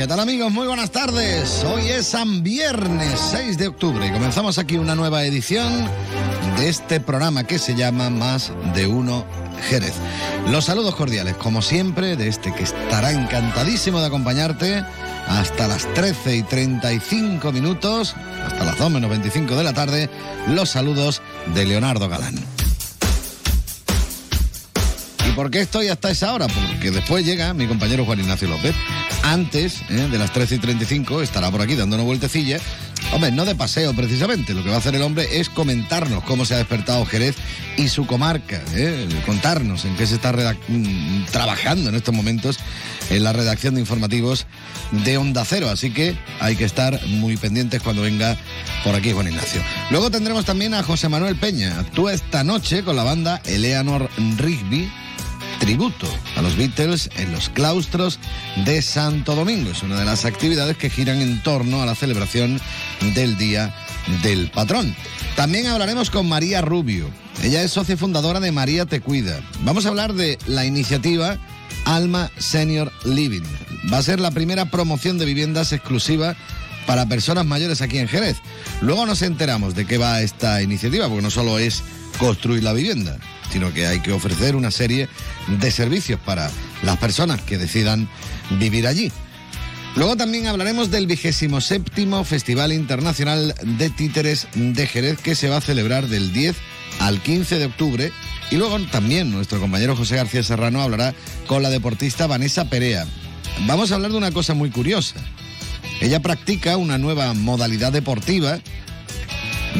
¿Qué 0.00 0.06
tal 0.06 0.20
amigos? 0.20 0.50
Muy 0.50 0.66
buenas 0.66 0.90
tardes. 0.90 1.62
Hoy 1.62 1.88
es 1.88 2.06
San 2.06 2.42
Viernes 2.42 3.20
6 3.32 3.58
de 3.58 3.68
octubre 3.68 4.06
y 4.06 4.10
comenzamos 4.10 4.56
aquí 4.56 4.78
una 4.78 4.94
nueva 4.94 5.24
edición 5.24 5.86
de 6.56 6.70
este 6.70 7.00
programa 7.00 7.44
que 7.44 7.58
se 7.58 7.74
llama 7.74 8.08
Más 8.08 8.50
de 8.74 8.86
Uno 8.86 9.26
Jerez. 9.68 9.92
Los 10.48 10.64
saludos 10.64 10.94
cordiales, 10.94 11.36
como 11.36 11.60
siempre, 11.60 12.16
de 12.16 12.28
este 12.28 12.50
que 12.54 12.62
estará 12.62 13.12
encantadísimo 13.12 14.00
de 14.00 14.06
acompañarte 14.06 14.82
hasta 15.28 15.68
las 15.68 15.86
13 15.92 16.34
y 16.34 16.42
35 16.44 17.52
minutos, 17.52 18.16
hasta 18.46 18.64
las 18.64 18.78
2 18.78 18.90
menos 18.90 19.10
25 19.10 19.54
de 19.54 19.64
la 19.64 19.74
tarde, 19.74 20.08
los 20.48 20.70
saludos 20.70 21.20
de 21.54 21.66
Leonardo 21.66 22.08
Galán. 22.08 22.36
¿Y 25.28 25.32
por 25.32 25.50
qué 25.50 25.60
estoy 25.60 25.88
hasta 25.88 26.10
esa 26.10 26.32
hora? 26.32 26.46
Porque 26.46 26.90
después 26.90 27.22
llega 27.22 27.52
mi 27.52 27.66
compañero 27.66 28.06
Juan 28.06 28.20
Ignacio 28.20 28.48
López. 28.48 28.74
Antes 29.30 29.82
¿eh? 29.88 30.08
de 30.10 30.18
las 30.18 30.32
13 30.32 30.56
y 30.56 30.58
35 30.58 31.22
estará 31.22 31.52
por 31.52 31.62
aquí 31.62 31.76
dando 31.76 31.94
una 31.94 32.04
vueltecilla. 32.04 32.58
Hombre, 33.12 33.30
no 33.30 33.44
de 33.44 33.54
paseo 33.54 33.94
precisamente. 33.94 34.54
Lo 34.54 34.64
que 34.64 34.70
va 34.70 34.74
a 34.74 34.78
hacer 34.80 34.96
el 34.96 35.02
hombre 35.02 35.38
es 35.38 35.48
comentarnos 35.48 36.24
cómo 36.24 36.44
se 36.44 36.54
ha 36.54 36.56
despertado 36.56 37.06
Jerez 37.06 37.36
y 37.76 37.86
su 37.86 38.08
comarca. 38.08 38.60
¿eh? 38.74 39.08
Contarnos 39.24 39.84
en 39.84 39.94
qué 39.94 40.08
se 40.08 40.16
está 40.16 40.32
mm, 40.32 41.26
trabajando 41.30 41.90
en 41.90 41.94
estos 41.94 42.12
momentos 42.12 42.58
en 43.08 43.22
la 43.22 43.32
redacción 43.32 43.74
de 43.74 43.80
informativos 43.80 44.48
de 44.90 45.16
Onda 45.16 45.44
Cero. 45.44 45.70
Así 45.70 45.92
que 45.92 46.16
hay 46.40 46.56
que 46.56 46.64
estar 46.64 47.00
muy 47.06 47.36
pendientes 47.36 47.80
cuando 47.82 48.02
venga 48.02 48.36
por 48.82 48.96
aquí 48.96 49.12
Juan 49.12 49.28
Ignacio. 49.28 49.62
Luego 49.92 50.10
tendremos 50.10 50.44
también 50.44 50.74
a 50.74 50.82
José 50.82 51.08
Manuel 51.08 51.36
Peña. 51.36 51.78
Actúa 51.78 52.14
esta 52.14 52.42
noche 52.42 52.82
con 52.82 52.96
la 52.96 53.04
banda 53.04 53.40
Eleanor 53.44 54.10
Rigby 54.38 54.90
tributo 55.60 56.08
a 56.36 56.42
los 56.42 56.56
Beatles 56.56 57.10
en 57.16 57.30
los 57.30 57.50
claustros 57.50 58.18
de 58.64 58.82
Santo 58.82 59.36
Domingo. 59.36 59.70
Es 59.70 59.84
una 59.84 60.00
de 60.00 60.04
las 60.04 60.24
actividades 60.24 60.76
que 60.76 60.90
giran 60.90 61.20
en 61.20 61.40
torno 61.42 61.82
a 61.82 61.86
la 61.86 61.94
celebración 61.94 62.60
del 63.14 63.38
Día 63.38 63.72
del 64.24 64.50
Patrón. 64.50 64.96
También 65.36 65.68
hablaremos 65.68 66.10
con 66.10 66.28
María 66.28 66.62
Rubio. 66.62 67.08
Ella 67.44 67.62
es 67.62 67.70
socia 67.70 67.96
fundadora 67.96 68.40
de 68.40 68.50
María 68.50 68.86
Te 68.86 69.00
Cuida. 69.00 69.40
Vamos 69.62 69.86
a 69.86 69.90
hablar 69.90 70.14
de 70.14 70.38
la 70.46 70.64
iniciativa 70.64 71.38
Alma 71.84 72.30
Senior 72.38 72.90
Living. 73.04 73.44
Va 73.92 73.98
a 73.98 74.02
ser 74.02 74.18
la 74.18 74.30
primera 74.32 74.70
promoción 74.70 75.18
de 75.18 75.26
viviendas 75.26 75.72
exclusiva 75.72 76.34
para 76.86 77.06
personas 77.06 77.46
mayores 77.46 77.82
aquí 77.82 77.98
en 77.98 78.08
Jerez. 78.08 78.38
Luego 78.80 79.06
nos 79.06 79.22
enteramos 79.22 79.74
de 79.74 79.86
qué 79.86 79.98
va 79.98 80.22
esta 80.22 80.62
iniciativa, 80.62 81.06
porque 81.06 81.22
no 81.22 81.30
solo 81.30 81.58
es 81.58 81.82
construir 82.18 82.64
la 82.64 82.72
vivienda, 82.72 83.18
sino 83.50 83.72
que 83.72 83.86
hay 83.86 84.00
que 84.00 84.12
ofrecer 84.12 84.56
una 84.56 84.70
serie 84.70 85.08
de 85.48 85.70
servicios 85.70 86.20
para 86.20 86.50
las 86.82 86.96
personas 86.98 87.40
que 87.42 87.58
decidan 87.58 88.08
vivir 88.58 88.86
allí. 88.86 89.12
Luego 89.96 90.16
también 90.16 90.46
hablaremos 90.46 90.90
del 90.90 91.06
vigésimo 91.06 91.60
séptimo 91.60 92.24
Festival 92.24 92.72
Internacional 92.72 93.54
de 93.62 93.90
Títeres 93.90 94.46
de 94.54 94.86
Jerez 94.86 95.18
que 95.20 95.34
se 95.34 95.48
va 95.48 95.56
a 95.56 95.60
celebrar 95.60 96.06
del 96.06 96.32
10 96.32 96.56
al 97.00 97.20
15 97.20 97.58
de 97.58 97.66
octubre. 97.66 98.12
Y 98.50 98.56
luego 98.56 98.78
también 98.92 99.30
nuestro 99.30 99.60
compañero 99.60 99.96
José 99.96 100.16
García 100.16 100.42
Serrano 100.42 100.80
hablará 100.80 101.14
con 101.46 101.62
la 101.62 101.70
deportista 101.70 102.26
Vanessa 102.26 102.66
Perea. 102.66 103.06
Vamos 103.66 103.90
a 103.90 103.96
hablar 103.96 104.12
de 104.12 104.16
una 104.16 104.30
cosa 104.30 104.54
muy 104.54 104.70
curiosa. 104.70 105.16
Ella 106.00 106.20
practica 106.20 106.76
una 106.76 106.96
nueva 106.96 107.34
modalidad 107.34 107.92
deportiva 107.92 108.58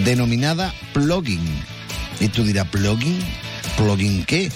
denominada 0.05 0.75
plugging. 0.93 1.41
Y 2.21 2.29
tú 2.29 2.45
dirás, 2.45 2.69
¿plugging? 2.69 3.19
¿Plugging 3.81 4.25
qué? 4.27 4.51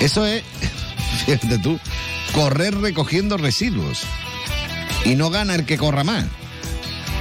Eso 0.00 0.26
es, 0.26 0.42
fíjate 1.26 1.58
tú, 1.58 1.78
correr 2.34 2.76
recogiendo 2.76 3.36
residuos. 3.36 4.02
Y 5.04 5.14
no 5.14 5.30
gana 5.30 5.54
el 5.54 5.64
que 5.64 5.78
corra 5.78 6.02
más, 6.02 6.24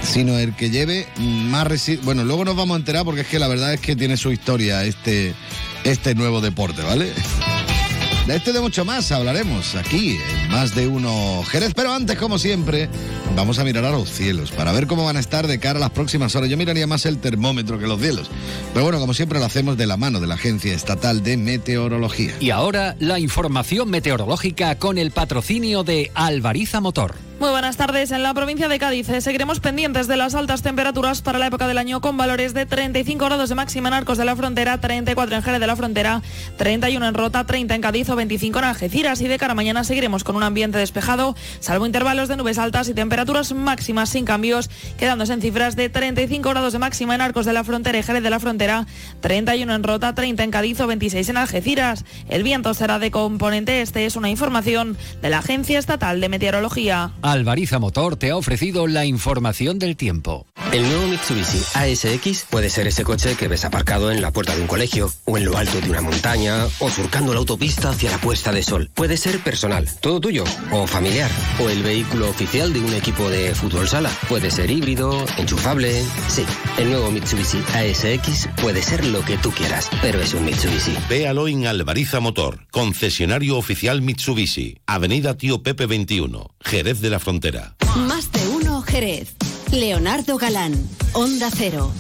sino 0.02 0.38
el 0.40 0.56
que 0.56 0.72
lleve 0.72 1.08
más 1.18 1.68
residuos. 1.68 2.06
Bueno, 2.06 2.24
luego 2.24 2.44
nos 2.44 2.56
vamos 2.56 2.76
a 2.76 2.80
enterar 2.80 3.06
porque 3.06 3.22
es 3.22 3.28
que 3.28 3.38
la 3.38 3.48
verdad 3.48 3.74
es 3.74 3.80
que 3.80 3.96
tiene 3.96 4.18
su 4.18 4.32
historia 4.32 4.84
este, 4.84 5.36
este 5.84 6.16
nuevo 6.16 6.42
deporte, 6.42 6.82
¿vale? 6.82 7.14
De 8.28 8.36
este 8.36 8.54
de 8.54 8.60
mucho 8.60 8.86
más 8.86 9.12
hablaremos 9.12 9.74
aquí 9.74 10.20
en 10.44 10.49
Más 10.50 10.74
de 10.76 10.88
Uno 10.88 11.44
Jerez. 11.44 11.74
Pero 11.76 11.94
antes, 11.94 12.18
como 12.18 12.40
siempre, 12.40 12.90
vamos 13.36 13.60
a 13.60 13.64
mirar 13.64 13.86
a 13.86 13.92
los 13.92 14.12
cielos 14.12 14.52
para 14.52 14.72
ver 14.72 14.88
cómo 14.88 15.06
van 15.06 15.18
a 15.18 15.20
estar 15.20 15.48
de 15.48 15.60
cara 15.60 15.78
a 15.78 15.80
las 15.80 15.92
próximas 15.92 16.36
horas. 16.36 16.50
Yo 16.50 16.58
miraría 16.58 16.88
más 16.88 17.06
el 17.06 17.20
termómetro 17.20 17.78
que 17.78 17.88
los 17.88 18.02
cielos. 18.02 18.30
Pero 18.74 18.84
bueno, 18.84 19.00
como 19.00 19.14
siempre 19.14 19.40
lo 19.40 19.46
hacemos 19.46 19.78
de 19.78 19.88
la 19.88 19.98
mano 19.98 20.20
de 20.20 20.28
la 20.28 20.36
Agencia 20.36 20.74
Estatal 20.74 21.24
de 21.24 21.38
Meteorología. 21.38 22.34
Y 22.40 22.50
ahora 22.50 22.96
la 23.00 23.20
información 23.20 23.90
meteorológica 23.90 24.76
con 24.76 24.98
el 24.98 25.12
patrocinio 25.12 25.84
de 25.84 26.12
Alvariza 26.16 26.82
Motor. 26.82 27.30
Muy 27.40 27.52
buenas 27.52 27.78
tardes. 27.78 28.12
En 28.12 28.22
la 28.22 28.34
provincia 28.34 28.68
de 28.68 28.80
Cádiz 28.80 29.08
eh, 29.08 29.22
seguiremos 29.22 29.62
pendientes 29.62 30.08
de 30.08 30.18
las 30.18 30.36
altas 30.36 30.62
temperaturas 30.62 31.22
para 31.22 31.40
la 31.40 31.48
época 31.48 31.70
del 31.70 31.78
año 31.78 32.02
con 32.02 32.18
valores 32.18 32.54
de 32.54 32.66
35 32.66 33.24
grados 33.24 33.48
de 33.48 33.56
máxima 33.56 33.88
en 33.88 33.94
Arcos 33.94 34.18
de 34.18 34.26
la 34.26 34.36
Frontera, 34.36 34.82
34 34.82 35.38
en 35.38 35.42
Jerez 35.42 35.62
de 35.62 35.68
la 35.68 35.78
Frontera, 35.78 36.22
31 36.58 37.08
en 37.08 37.14
Rota, 37.14 37.46
30 37.46 37.76
en 37.76 37.82
Cádiz 37.82 38.10
o 38.10 38.18
25 38.18 38.60
en 38.60 38.66
Algeciras. 38.66 39.22
Y 39.22 39.30
de 39.30 39.38
cara 39.38 39.54
a 39.54 39.56
mañana 39.56 39.86
seguiremos 39.86 40.26
con 40.26 40.36
un 40.40 40.44
ambiente 40.44 40.78
despejado, 40.78 41.36
salvo 41.60 41.86
intervalos 41.86 42.28
de 42.28 42.38
nubes 42.38 42.58
altas 42.58 42.90
y 42.90 42.94
temperaturas 42.94 43.54
máximas 43.54 44.10
sin 44.10 44.26
cambios, 44.26 44.70
quedándose 44.98 45.34
en 45.34 45.42
cifras 45.42 45.76
de 45.76 45.90
35 45.90 46.50
grados 46.50 46.74
de 46.74 46.80
máxima 46.80 47.16
en 47.16 47.22
Arcos 47.22 47.46
de 47.46 47.54
la 47.54 47.64
Frontera 47.64 48.00
y 48.00 48.04
Jerez 48.04 48.24
de 48.24 48.30
la 48.30 48.40
Frontera, 48.40 48.88
31 49.22 49.76
en 49.76 49.84
Rota, 49.84 50.16
30 50.16 50.44
en 50.44 50.52
Cádiz 50.52 50.80
o 50.80 50.88
26 50.88 51.30
en 51.30 51.38
Algeciras. 51.38 52.06
El 52.30 52.44
viento 52.44 52.74
será 52.74 53.00
de 53.00 53.12
componente 53.12 53.82
este, 53.82 54.06
es 54.06 54.16
una 54.16 54.30
información 54.30 54.98
de 55.22 55.30
la 55.30 55.40
Agencia 55.40 55.78
Estatal 55.78 56.22
de 56.22 56.30
Meteorología. 56.30 57.12
Alvariza 57.22 57.80
Motor 57.80 58.16
te 58.16 58.32
ha 58.32 58.38
ofrecido 58.38 58.88
la 58.88 59.06
información 59.06 59.78
del 59.78 59.96
tiempo. 59.96 60.46
El 60.72 60.84
nuevo 60.84 61.08
Mitsubishi 61.08 61.62
ASX 61.74 62.46
puede 62.50 62.70
ser 62.70 62.88
ese 62.88 63.04
coche 63.04 63.36
que 63.36 63.48
ves 63.48 63.66
aparcado 63.66 64.12
en 64.12 64.22
la 64.22 64.32
puerta 64.32 64.56
de 64.56 64.62
un 64.62 64.68
colegio, 64.68 65.12
o 65.26 65.38
en 65.38 65.46
lo 65.46 65.58
alto 65.58 65.82
de 65.82 65.90
una 65.90 66.02
montaña, 66.02 66.66
o 66.80 66.90
surcando 66.90 67.34
la 67.34 67.40
autopista 67.40 67.90
hacia 67.90 68.12
la 68.12 68.20
puesta 68.20 68.52
de 68.52 68.62
sol. 68.62 68.92
Puede 68.94 69.18
ser 69.18 69.40
personal, 69.40 69.90
todo 70.00 70.20
tuyo, 70.20 70.29
o 70.72 70.86
familiar, 70.86 71.32
o 71.60 71.70
el 71.70 71.82
vehículo 71.82 72.30
oficial 72.30 72.72
de 72.72 72.80
un 72.80 72.94
equipo 72.94 73.30
de 73.32 73.56
fútbol 73.56 73.88
sala. 73.88 74.12
Puede 74.28 74.52
ser 74.52 74.70
híbrido, 74.70 75.26
enchufable. 75.38 76.04
Sí, 76.28 76.46
el 76.78 76.92
nuevo 76.92 77.10
Mitsubishi 77.10 77.58
ASX 77.74 78.48
puede 78.62 78.84
ser 78.84 79.06
lo 79.06 79.26
que 79.26 79.40
tú 79.40 79.50
quieras, 79.50 79.90
pero 80.04 80.22
es 80.22 80.36
un 80.36 80.46
Mitsubishi. 80.46 80.96
Véalo 81.10 81.48
en 81.48 81.66
Alvariza 81.66 82.20
Motor, 82.20 82.68
concesionario 82.70 83.58
oficial 83.58 84.04
Mitsubishi, 84.04 84.78
Avenida 84.86 85.36
Tío 85.36 85.64
Pepe 85.64 85.88
21, 85.88 86.52
Jerez 86.62 87.02
de 87.02 87.10
la 87.10 87.20
Frontera. 87.20 87.76
Más 87.96 88.32
de 88.32 88.48
uno 88.50 88.84
Jerez. 88.84 89.34
Leonardo 89.72 90.38
Galán, 90.38 90.74
Onda 91.14 91.50
Cero. 91.52 91.92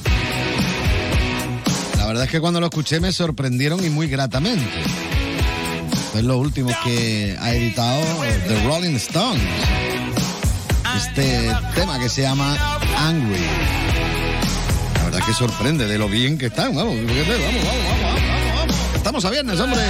La 1.97 2.05
verdad 2.05 2.25
es 2.25 2.31
que 2.31 2.39
cuando 2.39 2.59
lo 2.59 2.67
escuché 2.67 2.99
me 2.99 3.11
sorprendieron 3.11 3.83
y 3.83 3.89
muy 3.89 4.07
gratamente. 4.07 5.08
Es 6.15 6.23
lo 6.23 6.37
último 6.37 6.71
que 6.83 7.37
ha 7.39 7.53
editado 7.53 8.01
The 8.47 8.63
Rolling 8.65 8.95
Stones. 8.95 9.41
Este 10.97 11.55
tema 11.75 11.99
que 11.99 12.09
se 12.09 12.23
llama 12.23 12.57
Angry. 12.97 13.45
La 14.95 15.03
verdad 15.05 15.19
que 15.25 15.33
sorprende 15.33 15.87
de 15.87 15.97
lo 15.97 16.09
bien 16.09 16.37
que 16.37 16.47
están. 16.47 16.75
Vamos, 16.75 16.95
vamos, 16.95 17.15
vamos, 17.15 17.63
vamos, 17.63 18.55
vamos. 18.55 18.75
Estamos 18.95 19.25
a 19.25 19.29
viernes, 19.29 19.59
hombre. 19.59 19.81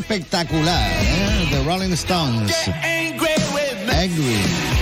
Espectacular. 0.00 0.90
¿eh? 0.90 1.48
The 1.50 1.62
Rolling 1.64 1.92
Stones. 1.92 2.54
Angry. 3.92 4.36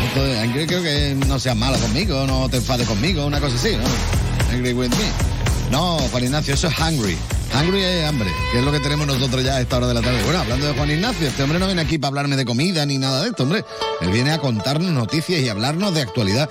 Entonces, 0.09 0.39
angry 0.39 0.67
creo 0.67 0.83
que 0.83 1.17
no 1.27 1.39
seas 1.39 1.57
malo 1.57 1.79
conmigo, 1.79 2.27
no 2.27 2.49
te 2.49 2.59
enfades 2.59 2.87
conmigo, 2.87 3.27
una 3.27 3.41
cosa 3.41 3.57
así, 3.57 3.77
¿no? 3.77 4.55
Angry 4.55 4.73
with 4.73 4.91
me. 4.91 5.71
No, 5.71 5.99
Juan 6.11 6.25
Ignacio, 6.25 6.55
eso 6.55 6.69
es 6.69 6.79
hungry. 6.79 7.17
Hungry 7.55 7.83
es 7.83 8.07
hambre, 8.07 8.31
que 8.53 8.59
es 8.59 8.65
lo 8.65 8.73
que 8.73 8.81
tenemos 8.81 9.07
nosotros 9.07 9.43
ya 9.43 9.57
a 9.57 9.61
esta 9.61 9.79
hora 9.79 9.89
de 9.89 9.95
la 9.95 10.03
tarde. 10.03 10.23
Bueno, 10.25 10.39
hablando 10.41 10.67
de 10.67 10.73
Juan 10.75 10.91
Ignacio, 10.91 11.27
este 11.27 11.43
hombre 11.43 11.59
no 11.59 11.67
viene 11.67 11.83
aquí 11.83 11.99
para 11.99 12.09
hablarme 12.09 12.37
de 12.37 12.45
comida 12.45 12.87
ni 12.87 12.99
nada 12.99 13.23
de 13.23 13.31
esto, 13.31 13.43
hombre. 13.43 13.65
Él 14.01 14.11
viene 14.11 14.33
a 14.33 14.39
contarnos 14.39 14.91
noticias 14.93 15.41
y 15.41 15.49
hablarnos 15.49 15.95
de 15.95 16.03
actualidad. 16.03 16.49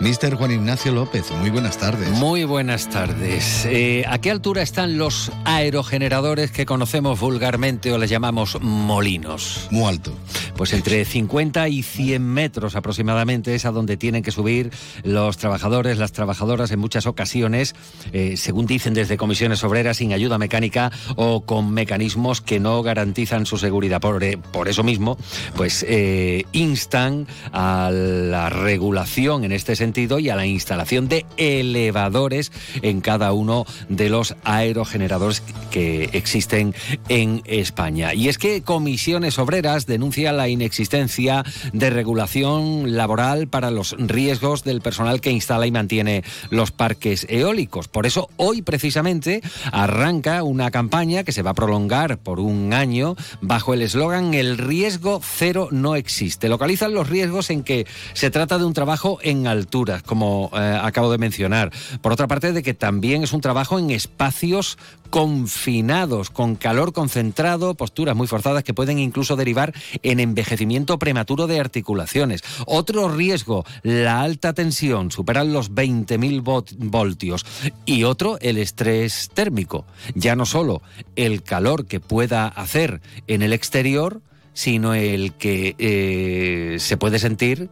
Mister 0.00 0.34
Juan 0.36 0.52
Ignacio 0.52 0.92
López, 0.92 1.30
muy 1.40 1.50
buenas 1.50 1.76
tardes. 1.76 2.08
Muy 2.10 2.44
buenas 2.44 2.88
tardes. 2.88 3.64
Eh, 3.66 4.04
¿A 4.06 4.18
qué 4.18 4.30
altura 4.30 4.62
están 4.62 4.96
los 4.96 5.32
aerogeneradores 5.44 6.52
que 6.52 6.64
conocemos 6.66 7.18
vulgarmente 7.18 7.92
o 7.92 7.98
les 7.98 8.08
llamamos 8.08 8.60
molinos? 8.60 9.66
Muy 9.70 9.84
alto. 9.84 10.12
Pues 10.58 10.72
entre 10.72 11.04
50 11.04 11.68
y 11.68 11.84
100 11.84 12.20
metros 12.20 12.74
aproximadamente 12.74 13.54
es 13.54 13.64
a 13.64 13.70
donde 13.70 13.96
tienen 13.96 14.24
que 14.24 14.32
subir 14.32 14.72
los 15.04 15.36
trabajadores, 15.36 15.98
las 15.98 16.10
trabajadoras 16.10 16.72
en 16.72 16.80
muchas 16.80 17.06
ocasiones, 17.06 17.76
eh, 18.12 18.36
según 18.36 18.66
dicen 18.66 18.92
desde 18.92 19.16
comisiones 19.16 19.62
obreras, 19.62 19.98
sin 19.98 20.12
ayuda 20.12 20.36
mecánica 20.36 20.90
o 21.14 21.42
con 21.42 21.70
mecanismos 21.70 22.40
que 22.40 22.58
no 22.58 22.82
garantizan 22.82 23.46
su 23.46 23.56
seguridad. 23.56 24.00
Por, 24.00 24.24
eh, 24.24 24.36
eso 24.66 24.82
mismo, 24.82 25.16
pues 25.54 25.86
eh, 25.88 26.44
instan 26.50 27.28
a 27.52 27.92
la 27.92 28.50
regulación 28.50 29.44
en 29.44 29.52
este 29.52 29.76
sentido 29.76 30.18
y 30.18 30.28
a 30.28 30.34
la 30.34 30.46
instalación 30.46 31.06
de 31.06 31.24
elevadores 31.36 32.50
en 32.82 33.00
cada 33.00 33.32
uno 33.32 33.64
de 33.88 34.08
los 34.10 34.34
aerogeneradores 34.42 35.40
que 35.70 36.10
existen 36.14 36.74
en 37.08 37.42
España. 37.44 38.12
Y 38.12 38.28
es 38.28 38.38
que 38.38 38.62
Comisiones 38.62 39.38
Obreras 39.38 39.86
denuncia 39.86 40.32
la 40.32 40.47
inexistencia 40.50 41.44
de 41.72 41.90
regulación 41.90 42.96
laboral 42.96 43.48
para 43.48 43.70
los 43.70 43.94
riesgos 43.98 44.64
del 44.64 44.80
personal 44.80 45.20
que 45.20 45.30
instala 45.30 45.66
y 45.66 45.70
mantiene 45.70 46.24
los 46.50 46.70
parques 46.70 47.26
eólicos. 47.28 47.88
Por 47.88 48.06
eso 48.06 48.28
hoy 48.36 48.62
precisamente 48.62 49.42
arranca 49.72 50.42
una 50.42 50.70
campaña 50.70 51.24
que 51.24 51.32
se 51.32 51.42
va 51.42 51.50
a 51.50 51.54
prolongar 51.54 52.18
por 52.18 52.40
un 52.40 52.72
año 52.72 53.16
bajo 53.40 53.74
el 53.74 53.82
eslogan 53.82 54.34
El 54.34 54.58
riesgo 54.58 55.20
cero 55.22 55.68
no 55.70 55.96
existe. 55.96 56.48
Localizan 56.48 56.94
los 56.94 57.08
riesgos 57.08 57.50
en 57.50 57.62
que 57.62 57.86
se 58.14 58.30
trata 58.30 58.58
de 58.58 58.64
un 58.64 58.72
trabajo 58.72 59.18
en 59.22 59.46
altura 59.46 60.00
como 60.04 60.50
eh, 60.54 60.78
acabo 60.82 61.10
de 61.10 61.18
mencionar. 61.18 61.72
Por 62.00 62.12
otra 62.12 62.26
parte, 62.26 62.52
de 62.52 62.62
que 62.62 62.74
también 62.74 63.22
es 63.22 63.32
un 63.32 63.40
trabajo 63.40 63.78
en 63.78 63.90
espacios 63.90 64.78
confinados, 65.10 66.30
con 66.30 66.54
calor 66.54 66.92
concentrado, 66.92 67.74
posturas 67.74 68.14
muy 68.14 68.26
forzadas 68.26 68.62
que 68.62 68.74
pueden 68.74 68.98
incluso 68.98 69.36
derivar 69.36 69.72
en 70.02 70.20
envejecimiento 70.38 71.00
prematuro 71.00 71.48
de 71.48 71.58
articulaciones. 71.58 72.42
Otro 72.64 73.08
riesgo, 73.08 73.64
la 73.82 74.20
alta 74.20 74.52
tensión, 74.52 75.10
superan 75.10 75.52
los 75.52 75.72
20.000 75.72 76.76
voltios. 76.78 77.44
Y 77.84 78.04
otro, 78.04 78.38
el 78.40 78.56
estrés 78.58 79.30
térmico. 79.34 79.84
Ya 80.14 80.36
no 80.36 80.46
solo 80.46 80.80
el 81.16 81.42
calor 81.42 81.86
que 81.86 81.98
pueda 81.98 82.46
hacer 82.46 83.00
en 83.26 83.42
el 83.42 83.52
exterior, 83.52 84.22
sino 84.54 84.94
el 84.94 85.32
que 85.32 85.74
eh, 85.78 86.76
se 86.78 86.96
puede 86.96 87.18
sentir 87.18 87.68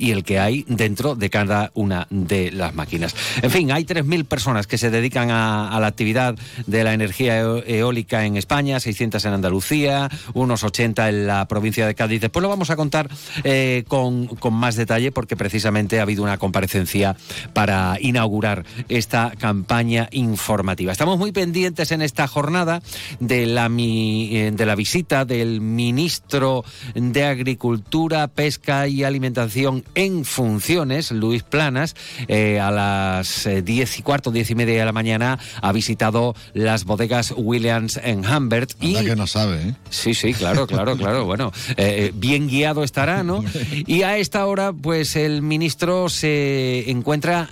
y 0.00 0.12
el 0.12 0.24
que 0.24 0.40
hay 0.40 0.64
dentro 0.66 1.14
de 1.14 1.28
cada 1.28 1.70
una 1.74 2.06
de 2.08 2.50
las 2.50 2.74
máquinas. 2.74 3.14
En 3.42 3.50
fin, 3.50 3.70
hay 3.70 3.84
3.000 3.84 4.24
personas 4.24 4.66
que 4.66 4.78
se 4.78 4.90
dedican 4.90 5.30
a, 5.30 5.78
la 5.78 5.86
actividad 5.86 6.36
de 6.66 6.84
la 6.84 6.94
energía 6.94 7.38
eólica 7.38 8.24
en 8.24 8.36
España, 8.36 8.80
600 8.80 9.24
en 9.24 9.32
Andalucía, 9.32 10.08
unos 10.34 10.64
80 10.64 11.08
en 11.08 11.26
la 11.26 11.46
provincia 11.48 11.86
de 11.86 11.94
Cádiz. 11.94 12.22
Después 12.22 12.42
lo 12.42 12.48
vamos 12.48 12.70
a 12.70 12.76
contar 12.76 13.08
eh, 13.44 13.84
con, 13.88 14.26
con 14.26 14.54
más 14.54 14.76
detalle 14.76 15.12
porque 15.12 15.36
precisamente 15.36 15.98
ha 15.98 16.02
habido 16.02 16.22
una 16.22 16.38
comparecencia 16.38 17.16
para 17.52 17.98
inaugurar 18.00 18.64
esta 18.88 19.32
campaña 19.38 20.08
informativa. 20.12 20.92
Estamos 20.92 21.18
muy 21.18 21.32
pendientes 21.32 21.92
en 21.92 22.00
esta 22.02 22.26
jornada 22.26 22.82
de 23.20 23.46
la, 23.46 23.70
eh, 23.70 24.50
de 24.54 24.66
la 24.66 24.74
visita 24.74 25.24
del 25.24 25.60
ministro 25.60 26.64
de 26.94 27.24
Agricultura, 27.24 28.28
Pesca 28.28 28.88
y 28.88 29.04
Alimentación 29.04 29.84
en 29.94 30.24
funciones, 30.24 31.10
Luis 31.10 31.42
Planas, 31.42 31.94
eh, 32.28 32.60
a 32.60 32.70
las 32.70 33.46
eh, 33.46 33.62
diez 33.62 33.98
y 33.98 34.02
cuarto, 34.02 34.30
diez 34.30 34.50
y 34.50 34.54
media 34.54 34.78
de 34.78 34.84
la 34.84 34.92
mañana, 34.92 35.38
ha 35.60 35.72
visitado 35.72 36.34
las 36.54 36.84
bodegas 36.84 37.34
Williams 37.36 38.00
en 38.02 38.24
Humbert. 38.26 38.72
Y 38.80 38.94
que 38.94 39.16
no 39.16 39.26
sabe, 39.26 39.62
¿eh? 39.62 39.74
Sí, 39.90 40.14
sí, 40.14 40.34
claro, 40.34 40.66
claro, 40.66 40.96
claro. 40.96 41.24
Bueno, 41.24 41.52
eh, 41.76 42.12
bien 42.14 42.48
guiado 42.48 42.84
estará, 42.84 43.22
¿no? 43.22 43.44
Y 43.86 44.02
a 44.02 44.18
esta 44.18 44.46
hora, 44.46 44.72
pues 44.72 45.16
el 45.16 45.42
ministro 45.42 46.08
se 46.08 46.90
encuentra, 46.90 47.50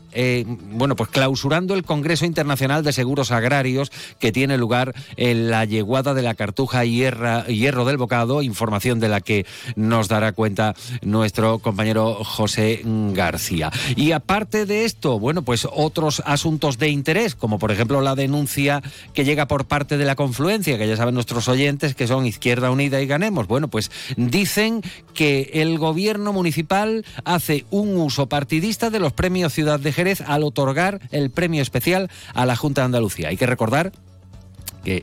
bueno, 0.70 0.96
pues 0.96 1.10
clausurando 1.10 1.74
el 1.74 1.84
Congreso 1.84 2.24
Internacional 2.24 2.82
de 2.82 2.92
Seguros 2.92 3.30
Agrarios 3.30 3.90
que 4.18 4.32
tiene 4.32 4.58
lugar 4.58 4.94
en 5.16 5.50
la 5.50 5.64
yeguada 5.64 6.14
de 6.14 6.22
la 6.22 6.34
Cartuja 6.34 6.84
Hierro 6.84 7.84
del 7.84 7.96
Bocado, 7.96 8.42
información 8.42 9.00
de 9.00 9.08
la 9.08 9.20
que 9.20 9.46
nos 9.76 10.08
dará 10.08 10.32
cuenta 10.32 10.74
nuestro 11.02 11.58
compañero 11.58 12.24
José 12.28 12.82
García. 12.84 13.72
Y 13.96 14.12
aparte 14.12 14.66
de 14.66 14.84
esto, 14.84 15.18
bueno, 15.18 15.42
pues 15.42 15.66
otros 15.70 16.22
asuntos 16.26 16.78
de 16.78 16.90
interés, 16.90 17.34
como 17.34 17.58
por 17.58 17.72
ejemplo 17.72 18.00
la 18.00 18.14
denuncia 18.14 18.82
que 19.14 19.24
llega 19.24 19.48
por 19.48 19.66
parte 19.66 19.96
de 19.96 20.04
la 20.04 20.14
confluencia, 20.14 20.78
que 20.78 20.86
ya 20.86 20.96
saben 20.96 21.14
nuestros 21.14 21.48
oyentes 21.48 21.94
que 21.94 22.06
son 22.06 22.26
Izquierda 22.26 22.70
Unida 22.70 23.00
y 23.00 23.06
Ganemos. 23.06 23.46
Bueno, 23.46 23.68
pues 23.68 23.90
dicen 24.16 24.82
que 25.14 25.50
el 25.54 25.78
gobierno 25.78 26.32
municipal 26.32 27.04
hace 27.24 27.64
un 27.70 27.96
uso 27.96 28.28
partidista 28.28 28.90
de 28.90 29.00
los 29.00 29.12
premios 29.12 29.52
Ciudad 29.52 29.80
de 29.80 29.92
Jerez 29.92 30.20
al 30.20 30.42
otorgar 30.42 31.00
el 31.10 31.30
premio 31.30 31.62
especial 31.62 32.10
a 32.34 32.46
la 32.46 32.56
Junta 32.56 32.82
de 32.82 32.86
Andalucía. 32.86 33.28
Hay 33.28 33.36
que 33.36 33.46
recordar 33.46 33.92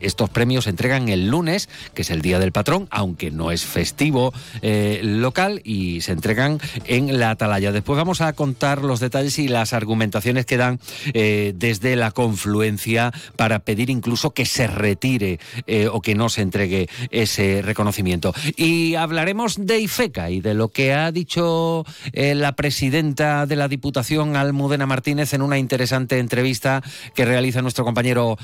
estos 0.01 0.30
premios 0.30 0.65
se 0.65 0.70
entregan 0.70 1.10
el 1.10 1.27
lunes, 1.27 1.70
que 1.94 2.01
es 2.01 2.10
el 2.10 2.22
Día 2.22 2.39
del 2.39 2.51
Patrón, 2.51 2.88
aunque 2.92 3.32
no 3.32 3.51
es 3.51 3.65
festivo 3.65 4.34
eh, 4.62 5.01
local, 5.04 5.62
y 5.63 6.01
se 6.01 6.12
entregan 6.12 6.60
en 6.86 7.20
la 7.20 7.32
Atalaya. 7.32 7.72
Después 7.72 7.98
vamos 7.98 8.22
a 8.22 8.34
contar 8.34 8.84
los 8.84 9.00
detalles 9.00 9.39
y 9.39 9.48
las 9.48 9.74
argumentaciones 9.74 10.46
que 10.46 10.58
dan 10.58 10.80
eh, 11.13 11.54
desde 11.56 11.96
la 11.96 12.12
confluencia 12.12 13.13
para 13.36 13.60
pedir 13.60 13.89
incluso 13.89 14.32
que 14.32 14.46
se 14.46 14.68
retire 14.68 15.39
eh, 15.68 15.88
o 15.92 16.01
que 16.01 16.15
no 16.15 16.30
se 16.30 16.42
entregue 16.42 16.89
ese 17.12 17.62
reconocimiento. 17.62 18.34
Y 18.56 18.96
hablaremos 18.96 19.65
de 19.65 19.80
IFECA 19.80 20.30
y 20.30 20.42
de 20.42 20.54
lo 20.54 20.70
que 20.70 20.94
ha 20.94 21.12
dicho 21.12 21.86
la 22.13 22.56
presidenta 22.56 23.46
de 23.46 23.56
la 23.56 23.68
Diputación, 23.68 24.36
Almudena 24.36 24.86
Martínez, 24.86 25.34
en 25.34 25.42
una 25.42 25.58
interesante 25.58 26.20
entrevista 26.20 26.82
que 27.13 27.25
realiza 27.25 27.62
nuestro 27.62 27.84
compañero 27.84 28.38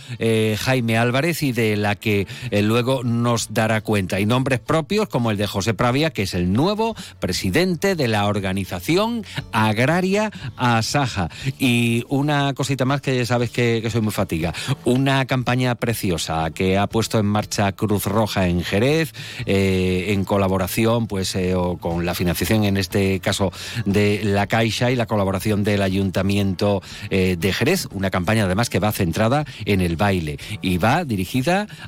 Jaime 0.57 0.97
Álvarez 0.97 1.30
y 1.41 1.53
de 1.53 1.77
la 1.77 1.95
que 1.95 2.27
eh, 2.51 2.61
luego 2.61 3.03
nos 3.03 3.53
dará 3.53 3.81
cuenta. 3.81 4.19
Y 4.19 4.25
nombres 4.25 4.59
propios 4.59 5.07
como 5.07 5.31
el 5.31 5.37
de 5.37 5.47
José 5.47 5.73
Pravia, 5.73 6.11
que 6.11 6.23
es 6.23 6.33
el 6.33 6.51
nuevo 6.51 6.95
presidente 7.19 7.95
de 7.95 8.07
la 8.07 8.25
organización 8.25 9.23
agraria 9.53 10.31
Asaja. 10.57 11.29
Y 11.57 12.03
una 12.09 12.53
cosita 12.53 12.83
más 12.83 13.01
que 13.01 13.25
sabes 13.25 13.49
que, 13.49 13.87
soy 13.89 14.01
muy 14.01 14.11
fatiga. 14.11 14.53
Una 14.83 15.25
campaña 15.25 15.75
preciosa 15.75 16.51
que 16.51 16.77
ha 16.77 16.87
puesto 16.87 17.17
en 17.19 17.25
marcha 17.25 17.71
Cruz 17.71 18.05
Roja 18.05 18.47
en 18.47 18.63
Jerez, 18.63 19.13
eh, 19.45 20.07
en 20.09 20.25
colaboración 20.25 21.07
pues 21.07 21.35
eh, 21.35 21.55
o 21.55 21.77
con 21.77 22.05
la 22.05 22.13
financiación 22.13 22.65
en 22.65 22.77
este 22.77 23.19
caso 23.19 23.51
de 23.85 24.21
la 24.23 24.47
Caixa 24.47 24.91
y 24.91 24.95
la 24.95 25.05
colaboración 25.05 25.63
del 25.63 25.81
Ayuntamiento 25.81 26.81
de 27.09 27.53
Jerez. 27.53 27.87
Una 27.91 28.09
campaña 28.09 28.45
además 28.45 28.69
que 28.69 28.79
va 28.79 28.91
centrada 28.91 29.45
en 29.65 29.81
el 29.81 29.95
baile 29.95 30.37
y 30.61 30.77
va 30.77 31.05
dirigida 31.05 31.20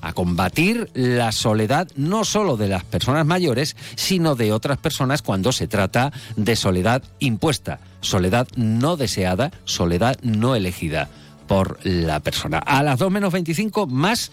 a 0.02 0.13
combatir 0.13 0.90
la 0.94 1.32
soledad 1.32 1.88
no 1.96 2.25
solo 2.25 2.58
de 2.58 2.68
las 2.68 2.84
personas 2.84 3.25
mayores, 3.25 3.75
sino 3.96 4.36
de 4.36 4.52
otras 4.52 4.78
personas 4.78 5.22
cuando 5.22 5.52
se 5.52 5.68
trata 5.68 6.12
de 6.36 6.56
soledad 6.56 7.04
impuesta, 7.20 7.80
soledad 8.02 8.48
no 8.56 8.98
deseada, 8.98 9.52
soledad 9.66 10.18
no 10.22 10.56
elegida 10.56 11.10
por 11.48 11.80
la 11.86 12.20
persona. 12.20 12.60
A 12.60 12.84
las 12.84 13.00
2 13.00 13.12
menos 13.12 13.34
25 13.34 13.88
más 13.88 14.32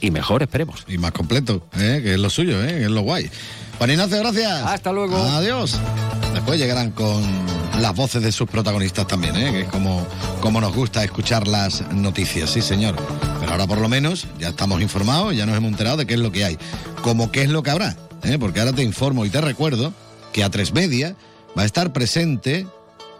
y 0.00 0.10
mejor, 0.10 0.42
esperemos. 0.42 0.84
Y 0.86 0.98
más 0.98 1.12
completo, 1.12 1.66
¿eh? 1.78 2.00
que 2.02 2.14
es 2.14 2.20
lo 2.20 2.28
suyo, 2.28 2.62
¿eh? 2.62 2.68
que 2.68 2.84
es 2.84 2.90
lo 2.90 3.00
guay. 3.00 3.30
Juan 3.78 3.90
Ignacio, 3.90 4.18
gracias. 4.18 4.62
Hasta 4.64 4.92
luego. 4.92 5.16
Adiós. 5.16 5.78
Después 6.32 6.58
llegarán 6.58 6.90
con 6.90 7.22
las 7.80 7.94
voces 7.94 8.22
de 8.22 8.32
sus 8.32 8.48
protagonistas 8.48 9.06
también, 9.06 9.36
¿eh? 9.36 9.52
que 9.52 9.60
es 9.62 9.68
como, 9.68 10.06
como 10.40 10.60
nos 10.60 10.74
gusta 10.74 11.02
escuchar 11.04 11.46
las 11.48 11.88
noticias, 11.92 12.50
sí 12.50 12.60
señor. 12.60 12.96
Pero 13.40 13.52
ahora 13.52 13.66
por 13.66 13.78
lo 13.78 13.88
menos 13.88 14.26
ya 14.38 14.48
estamos 14.48 14.80
informados, 14.80 15.36
ya 15.36 15.46
nos 15.46 15.56
hemos 15.56 15.70
enterado 15.70 15.98
de 15.98 16.06
qué 16.06 16.14
es 16.14 16.20
lo 16.20 16.32
que 16.32 16.44
hay. 16.44 16.58
Como 17.02 17.30
qué 17.30 17.42
es 17.42 17.50
lo 17.50 17.62
que 17.62 17.70
habrá, 17.70 17.96
¿eh? 18.22 18.38
porque 18.38 18.60
ahora 18.60 18.72
te 18.72 18.82
informo 18.82 19.24
y 19.24 19.30
te 19.30 19.40
recuerdo 19.40 19.92
que 20.32 20.44
a 20.44 20.50
tres 20.50 20.72
media 20.72 21.16
va 21.56 21.62
a 21.62 21.66
estar 21.66 21.92
presente 21.92 22.66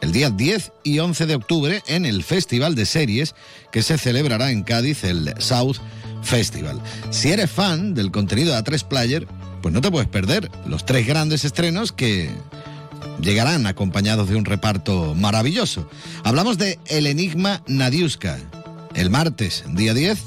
el 0.00 0.12
día 0.12 0.30
10 0.30 0.72
y 0.82 0.98
11 0.98 1.26
de 1.26 1.34
octubre 1.34 1.82
en 1.86 2.04
el 2.04 2.24
Festival 2.24 2.74
de 2.74 2.84
Series 2.84 3.34
que 3.72 3.82
se 3.82 3.96
celebrará 3.96 4.50
en 4.50 4.62
Cádiz, 4.62 5.04
el 5.04 5.34
South 5.38 5.76
Festival. 6.22 6.80
Si 7.10 7.30
eres 7.30 7.50
fan 7.50 7.94
del 7.94 8.10
contenido 8.10 8.52
de 8.52 8.62
A3 8.62 8.84
Player, 8.84 9.26
pues 9.64 9.72
no 9.72 9.80
te 9.80 9.90
puedes 9.90 10.08
perder 10.10 10.50
los 10.66 10.84
tres 10.84 11.06
grandes 11.06 11.46
estrenos 11.46 11.90
que 11.90 12.28
llegarán 13.18 13.66
acompañados 13.66 14.28
de 14.28 14.36
un 14.36 14.44
reparto 14.44 15.14
maravilloso. 15.14 15.88
Hablamos 16.22 16.58
de 16.58 16.78
El 16.84 17.06
Enigma 17.06 17.62
Nadiuska, 17.66 18.36
el 18.94 19.08
martes, 19.08 19.64
día 19.68 19.94
10, 19.94 20.18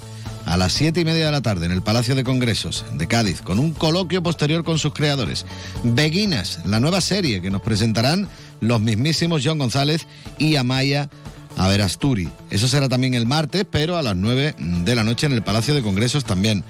a 0.47 0.57
las 0.57 0.73
7 0.73 1.01
y 1.01 1.05
media 1.05 1.27
de 1.27 1.31
la 1.31 1.43
tarde 1.43 1.67
en 1.67 1.71
el 1.71 1.83
Palacio 1.83 2.15
de 2.15 2.23
Congresos 2.23 2.83
de 2.93 3.07
Cádiz, 3.07 3.43
con 3.43 3.59
un 3.59 3.73
coloquio 3.73 4.23
posterior 4.23 4.63
con 4.63 4.79
sus 4.79 4.95
creadores. 4.95 5.45
Beguinas, 5.83 6.61
la 6.65 6.79
nueva 6.79 6.99
serie 6.99 7.39
que 7.39 7.51
nos 7.51 7.61
presentarán 7.61 8.27
los 8.59 8.81
mismísimos 8.81 9.43
John 9.45 9.59
González 9.59 10.07
y 10.39 10.55
Amaya 10.55 11.11
Averasturi. 11.57 12.27
Eso 12.49 12.67
será 12.67 12.89
también 12.89 13.13
el 13.13 13.27
martes, 13.27 13.67
pero 13.69 13.97
a 13.97 14.01
las 14.01 14.15
9 14.15 14.55
de 14.57 14.95
la 14.95 15.03
noche 15.03 15.27
en 15.27 15.33
el 15.33 15.43
Palacio 15.43 15.75
de 15.75 15.83
Congresos 15.83 16.25
también. 16.25 16.63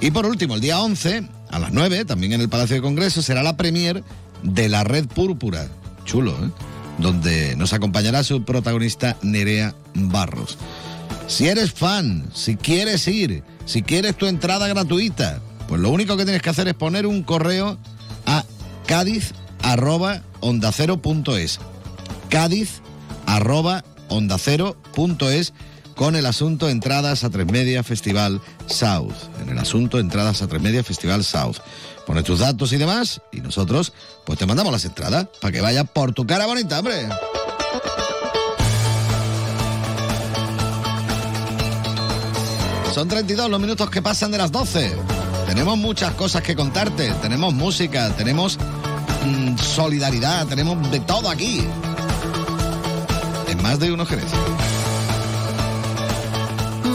Y 0.00 0.12
por 0.12 0.26
último, 0.26 0.54
el 0.54 0.60
día 0.60 0.80
11, 0.80 1.28
a 1.52 1.58
las 1.58 1.72
9, 1.72 2.04
también 2.06 2.32
en 2.32 2.40
el 2.40 2.48
Palacio 2.48 2.76
de 2.76 2.82
Congresos, 2.82 3.24
será 3.24 3.42
la 3.42 3.56
premier 3.56 4.02
de 4.42 4.68
la 4.68 4.82
Red 4.82 5.06
Púrpura. 5.06 5.68
Chulo, 6.04 6.32
¿eh? 6.32 6.50
Donde 6.98 7.54
nos 7.56 7.72
acompañará 7.72 8.24
su 8.24 8.44
protagonista 8.44 9.16
Nerea 9.22 9.74
Barros. 9.94 10.58
Si 11.28 11.46
eres 11.46 11.72
fan, 11.72 12.28
si 12.34 12.56
quieres 12.56 13.06
ir, 13.06 13.44
si 13.64 13.82
quieres 13.82 14.16
tu 14.16 14.26
entrada 14.26 14.66
gratuita, 14.66 15.40
pues 15.68 15.80
lo 15.80 15.90
único 15.90 16.16
que 16.16 16.24
tienes 16.24 16.42
que 16.42 16.50
hacer 16.50 16.68
es 16.68 16.74
poner 16.74 17.06
un 17.06 17.22
correo 17.22 17.78
a 18.26 18.44
cádiz 18.86 19.32
arroba 19.62 20.22
onda 20.40 20.72
cero 20.72 21.00
punto 21.00 21.36
es. 21.36 21.60
Cádiz 22.28 22.80
arroba 23.26 23.84
onda 24.08 24.38
cero 24.38 24.76
punto 24.94 25.30
es 25.30 25.52
con 25.94 26.16
el 26.16 26.26
asunto 26.26 26.68
entradas 26.68 27.24
a 27.24 27.30
tres 27.30 27.46
media 27.46 27.82
Festival 27.82 28.40
South. 28.66 29.14
En 29.40 29.48
el 29.50 29.58
asunto 29.58 29.98
entradas 29.98 30.42
a 30.42 30.46
tres 30.46 30.62
media 30.62 30.82
Festival 30.84 31.24
South. 31.24 31.56
Pones 32.06 32.24
tus 32.24 32.40
datos 32.40 32.72
y 32.72 32.76
demás 32.76 33.20
y 33.32 33.40
nosotros 33.40 33.92
pues 34.24 34.38
te 34.38 34.46
mandamos 34.46 34.72
las 34.72 34.84
entradas 34.84 35.28
para 35.40 35.52
que 35.52 35.60
vaya 35.60 35.84
por 35.84 36.12
tu 36.12 36.26
cara 36.26 36.46
bonita, 36.46 36.78
hombre. 36.78 37.08
Son 42.92 43.08
32 43.08 43.48
los 43.48 43.60
minutos 43.60 43.88
que 43.88 44.02
pasan 44.02 44.30
de 44.30 44.38
las 44.38 44.52
12. 44.52 44.92
Tenemos 45.46 45.78
muchas 45.78 46.12
cosas 46.14 46.42
que 46.42 46.54
contarte. 46.54 47.10
Tenemos 47.22 47.54
música, 47.54 48.14
tenemos 48.16 48.58
mm, 49.24 49.56
solidaridad, 49.56 50.46
tenemos 50.46 50.90
de 50.90 51.00
todo 51.00 51.30
aquí. 51.30 51.64
En 53.48 53.62
más 53.62 53.78
de 53.78 53.92
uno 53.92 54.04
Jerez. 54.04 54.30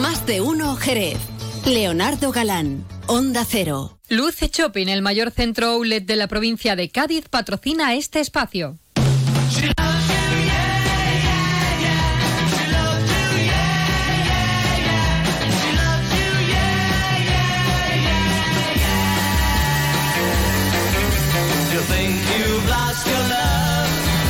Más 0.02 0.26
de 0.26 0.42
uno 0.42 0.76
Jerez. 0.76 1.18
Leonardo 1.66 2.32
Galán, 2.32 2.86
Onda 3.08 3.44
Cero. 3.46 3.98
Luce 4.10 4.50
Shopping, 4.54 4.88
el 4.88 5.02
mayor 5.02 5.32
centro 5.32 5.68
outlet 5.68 6.06
de 6.06 6.16
la 6.16 6.28
provincia 6.28 6.76
de 6.76 6.90
Cádiz, 6.90 7.28
patrocina 7.30 7.96
este 7.96 8.20
espacio. 8.20 8.78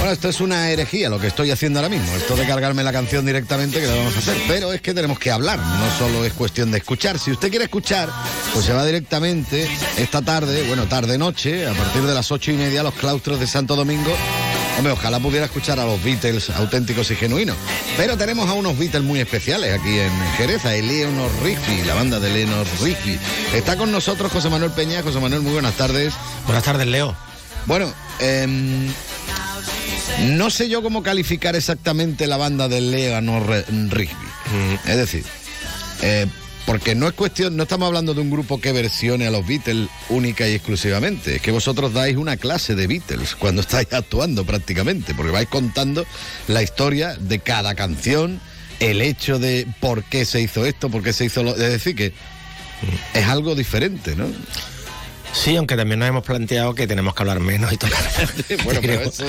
Bueno, 0.08 0.16
esto 0.16 0.30
es 0.30 0.40
una 0.40 0.72
herejía 0.72 1.10
lo 1.10 1.20
que 1.20 1.28
estoy 1.28 1.52
haciendo 1.52 1.80
ahora 1.80 1.90
mismo. 1.90 2.10
Esto 2.16 2.38
de 2.38 2.48
cargarme 2.48 2.82
la 2.82 2.94
canción 2.94 3.26
directamente, 3.26 3.82
que 3.82 3.88
lo 3.88 3.98
vamos 3.98 4.16
a 4.16 4.20
hacer. 4.20 4.38
Pero 4.48 4.72
es 4.72 4.80
que 4.80 4.94
tenemos 4.94 5.20
que 5.20 5.32
hablar, 5.32 5.60
no 5.60 5.98
solo 6.00 6.24
es 6.24 6.32
cuestión 6.32 6.72
de 6.72 6.78
escuchar. 6.78 7.20
Si 7.20 7.30
usted 7.30 7.50
quiere 7.50 7.66
escuchar, 7.66 8.10
pues 8.54 8.66
se 8.66 8.72
va 8.72 8.86
directamente 8.86 9.68
esta 9.98 10.22
tarde, 10.22 10.66
bueno, 10.66 10.86
tarde-noche, 10.86 11.68
a 11.68 11.74
partir 11.74 12.04
de 12.04 12.14
las 12.14 12.32
ocho 12.32 12.52
y 12.52 12.54
media, 12.54 12.80
a 12.80 12.84
los 12.84 12.94
claustros 12.94 13.38
de 13.42 13.48
Santo 13.48 13.76
Domingo. 13.76 14.16
Hombre, 14.78 14.94
ojalá 14.94 15.20
pudiera 15.20 15.48
escuchar 15.48 15.78
a 15.78 15.86
los 15.86 16.02
Beatles 16.02 16.52
auténticos 16.52 17.12
y 17.12 17.18
genuinos. 17.18 17.58
Pero 17.98 18.16
tenemos 18.16 18.48
a 18.48 18.54
unos 18.54 18.80
Beatles 18.80 19.04
muy 19.04 19.20
especiales 19.20 19.78
aquí 19.78 20.00
en 20.00 20.12
Jerez, 20.38 20.64
a 20.64 20.74
Eleanor 20.74 21.30
Rigby, 21.44 21.84
la 21.86 21.96
banda 21.96 22.22
de 22.22 22.30
Eleanor 22.30 22.66
Rigby. 22.82 23.20
Está 23.54 23.76
con 23.76 23.92
nosotros 23.92 24.32
José 24.32 24.50
Manuel 24.50 24.72
Peña. 24.72 25.04
José 25.04 25.20
Manuel, 25.20 25.42
muy 25.42 25.52
buenas 25.52 25.74
tardes. 25.74 26.14
Buenas 26.46 26.64
tardes, 26.64 26.88
Leo. 26.88 27.14
Bueno, 27.66 27.94
em, 28.20 28.88
no 30.34 30.50
sé 30.50 30.70
yo 30.70 30.82
cómo 30.82 31.04
calificar 31.04 31.56
exactamente 31.56 32.28
la 32.28 32.38
banda 32.38 32.68
de 32.68 32.78
Eleanor 32.80 33.66
Rigby. 33.90 34.28
Es 34.86 34.98
decir, 34.98 35.24
eh, 36.02 36.26
porque 36.68 36.96
no 36.96 37.08
es 37.08 37.14
cuestión, 37.14 37.56
no 37.56 37.64
estamos 37.64 37.88
hablando 37.88 38.14
de 38.14 38.20
un 38.20 38.30
grupo 38.30 38.60
que 38.60 38.74
versione 38.74 39.26
a 39.26 39.32
los 39.32 39.48
Beatles 39.48 39.88
única 40.10 40.48
y 40.50 40.54
exclusivamente. 40.54 41.38
Es 41.38 41.42
que 41.42 41.52
vosotros 41.52 41.94
dais 41.94 42.18
una 42.18 42.36
clase 42.36 42.76
de 42.76 42.88
Beatles 42.88 43.36
cuando 43.36 43.62
estáis 43.62 43.88
actuando 43.94 44.46
prácticamente, 44.46 45.16
porque 45.16 45.32
vais 45.32 45.48
contando 45.48 46.06
la 46.48 46.62
historia 46.62 47.16
de 47.16 47.40
cada 47.40 47.74
canción, 47.74 48.42
el 48.82 49.02
hecho 49.02 49.40
de 49.40 49.66
por 49.80 50.04
qué 50.04 50.26
se 50.26 50.42
hizo 50.42 50.66
esto, 50.66 50.90
por 50.90 51.04
qué 51.04 51.14
se 51.14 51.26
hizo 51.26 51.42
lo. 51.42 51.52
Es 51.52 51.72
decir, 51.72 51.96
que 51.96 52.14
es 53.14 53.26
algo 53.26 53.56
diferente, 53.56 54.16
¿no? 54.18 54.28
Sí, 55.44 55.56
aunque 55.56 55.76
también 55.76 56.00
nos 56.00 56.10
hemos 56.10 56.24
planteado 56.24 56.74
que 56.74 56.88
tenemos 56.88 57.14
que 57.14 57.22
hablar 57.24 57.40
menos 57.40 57.72
y 57.72 57.78
tocar 57.78 58.00
Bueno, 58.64 58.80
pero 58.82 58.82
tenemos, 58.82 59.20
eso- 59.20 59.26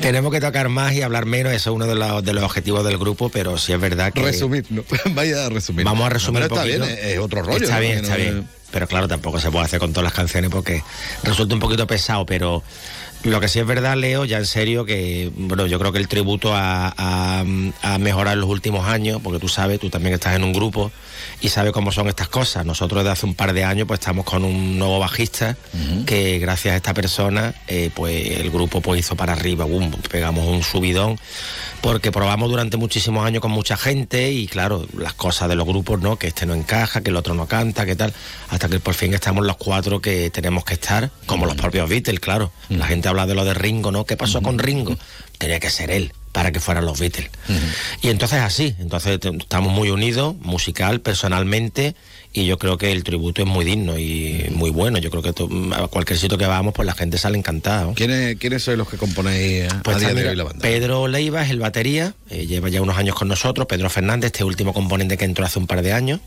tenemos 0.00 0.32
que 0.32 0.40
tocar 0.40 0.68
más 0.68 0.92
y 0.92 1.02
hablar 1.02 1.24
menos, 1.26 1.52
eso 1.52 1.70
es 1.70 1.76
uno 1.76 1.86
de 1.86 1.94
los, 1.94 2.24
de 2.24 2.32
los 2.32 2.44
objetivos 2.44 2.84
del 2.84 2.98
grupo, 2.98 3.28
pero 3.28 3.56
sí 3.58 3.72
es 3.72 3.80
verdad 3.80 4.12
que... 4.12 4.22
Resumir, 4.22 4.64
¿no? 4.70 4.82
Vaya 5.14 5.46
a 5.46 5.48
resumir. 5.50 5.84
Vamos 5.84 6.06
a 6.06 6.10
resumir 6.10 6.40
No, 6.40 6.46
un 6.46 6.48
pero 6.62 6.64
está 6.72 6.86
bien, 6.86 6.98
es, 7.12 7.18
otro 7.18 7.42
rollo. 7.42 7.64
Está 7.64 7.78
bien, 7.78 7.98
está 7.98 8.16
bien. 8.16 8.46
Pero 8.70 8.88
claro, 8.88 9.06
tampoco 9.06 9.38
se 9.38 9.50
puede 9.50 9.66
hacer 9.66 9.78
con 9.78 9.92
todas 9.92 10.04
las 10.04 10.14
canciones 10.14 10.50
porque 10.50 10.82
resulta 11.22 11.54
un 11.54 11.60
poquito 11.60 11.86
pesado, 11.86 12.24
pero 12.24 12.62
lo 13.24 13.40
que 13.40 13.48
sí 13.48 13.58
es 13.60 13.66
verdad, 13.66 13.96
Leo, 13.96 14.24
ya 14.24 14.38
en 14.38 14.46
serio, 14.46 14.84
que 14.84 15.30
bueno, 15.36 15.66
yo 15.66 15.78
creo 15.78 15.92
que 15.92 15.98
el 15.98 16.08
tributo 16.08 16.54
a, 16.54 16.92
a, 16.96 17.44
a 17.82 17.98
mejorar 17.98 18.34
en 18.34 18.40
los 18.40 18.50
últimos 18.50 18.86
años, 18.88 19.20
porque 19.22 19.38
tú 19.38 19.48
sabes, 19.48 19.78
tú 19.78 19.90
también 19.90 20.14
estás 20.14 20.34
en 20.36 20.44
un 20.44 20.52
grupo 20.52 20.90
y 21.40 21.48
sabes 21.48 21.72
cómo 21.72 21.92
son 21.92 22.08
estas 22.08 22.28
cosas. 22.28 22.64
Nosotros 22.64 23.02
desde 23.02 23.12
hace 23.12 23.26
un 23.26 23.34
par 23.34 23.52
de 23.52 23.64
años 23.64 23.86
pues 23.86 24.00
estamos 24.00 24.24
con 24.24 24.44
un 24.44 24.78
nuevo 24.78 24.98
bajista 24.98 25.56
que 26.06 26.38
gracias 26.38 26.74
a 26.74 26.76
esta 26.76 26.94
persona 26.94 27.54
eh, 27.68 27.90
pues 27.94 28.38
el 28.38 28.50
grupo 28.50 28.80
pues 28.80 29.00
hizo 29.00 29.16
para 29.16 29.32
arriba, 29.32 29.64
boom, 29.64 29.90
pegamos 30.10 30.46
un 30.46 30.62
subidón 30.62 31.18
porque 31.80 32.12
probamos 32.12 32.48
durante 32.48 32.76
muchísimos 32.76 33.26
años 33.26 33.42
con 33.42 33.50
mucha 33.50 33.76
gente 33.76 34.30
y 34.30 34.46
claro, 34.46 34.86
las 34.96 35.14
cosas 35.14 35.48
de 35.48 35.56
los 35.56 35.66
grupos, 35.66 36.00
¿no? 36.00 36.16
Que 36.16 36.28
este 36.28 36.46
no 36.46 36.54
encaja, 36.54 37.00
que 37.00 37.10
el 37.10 37.16
otro 37.16 37.34
no 37.34 37.46
canta, 37.46 37.84
que 37.84 37.96
tal, 37.96 38.14
hasta 38.50 38.68
que 38.68 38.78
por 38.78 38.94
fin 38.94 39.12
estamos 39.14 39.44
los 39.44 39.56
cuatro 39.56 40.00
que 40.00 40.30
tenemos 40.30 40.64
que 40.64 40.74
estar, 40.74 41.10
como 41.26 41.44
los 41.44 41.56
propios 41.56 41.90
Beatles, 41.90 42.20
claro. 42.20 42.52
La 42.68 42.86
gente 42.86 43.08
habla 43.12 43.26
de 43.26 43.34
lo 43.34 43.44
de 43.44 43.54
Ringo, 43.54 43.90
¿no? 43.92 44.04
¿Qué 44.04 44.16
pasó 44.16 44.42
con 44.42 44.58
Ringo? 44.58 44.96
Tenía 45.38 45.60
que 45.60 45.70
ser 45.70 45.90
él 45.90 46.12
para 46.32 46.50
que 46.50 46.60
fueran 46.60 46.84
los 46.86 46.98
Beatles. 46.98 47.30
Y 48.02 48.08
entonces 48.08 48.40
así, 48.40 48.74
entonces 48.78 49.18
estamos 49.38 49.72
muy 49.72 49.90
unidos, 49.90 50.34
musical, 50.40 51.00
personalmente, 51.00 51.94
y 52.32 52.46
yo 52.46 52.58
creo 52.58 52.78
que 52.78 52.90
el 52.92 53.04
tributo 53.04 53.42
es 53.42 53.48
muy 53.48 53.64
digno 53.64 53.98
y 53.98 54.46
muy 54.54 54.70
bueno. 54.70 54.96
Yo 54.98 55.10
creo 55.10 55.22
que 55.22 55.34
to- 55.34 55.50
a 55.74 55.88
cualquier 55.88 56.18
sitio 56.18 56.38
que 56.38 56.46
vamos, 56.46 56.72
pues 56.72 56.86
la 56.86 56.94
gente 56.94 57.18
sale 57.18 57.36
encantada. 57.36 57.84
¿no? 57.84 57.94
¿Quiénes, 57.94 58.36
¿Quiénes 58.38 58.62
sois 58.62 58.78
los 58.78 58.88
que 58.88 58.96
componéis 58.96 59.70
a- 59.70 59.82
Pues 59.82 59.96
a 59.96 60.00
día 60.00 60.08
está, 60.08 60.14
de 60.16 60.20
mira, 60.22 60.30
hoy 60.30 60.36
la 60.36 60.44
banda? 60.44 60.62
Pedro 60.62 61.06
Leiva 61.08 61.42
es 61.44 61.50
el 61.50 61.58
batería, 61.58 62.14
eh, 62.30 62.46
lleva 62.46 62.70
ya 62.70 62.80
unos 62.80 62.96
años 62.96 63.14
con 63.14 63.28
nosotros. 63.28 63.66
Pedro 63.66 63.90
Fernández, 63.90 64.28
este 64.32 64.44
último 64.44 64.72
componente 64.72 65.18
que 65.18 65.26
entró 65.26 65.44
hace 65.44 65.58
un 65.58 65.66
par 65.66 65.82
de 65.82 65.92
años. 65.92 66.20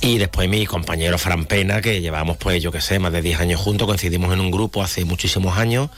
Y 0.00 0.18
después 0.18 0.48
mi 0.48 0.66
compañero 0.66 1.18
Fran 1.18 1.44
Pena, 1.44 1.80
que 1.80 2.00
llevamos, 2.00 2.36
pues, 2.36 2.62
yo 2.62 2.72
qué 2.72 2.80
sé, 2.80 2.98
más 2.98 3.12
de 3.12 3.22
10 3.22 3.40
años 3.40 3.60
juntos, 3.60 3.86
coincidimos 3.86 4.32
en 4.32 4.40
un 4.40 4.50
grupo 4.50 4.82
hace 4.82 5.04
muchísimos 5.04 5.56
años 5.58 5.90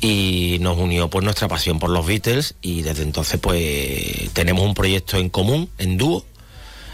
y 0.00 0.58
nos 0.60 0.76
unió 0.76 1.08
pues 1.08 1.24
nuestra 1.24 1.48
pasión 1.48 1.78
por 1.78 1.88
los 1.88 2.04
Beatles 2.04 2.56
y 2.60 2.82
desde 2.82 3.02
entonces 3.02 3.40
pues 3.40 4.30
tenemos 4.34 4.64
un 4.64 4.74
proyecto 4.74 5.16
en 5.16 5.30
común, 5.30 5.70
en 5.78 5.96
dúo, 5.96 6.26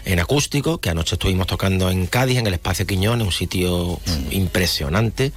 en 0.05 0.19
acústico, 0.19 0.79
que 0.79 0.89
anoche 0.89 1.15
estuvimos 1.15 1.47
tocando 1.47 1.89
en 1.89 2.07
Cádiz, 2.07 2.37
en 2.37 2.47
el 2.47 2.53
Espacio 2.53 2.87
Quiñones, 2.87 3.25
un 3.25 3.33
sitio 3.33 3.99
impresionante. 4.31 5.31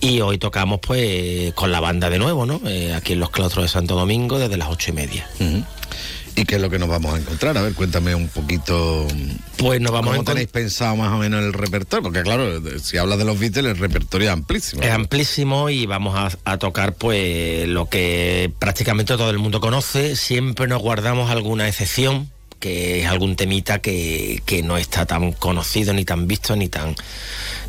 Y 0.00 0.20
hoy 0.20 0.36
tocamos 0.36 0.80
pues 0.80 1.54
con 1.54 1.72
la 1.72 1.80
banda 1.80 2.10
de 2.10 2.18
nuevo, 2.18 2.44
¿no? 2.44 2.60
Eh, 2.66 2.92
aquí 2.92 3.14
en 3.14 3.20
los 3.20 3.30
claustros 3.30 3.64
de 3.64 3.68
Santo 3.68 3.94
Domingo 3.94 4.38
desde 4.38 4.56
las 4.58 4.68
ocho 4.68 4.90
y 4.90 4.94
media. 4.94 5.26
¿Y 6.38 6.44
qué 6.44 6.56
es 6.56 6.60
lo 6.60 6.68
que 6.68 6.78
nos 6.78 6.90
vamos 6.90 7.14
a 7.14 7.18
encontrar? 7.18 7.56
A 7.56 7.62
ver, 7.62 7.72
cuéntame 7.72 8.14
un 8.14 8.28
poquito. 8.28 9.08
Pues 9.56 9.80
nos 9.80 9.90
vamos 9.90 10.12
¿Cómo 10.12 10.24
tenéis 10.24 10.48
pensado 10.48 10.94
más 10.94 11.10
o 11.10 11.16
menos 11.16 11.42
el 11.42 11.54
repertorio? 11.54 12.02
Porque 12.02 12.22
claro, 12.22 12.60
si 12.78 12.98
hablas 12.98 13.16
de 13.16 13.24
los 13.24 13.38
Beatles, 13.38 13.64
el 13.64 13.78
repertorio 13.78 14.28
es 14.28 14.32
amplísimo. 14.34 14.82
Es 14.82 14.90
amplísimo 14.90 15.70
y 15.70 15.86
vamos 15.86 16.14
a, 16.14 16.30
a 16.44 16.58
tocar 16.58 16.94
pues 16.94 17.66
lo 17.66 17.88
que 17.88 18.52
prácticamente 18.58 19.16
todo 19.16 19.30
el 19.30 19.38
mundo 19.38 19.62
conoce. 19.62 20.14
Siempre 20.14 20.68
nos 20.68 20.82
guardamos 20.82 21.30
alguna 21.30 21.68
excepción, 21.68 22.30
que 22.60 23.00
es 23.00 23.06
algún 23.06 23.36
temita 23.36 23.78
que, 23.78 24.42
que 24.44 24.62
no 24.62 24.76
está 24.76 25.06
tan 25.06 25.32
conocido, 25.32 25.94
ni 25.94 26.04
tan 26.04 26.26
visto, 26.26 26.54
ni 26.54 26.68
tan, 26.68 26.96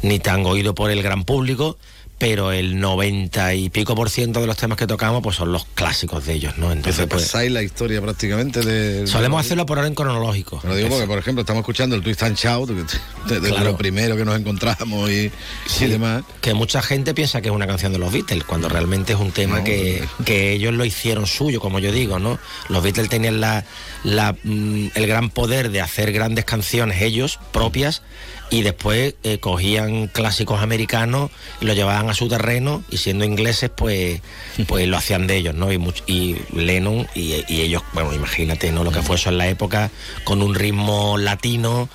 ni 0.01 0.19
tan 0.19 0.45
oído 0.45 0.75
por 0.75 0.91
el 0.91 1.01
gran 1.01 1.23
público. 1.23 1.77
Pero 2.17 2.51
el 2.51 2.79
90 2.79 3.53
y 3.53 3.69
pico 3.69 3.95
por 3.95 4.09
ciento 4.09 4.41
de 4.41 4.47
los 4.47 4.57
temas 4.57 4.77
que 4.77 4.87
tocamos 4.87 5.21
pues 5.21 5.35
son 5.35 5.51
los 5.51 5.65
clásicos 5.65 6.25
de 6.25 6.33
ellos, 6.33 6.57
¿no? 6.57 6.71
Entonces 6.71 7.05
pues, 7.07 7.23
pasáis 7.23 7.51
la 7.51 7.61
historia 7.61 8.01
prácticamente 8.01 8.61
de... 8.61 9.05
Solemos 9.05 9.39
hacerlo 9.39 9.65
por 9.65 9.77
orden 9.77 9.93
cronológico. 9.93 10.59
Lo 10.63 10.75
digo 10.75 10.89
porque, 10.89 11.05
por 11.05 11.19
ejemplo, 11.19 11.41
estamos 11.41 11.61
escuchando 11.61 11.95
el 11.95 12.01
Twist 12.01 12.23
and 12.23 12.35
Shout, 12.35 12.69
de, 12.69 13.39
de 13.39 13.51
lo 13.59 13.77
primero 13.77 14.15
que 14.15 14.25
nos 14.25 14.39
encontramos 14.39 15.11
y, 15.11 15.31
y, 15.79 15.85
demás. 15.85 16.23
Que 16.41 16.53
mucha 16.53 16.81
gente 16.81 17.13
piensa 17.13 17.41
que 17.41 17.49
es 17.49 17.53
una 17.53 17.67
canción 17.67 17.93
de 17.93 17.99
los 17.99 18.11
Beatles, 18.11 18.43
cuando 18.45 18.67
realmente 18.67 19.13
es 19.13 19.19
un 19.19 19.31
tema 19.31 19.59
No, 19.59 19.63
que, 19.63 20.03
que 20.25 20.53
ellos 20.53 20.73
lo 20.73 20.85
hicieron 20.85 21.27
suyo, 21.27 21.59
como 21.59 21.77
yo 21.79 21.91
digo, 21.91 22.17
¿no? 22.17 22.39
Los 22.69 22.83
Beatles 22.83 23.09
tenían 23.09 23.39
la, 23.39 23.63
la, 24.03 24.33
mm, 24.43 24.87
el 24.95 25.07
gran 25.07 25.29
poder 25.29 25.69
de 25.69 25.81
hacer 25.81 26.11
grandes 26.11 26.45
canciones 26.45 27.01
ellos, 27.01 27.39
propias, 27.51 28.01
y 28.49 28.61
después 28.61 29.15
eh, 29.23 29.39
cogían 29.39 30.07
clásicos 30.07 30.61
americanos 30.61 31.31
y 31.59 31.65
lo 31.65 31.73
llevaban 31.73 32.09
a 32.09 32.13
su 32.13 32.27
terreno 32.29 32.81
y 32.89 32.97
siendo 32.97 33.25
ingleses 33.25 33.69
pues 33.69 34.21
pues 34.67 34.87
lo 34.87 34.95
hacían 34.97 35.27
de 35.27 35.35
ellos 35.37 35.53
no 35.55 35.71
y, 35.71 35.77
much- 35.77 36.03
y 36.07 36.37
Lennon 36.53 37.07
y, 37.13 37.43
y 37.49 37.61
ellos 37.61 37.83
bueno 37.93 38.13
imagínate 38.13 38.71
no 38.71 38.83
lo 38.85 38.91
que 38.91 39.01
fue 39.01 39.17
eso 39.17 39.29
en 39.29 39.37
la 39.37 39.47
época 39.49 39.91
con 40.23 40.41
un 40.41 40.55
ritmo 40.55 41.17
latino 41.17 41.89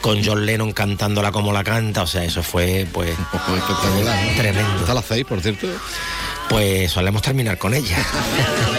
con 0.00 0.24
John 0.24 0.44
Lennon 0.44 0.72
cantándola 0.72 1.30
como 1.30 1.52
la 1.52 1.62
canta 1.62 2.02
o 2.02 2.06
sea 2.08 2.24
eso 2.24 2.42
fue 2.42 2.86
pues 2.92 3.10
espectacular 3.10 4.24
¿no? 4.26 4.32
tremendo 4.36 4.80
¿Está 4.80 4.90
a 4.92 4.94
las 4.96 5.04
seis, 5.04 5.24
por 5.24 5.40
cierto? 5.40 5.68
pues 6.48 6.90
solemos 6.90 7.22
terminar 7.22 7.56
con 7.58 7.72
ella 7.74 7.96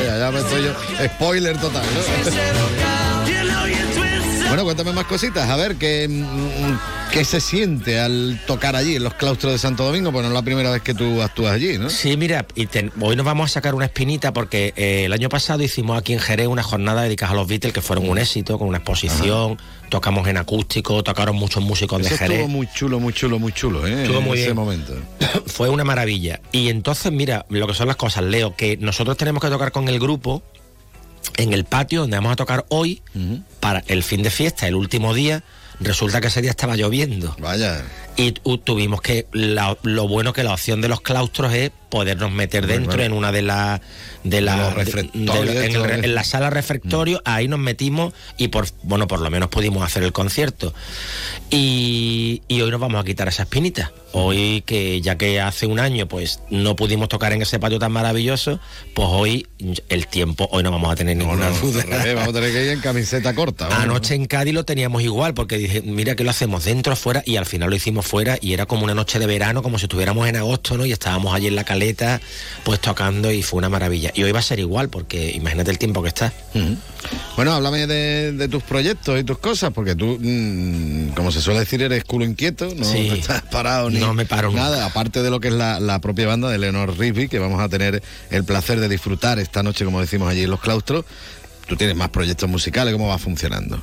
ya, 0.05 0.17
ya 0.19 0.31
me 0.31 0.39
estoy 0.39 0.63
yo. 0.65 0.73
Spoiler 1.15 1.57
total, 1.57 1.83
¿no? 1.85 3.23
Bueno, 4.53 4.65
cuéntame 4.65 4.91
más 4.93 5.05
cositas. 5.05 5.49
A 5.49 5.55
ver, 5.55 5.77
¿qué, 5.77 6.07
mm, 6.07 7.11
¿qué 7.11 7.25
se 7.25 7.41
siente 7.41 7.99
al 7.99 8.39
tocar 8.45 8.75
allí, 8.75 8.97
en 8.97 9.03
los 9.03 9.15
claustros 9.15 9.51
de 9.51 9.57
Santo 9.57 9.83
Domingo? 9.83 10.11
Bueno, 10.11 10.27
es 10.27 10.33
la 10.35 10.43
primera 10.43 10.69
vez 10.69 10.83
que 10.83 10.93
tú 10.93 11.23
actúas 11.23 11.53
allí, 11.53 11.79
¿no? 11.79 11.89
Sí, 11.89 12.17
mira, 12.17 12.45
y 12.53 12.67
te- 12.67 12.91
hoy 13.01 13.15
nos 13.15 13.25
vamos 13.25 13.49
a 13.49 13.53
sacar 13.55 13.73
una 13.73 13.85
espinita 13.85 14.31
porque 14.31 14.71
eh, 14.75 15.05
el 15.05 15.13
año 15.13 15.27
pasado 15.27 15.63
hicimos 15.63 15.97
aquí 15.97 16.13
en 16.13 16.19
Jerez 16.19 16.45
una 16.45 16.61
jornada 16.61 17.01
dedicada 17.01 17.31
a 17.31 17.35
los 17.35 17.47
Beatles 17.47 17.73
que 17.73 17.81
fueron 17.81 18.07
un 18.07 18.19
éxito, 18.19 18.59
con 18.59 18.67
una 18.67 18.77
exposición, 18.77 19.57
tocamos 19.89 20.27
en 20.27 20.37
acústico, 20.37 21.01
tocaron 21.01 21.35
muchos 21.35 21.63
músicos 21.63 22.01
Eso 22.01 22.11
de 22.11 22.17
Jerez. 22.19 22.37
estuvo 22.41 22.47
muy 22.47 22.67
chulo, 22.75 22.99
muy 22.99 23.11
chulo, 23.11 23.39
muy 23.39 23.53
chulo, 23.53 23.87
¿eh? 23.87 24.03
Estuvo 24.03 24.19
en 24.19 24.23
muy 24.23 24.37
ese 24.37 24.45
bien. 24.49 24.55
momento. 24.55 24.93
Fue 25.47 25.67
una 25.69 25.83
maravilla. 25.83 26.41
Y 26.51 26.69
entonces, 26.69 27.11
mira, 27.11 27.47
lo 27.49 27.65
que 27.65 27.73
son 27.73 27.87
las 27.87 27.95
cosas, 27.95 28.23
Leo, 28.25 28.55
que 28.55 28.77
nosotros 28.77 29.17
tenemos 29.17 29.41
que 29.41 29.49
tocar 29.49 29.71
con 29.71 29.89
el 29.89 29.99
grupo 29.99 30.43
en 31.37 31.53
el 31.53 31.65
patio 31.65 32.01
donde 32.01 32.17
vamos 32.17 32.33
a 32.33 32.35
tocar 32.35 32.65
hoy 32.69 33.01
para 33.59 33.83
el 33.87 34.03
fin 34.03 34.23
de 34.23 34.29
fiesta, 34.29 34.67
el 34.67 34.75
último 34.75 35.13
día. 35.13 35.43
Resulta 35.79 36.21
que 36.21 36.27
ese 36.27 36.41
día 36.41 36.51
estaba 36.51 36.75
lloviendo. 36.75 37.35
Vaya. 37.39 37.83
Y 38.15 38.31
tu- 38.33 38.57
tuvimos 38.59 39.01
que, 39.01 39.27
la- 39.33 39.75
lo 39.83 40.07
bueno 40.07 40.31
que 40.31 40.43
la 40.43 40.53
opción 40.53 40.81
de 40.81 40.87
los 40.87 41.01
claustros 41.01 41.51
es 41.53 41.71
podernos 41.93 42.31
meter 42.31 42.65
dentro 42.65 43.03
en 43.03 43.13
una 43.13 43.31
de 43.31 43.43
las 43.43 43.79
de 44.23 44.41
las 44.41 44.73
en, 45.13 46.03
en 46.05 46.15
la 46.15 46.23
sala 46.23 46.49
refectorio 46.49 47.21
ahí 47.23 47.47
nos 47.47 47.59
metimos 47.59 48.13
y 48.37 48.47
por 48.47 48.65
bueno 48.81 49.05
por 49.07 49.19
lo 49.21 49.29
menos 49.29 49.49
pudimos 49.49 49.83
hacer 49.83 50.01
el 50.01 50.11
concierto. 50.11 50.73
Y, 51.51 52.41
y 52.47 52.61
hoy 52.61 52.71
nos 52.71 52.79
vamos 52.79 52.99
a 52.99 53.03
quitar 53.05 53.27
esa 53.27 53.43
espinita. 53.43 53.91
Hoy 54.11 54.63
que 54.65 55.01
ya 55.01 55.17
que 55.17 55.39
hace 55.39 55.67
un 55.67 55.79
año 55.79 56.07
pues 56.07 56.39
no 56.49 56.75
pudimos 56.75 57.09
tocar 57.09 57.31
en 57.33 57.41
ese 57.43 57.59
patio 57.59 57.77
tan 57.79 57.91
maravilloso 57.91 58.59
pues 58.95 59.07
hoy 59.11 59.47
el 59.89 60.07
tiempo 60.07 60.47
hoy 60.51 60.63
no 60.63 60.71
vamos 60.71 60.91
a 60.91 60.95
tener 60.95 61.15
ninguna 61.17 61.49
No, 61.49 61.57
duda. 61.59 61.83
revés, 61.83 62.15
vamos 62.15 62.29
a 62.29 62.33
tener 62.33 62.51
que 62.51 62.63
ir 62.65 62.69
en 62.71 62.79
camiseta 62.79 63.35
corta. 63.35 63.67
Anoche 63.81 64.15
en 64.15 64.25
Cádiz 64.25 64.53
lo 64.53 64.65
teníamos 64.65 65.03
igual, 65.03 65.33
porque 65.33 65.57
dije, 65.57 65.81
mira 65.83 66.15
que 66.15 66.23
lo 66.23 66.29
hacemos 66.31 66.63
dentro, 66.65 66.93
afuera, 66.93 67.21
y 67.25 67.35
al 67.37 67.45
final 67.45 67.69
lo 67.69 67.75
hicimos 67.75 68.05
fuera, 68.05 68.37
y 68.41 68.53
era 68.53 68.65
como 68.65 68.83
una 68.83 68.93
noche 68.95 69.19
de 69.19 69.25
verano, 69.25 69.61
como 69.63 69.77
si 69.79 69.85
estuviéramos 69.85 70.27
en 70.27 70.35
agosto, 70.37 70.77
¿no? 70.77 70.85
Y 70.85 70.91
estábamos 70.91 71.33
allí 71.35 71.47
en 71.47 71.55
la 71.55 71.63
caleta, 71.63 71.82
pues 72.63 72.79
tocando, 72.79 73.31
y 73.31 73.43
fue 73.43 73.57
una 73.59 73.69
maravilla. 73.69 74.11
Y 74.13 74.23
hoy 74.23 74.31
va 74.31 74.39
a 74.39 74.43
ser 74.43 74.59
igual, 74.59 74.89
porque 74.89 75.31
imagínate 75.31 75.71
el 75.71 75.77
tiempo 75.77 76.01
que 76.01 76.09
está. 76.09 76.33
Bueno, 77.35 77.53
háblame 77.53 77.87
de, 77.87 78.31
de 78.31 78.47
tus 78.47 78.63
proyectos 78.63 79.19
y 79.19 79.23
tus 79.23 79.37
cosas, 79.39 79.71
porque 79.73 79.95
tú, 79.95 80.17
mm, 80.21 81.09
como 81.09 81.31
se 81.31 81.41
suele 81.41 81.59
decir, 81.61 81.81
eres 81.81 82.03
culo 82.03 82.25
inquieto, 82.25 82.69
no 82.75 82.85
Sí. 82.85 83.09
estás 83.19 83.41
parado 83.43 83.89
ni 83.89 83.99
No 83.99 84.13
me 84.13 84.25
paro 84.25 84.51
nada, 84.51 84.85
aparte 84.85 85.21
de 85.21 85.29
lo 85.29 85.39
que 85.39 85.49
es 85.49 85.53
la, 85.53 85.79
la 85.79 85.99
propia 85.99 86.27
banda 86.27 86.49
de 86.49 86.57
Leonor 86.57 86.97
Rigby, 86.97 87.27
que 87.27 87.39
vamos 87.39 87.59
a 87.61 87.69
tener 87.69 88.01
el 88.29 88.43
placer 88.43 88.79
de 88.79 88.87
disfrutar 88.89 89.39
esta 89.39 89.63
noche, 89.63 89.83
como 89.85 89.99
decimos 89.99 90.29
allí 90.29 90.43
en 90.43 90.49
los 90.51 90.59
claustros. 90.61 91.05
Tú 91.67 91.77
tienes 91.77 91.95
más 91.95 92.09
proyectos 92.09 92.49
musicales, 92.49 92.93
¿cómo 92.93 93.07
va 93.07 93.17
funcionando? 93.17 93.81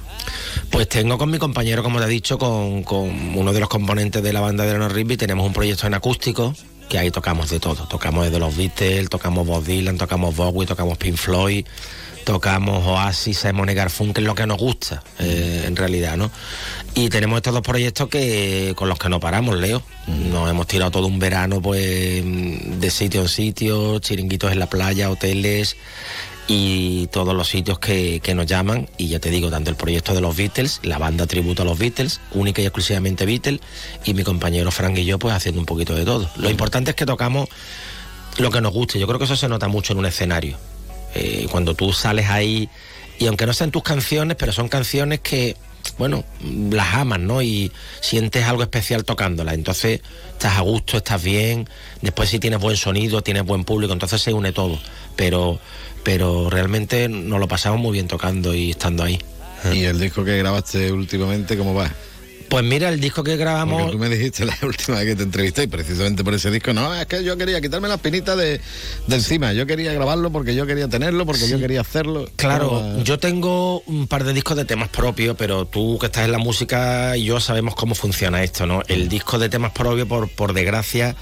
Pues 0.71 0.87
tengo 0.87 1.17
con 1.17 1.31
mi 1.31 1.39
compañero, 1.39 1.83
como 1.83 1.99
te 1.99 2.05
he 2.05 2.09
dicho, 2.09 2.37
con, 2.37 2.83
con 2.85 3.09
uno 3.37 3.55
de 3.55 3.61
los 3.61 3.71
componentes 3.71 4.23
de 4.23 4.33
la 4.35 4.41
banda 4.41 4.65
de 4.65 4.71
Leonard 4.73 4.93
Rigby, 4.93 5.17
tenemos 5.17 5.47
un 5.47 5.55
proyecto 5.55 5.87
en 5.87 5.95
acústico, 5.95 6.55
que 6.91 6.99
ahí 6.99 7.11
tocamos 7.11 7.49
de 7.49 7.61
todo. 7.61 7.87
Tocamos 7.87 8.25
desde 8.25 8.41
los 8.41 8.57
Beatles, 8.57 9.09
tocamos 9.09 9.47
Bob 9.47 9.65
Dylan, 9.65 9.97
tocamos 9.97 10.35
Bowie, 10.35 10.67
tocamos 10.67 10.99
Pink 10.99 11.17
Floyd, 11.17 11.65
tocamos 12.25 12.85
Oasis, 12.85 13.39
Simon 13.39 13.71
y 13.71 13.75
Garfunkel, 13.75 14.25
lo 14.25 14.35
que 14.35 14.45
nos 14.45 14.59
gusta, 14.59 15.03
eh, 15.21 15.65
en 15.67 15.77
realidad, 15.77 16.17
¿no? 16.17 16.33
Y 16.97 17.09
tenemos 17.09 17.37
estos 17.37 17.55
dos 17.55 17.63
proyectos 17.63 18.09
que 18.09 18.75
con 18.77 18.89
los 18.89 18.99
que 18.99 19.09
no 19.09 19.21
paramos, 19.21 19.57
Leo. 19.57 19.83
Nos 20.09 20.51
hemos 20.51 20.67
tirado 20.67 20.91
todo 20.91 21.07
un 21.07 21.21
verano, 21.21 21.63
pues, 21.63 22.25
de 22.25 22.91
sitio 22.91 23.23
en 23.23 23.29
sitio, 23.29 24.01
chiringuitos 24.01 24.51
en 24.51 24.59
la 24.59 24.69
playa, 24.69 25.11
hoteles 25.11 25.77
y 26.53 27.07
todos 27.13 27.33
los 27.33 27.47
sitios 27.47 27.79
que, 27.79 28.19
que 28.19 28.35
nos 28.35 28.45
llaman. 28.45 28.89
Y 28.99 29.07
ya 29.07 29.21
te 29.21 29.31
digo, 29.31 29.51
tanto 29.51 29.71
el 29.71 29.77
proyecto 29.77 30.15
de 30.15 30.21
los 30.21 30.37
Beatles, 30.37 30.81
la 30.83 30.99
banda 30.99 31.29
tributo 31.29 31.63
a 31.63 31.65
los 31.65 31.79
Beatles, 31.79 32.21
única 32.33 32.61
y 32.61 32.65
exclusivamente 32.65 33.25
Beatles, 33.25 33.61
y 34.05 34.15
mi 34.15 34.25
compañero 34.25 34.73
Frank 34.73 34.99
y 34.99 35.05
yo, 35.05 35.17
pues 35.17 35.33
haciendo 35.33 35.61
un 35.61 35.67
poquito 35.67 35.95
de 35.95 36.05
todo. 36.05 36.29
Lo 36.39 36.51
importante 36.51 36.91
es 36.91 36.97
que 36.97 37.07
tocamos 37.07 37.49
lo 38.39 38.51
que 38.51 38.61
nos 38.61 38.73
guste. 38.73 38.99
Yo 38.99 39.07
creo 39.07 39.21
que 39.21 39.27
eso 39.27 39.37
se 39.37 39.49
nota 39.49 39.69
mucho 39.69 39.93
en 39.93 40.01
un 40.01 40.07
escenario. 40.07 40.59
Eh, 41.15 41.47
cuando 41.53 41.75
tú 41.75 41.93
sales 41.93 42.29
ahí, 42.29 42.69
y 43.21 43.29
aunque 43.29 43.47
no 43.47 43.53
sean 43.53 43.71
tus 43.71 43.85
canciones, 43.85 44.37
pero 44.37 44.51
son 44.51 44.69
canciones 44.69 45.21
que, 45.21 45.57
bueno, 45.99 46.25
las 46.71 46.95
amas, 46.95 47.21
¿no? 47.21 47.43
Y 47.43 47.73
sientes 48.01 48.45
algo 48.45 48.63
especial 48.63 49.05
tocándolas. 49.05 49.55
Entonces 49.55 50.01
estás 50.33 50.59
a 50.59 50.61
gusto, 50.63 50.97
estás 50.97 51.23
bien. 51.23 51.69
Después 52.03 52.29
si 52.31 52.39
tienes 52.39 52.61
buen 52.61 52.77
sonido, 52.77 53.23
tienes 53.23 53.45
buen 53.45 53.65
público, 53.65 53.93
entonces 53.93 54.21
se 54.21 54.33
une 54.33 54.53
todo. 54.53 54.79
Pero, 55.17 55.59
pero 56.03 56.51
realmente 56.51 57.09
nos 57.09 57.41
lo 57.41 57.49
pasamos 57.49 57.81
muy 57.81 57.93
bien 57.93 58.09
tocando 58.09 58.55
y 58.55 58.71
estando 58.71 59.05
ahí. 59.05 59.21
¿Y 59.73 59.85
el 59.85 60.01
disco 60.01 60.25
que 60.25 60.39
grabaste 60.39 60.91
últimamente, 60.91 61.57
cómo 61.57 61.75
va? 61.75 61.91
Pues 62.51 62.65
mira, 62.65 62.89
el 62.89 62.99
disco 62.99 63.23
que 63.23 63.37
grabamos... 63.37 63.83
Porque 63.83 63.93
tú 63.93 63.99
me 64.01 64.09
dijiste 64.09 64.45
la 64.45 64.59
última 64.63 64.99
vez 64.99 65.07
que 65.07 65.17
te 65.17 65.23
entrevisté 65.23 65.63
y 65.63 65.67
precisamente 65.69 66.25
por 66.25 66.35
ese 66.35 66.51
disco, 66.51 66.73
no, 66.73 66.93
es 66.93 67.07
que 67.07 67.23
yo 67.23 67.37
quería 67.37 67.61
quitarme 67.61 67.87
las 67.87 68.01
pinitas 68.01 68.37
de, 68.37 68.61
de 69.07 69.15
encima, 69.15 69.53
yo 69.53 69.67
quería 69.67 69.93
grabarlo 69.93 70.33
porque 70.33 70.57
yo 70.57 70.67
quería 70.67 70.89
tenerlo, 70.89 71.25
porque 71.25 71.49
yo 71.49 71.61
quería 71.61 71.83
hacerlo. 71.83 72.29
Claro, 72.35 73.01
yo 73.05 73.21
tengo 73.21 73.83
un 73.83 74.09
par 74.09 74.25
de 74.25 74.33
discos 74.33 74.57
de 74.57 74.65
temas 74.65 74.89
propios, 74.89 75.37
pero 75.39 75.65
tú 75.65 75.97
que 76.01 76.07
estás 76.07 76.25
en 76.25 76.33
la 76.33 76.39
música 76.39 77.17
y 77.17 77.27
yo 77.27 77.39
sabemos 77.39 77.77
cómo 77.77 77.95
funciona 77.95 78.43
esto, 78.43 78.67
¿no? 78.67 78.83
El 78.89 79.09
disco 79.09 79.39
de 79.39 79.49
temas 79.49 79.71
propios, 79.71 80.09
por, 80.09 80.29
por 80.29 80.53
desgracia, 80.53 81.15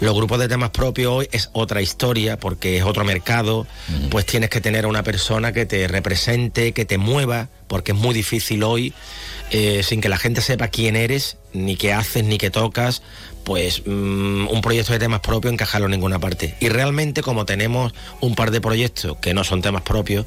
los 0.00 0.14
grupos 0.14 0.38
de 0.38 0.46
temas 0.46 0.70
propios 0.70 1.12
hoy 1.12 1.28
es 1.32 1.50
otra 1.54 1.82
historia, 1.82 2.38
porque 2.38 2.78
es 2.78 2.84
otro 2.84 3.04
mercado, 3.04 3.66
pues 4.10 4.26
tienes 4.26 4.48
que 4.48 4.60
tener 4.60 4.84
a 4.84 4.88
una 4.88 5.02
persona 5.02 5.52
que 5.52 5.66
te 5.66 5.88
represente, 5.88 6.72
que 6.72 6.84
te 6.84 6.98
mueva, 6.98 7.48
porque 7.66 7.92
es 7.92 7.98
muy 7.98 8.14
difícil 8.14 8.62
hoy, 8.62 8.94
eh, 9.50 9.82
sin 9.82 10.00
que 10.00 10.08
la 10.08 10.18
gente 10.18 10.40
sepa 10.40 10.68
quién 10.68 10.96
eres, 10.96 11.38
ni 11.52 11.76
qué 11.76 11.92
haces, 11.92 12.24
ni 12.24 12.38
qué 12.38 12.50
tocas, 12.50 13.02
pues 13.44 13.82
mm, 13.86 14.48
un 14.48 14.60
proyecto 14.60 14.92
de 14.92 14.98
temas 14.98 15.20
propios 15.20 15.52
encajarlo 15.52 15.86
en 15.86 15.92
ninguna 15.92 16.18
parte. 16.18 16.54
Y 16.60 16.68
realmente 16.68 17.22
como 17.22 17.46
tenemos 17.46 17.94
un 18.20 18.34
par 18.34 18.50
de 18.50 18.60
proyectos 18.60 19.16
que 19.18 19.32
no 19.32 19.44
son 19.44 19.62
temas 19.62 19.82
propios, 19.82 20.26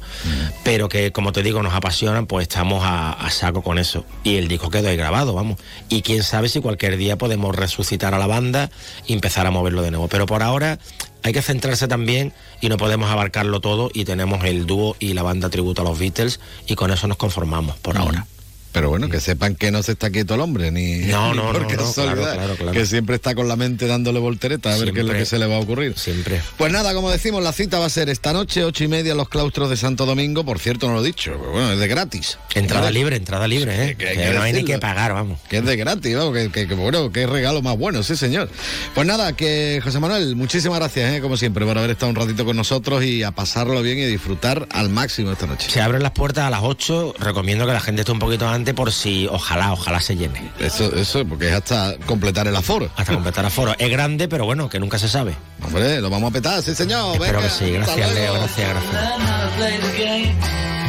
pero 0.64 0.88
que 0.88 1.12
como 1.12 1.32
te 1.32 1.42
digo 1.42 1.62
nos 1.62 1.74
apasionan, 1.74 2.26
pues 2.26 2.48
estamos 2.48 2.82
a, 2.84 3.12
a 3.12 3.30
saco 3.30 3.62
con 3.62 3.78
eso. 3.78 4.04
Y 4.24 4.36
el 4.36 4.48
disco 4.48 4.70
quedó 4.70 4.88
ahí 4.88 4.96
grabado, 4.96 5.34
vamos. 5.34 5.58
Y 5.88 6.02
quién 6.02 6.24
sabe 6.24 6.48
si 6.48 6.60
cualquier 6.60 6.96
día 6.96 7.16
podemos 7.16 7.54
resucitar 7.54 8.14
a 8.14 8.18
la 8.18 8.26
banda 8.26 8.70
y 9.06 9.12
empezar 9.12 9.46
a 9.46 9.52
moverlo 9.52 9.82
de 9.82 9.92
nuevo. 9.92 10.08
Pero 10.08 10.26
por 10.26 10.42
ahora 10.42 10.80
hay 11.22 11.32
que 11.32 11.42
centrarse 11.42 11.86
también 11.86 12.32
y 12.60 12.68
no 12.68 12.76
podemos 12.76 13.10
abarcarlo 13.10 13.60
todo 13.60 13.90
y 13.94 14.04
tenemos 14.04 14.44
el 14.44 14.66
dúo 14.66 14.96
y 14.98 15.14
la 15.14 15.22
banda 15.22 15.48
tributo 15.50 15.82
a 15.82 15.84
los 15.84 15.98
Beatles 15.98 16.40
y 16.66 16.74
con 16.74 16.90
eso 16.90 17.06
nos 17.06 17.16
conformamos 17.16 17.76
por 17.78 17.96
ahora. 17.96 18.26
Pero 18.72 18.88
bueno, 18.88 19.08
que 19.08 19.20
sepan 19.20 19.54
que 19.54 19.70
no 19.70 19.82
se 19.82 19.92
está 19.92 20.10
quieto 20.10 20.34
el 20.34 20.40
hombre, 20.40 20.70
ni, 20.70 20.98
No, 21.00 21.30
ni 21.32 21.36
no, 21.36 21.52
por 21.52 21.62
no, 21.62 21.68
casualidad, 21.68 22.14
claro, 22.16 22.36
claro, 22.36 22.56
claro. 22.56 22.72
que 22.72 22.86
siempre 22.86 23.16
está 23.16 23.34
con 23.34 23.48
la 23.48 23.56
mente 23.56 23.86
dándole 23.86 24.18
voltereta 24.18 24.72
a 24.74 24.78
ver 24.78 24.92
qué 24.92 25.00
es 25.00 25.06
lo 25.06 25.12
que 25.12 25.26
se 25.26 25.38
le 25.38 25.46
va 25.46 25.56
a 25.56 25.60
ocurrir. 25.60 25.98
Siempre. 25.98 26.40
Pues 26.56 26.72
nada, 26.72 26.94
como 26.94 27.10
decimos, 27.10 27.42
la 27.42 27.52
cita 27.52 27.78
va 27.78 27.86
a 27.86 27.90
ser 27.90 28.08
esta 28.08 28.32
noche, 28.32 28.64
ocho 28.64 28.84
y 28.84 28.88
media, 28.88 29.12
en 29.12 29.18
los 29.18 29.28
claustros 29.28 29.68
de 29.70 29.76
Santo 29.76 30.06
Domingo. 30.06 30.44
Por 30.44 30.58
cierto, 30.58 30.86
no 30.88 30.94
lo 30.94 31.02
he 31.02 31.06
dicho, 31.06 31.36
pero 31.38 31.52
bueno, 31.52 31.72
es 31.72 31.78
de 31.78 31.88
gratis. 31.88 32.38
Entrada 32.54 32.90
libre, 32.90 33.16
entrada 33.16 33.46
libre, 33.46 33.90
¿eh? 33.90 33.96
Que 33.96 34.06
Que 34.06 34.14
que 34.14 34.30
no 34.32 34.42
hay 34.42 34.52
ni 34.52 34.64
que 34.64 34.78
pagar, 34.78 35.12
vamos. 35.12 35.38
Que 35.48 35.58
es 35.58 35.64
de 35.64 35.76
gratis, 35.76 36.16
vamos, 36.16 36.34
que, 36.34 36.50
que- 36.50 36.66
que 36.66 36.74
bueno, 36.74 37.10
qué 37.12 37.26
regalo 37.26 37.60
más 37.62 37.76
bueno, 37.76 38.02
sí 38.02 38.16
señor. 38.16 38.48
Pues 38.94 39.06
nada, 39.06 39.34
que 39.34 39.80
José 39.84 40.00
Manuel, 40.00 40.34
muchísimas 40.36 40.78
gracias, 40.78 41.12
¿eh? 41.14 41.20
como 41.20 41.36
siempre, 41.36 41.66
por 41.66 41.76
haber 41.76 41.90
estado 41.90 42.10
un 42.10 42.16
ratito 42.16 42.44
con 42.44 42.56
nosotros 42.56 43.04
y 43.04 43.22
a 43.22 43.32
pasarlo 43.32 43.82
bien 43.82 43.98
y 43.98 44.06
disfrutar 44.06 44.66
al 44.70 44.88
máximo 44.88 45.32
esta 45.32 45.46
noche. 45.46 45.68
Se 45.70 45.80
abren 45.80 46.02
las 46.02 46.12
puertas 46.12 46.44
a 46.44 46.50
las 46.50 46.60
8, 46.62 47.14
recomiendo 47.18 47.66
que 47.66 47.72
la 47.72 47.80
gente 47.80 48.02
esté 48.02 48.12
un 48.12 48.18
poquito 48.18 48.48
antes 48.48 48.61
por 48.74 48.92
si 48.92 49.26
ojalá, 49.30 49.72
ojalá 49.72 50.00
se 50.00 50.16
llene. 50.16 50.50
Eso, 50.58 50.94
eso, 50.94 51.24
porque 51.26 51.48
es 51.48 51.54
hasta 51.54 51.96
completar 52.06 52.46
el 52.46 52.54
aforo. 52.54 52.90
Hasta 52.96 53.12
completar 53.12 53.44
aforo. 53.44 53.74
Es 53.78 53.90
grande, 53.90 54.28
pero 54.28 54.44
bueno, 54.44 54.68
que 54.68 54.78
nunca 54.78 54.98
se 54.98 55.08
sabe. 55.08 55.34
Hombre, 55.64 56.00
lo 56.00 56.08
vamos 56.08 56.30
a 56.30 56.32
petar, 56.32 56.62
sí 56.62 56.74
señor. 56.74 57.14
Espero 57.14 57.40
venga, 57.40 57.58
que 57.58 57.64
sí. 57.64 57.72
Gracias. 57.72 58.14
Leo. 58.14 58.34
Gracias, 58.34 58.70
gracias. 58.70 60.81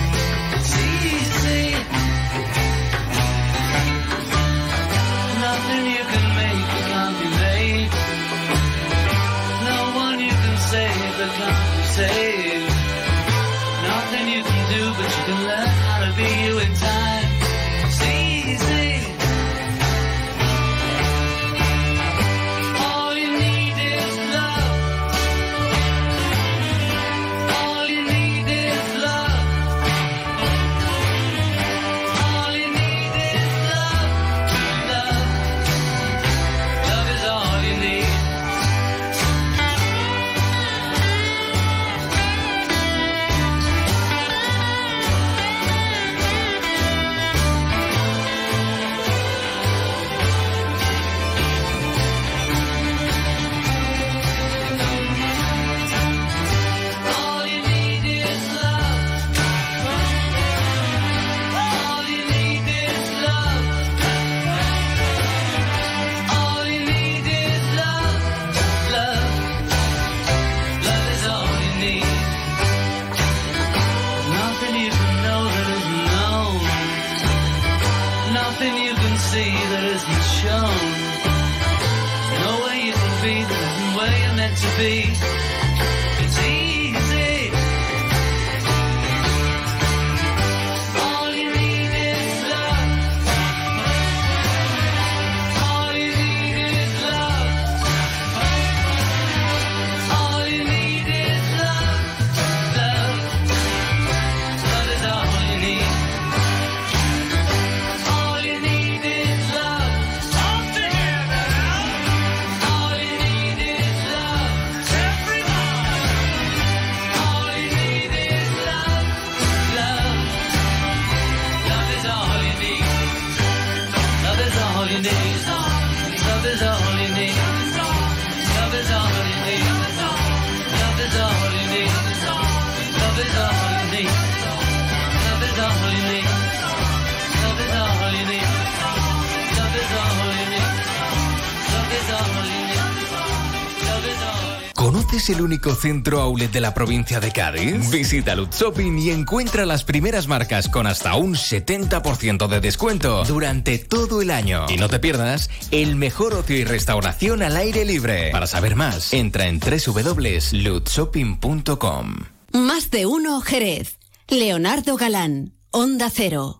Centro 145.72 146.22
outlet 146.22 146.52
de 146.52 146.62
la 146.62 146.74
provincia 146.74 147.20
de 147.20 147.32
Cádiz? 147.32 147.90
Visita 147.90 148.36
Lutz 148.36 148.60
Shopping 148.60 148.98
y 149.00 149.10
encuentra 149.12 149.66
las 149.66 149.84
primeras 149.84 150.28
marcas 150.28 150.70
con 150.70 150.86
hasta 150.88 151.16
un 151.16 151.36
70% 151.36 152.48
de 152.48 152.60
descuento 152.60 153.24
durante 153.24 153.80
todo 153.80 154.22
el 154.22 154.30
año. 154.32 154.66
Y 154.70 154.78
no 154.78 154.90
te 154.90 155.00
pierdas 155.00 155.50
el 155.72 155.96
mejor 155.96 156.34
ocio 156.34 156.58
y 156.58 156.66
restauración 156.66 157.42
al 157.42 157.56
aire 157.58 157.86
libre. 157.86 158.32
Para 158.32 158.48
saber 158.48 158.76
más, 158.76 159.14
entra 159.14 159.48
en 159.48 159.60
www.lutzshopping.com. 159.60 162.16
Más 162.52 162.92
de 162.92 163.06
uno 163.06 163.40
Jerez. 163.42 163.98
Leonardo 164.28 164.98
Galán. 164.98 165.54
Onda 165.72 166.10
Cero. 166.14 166.60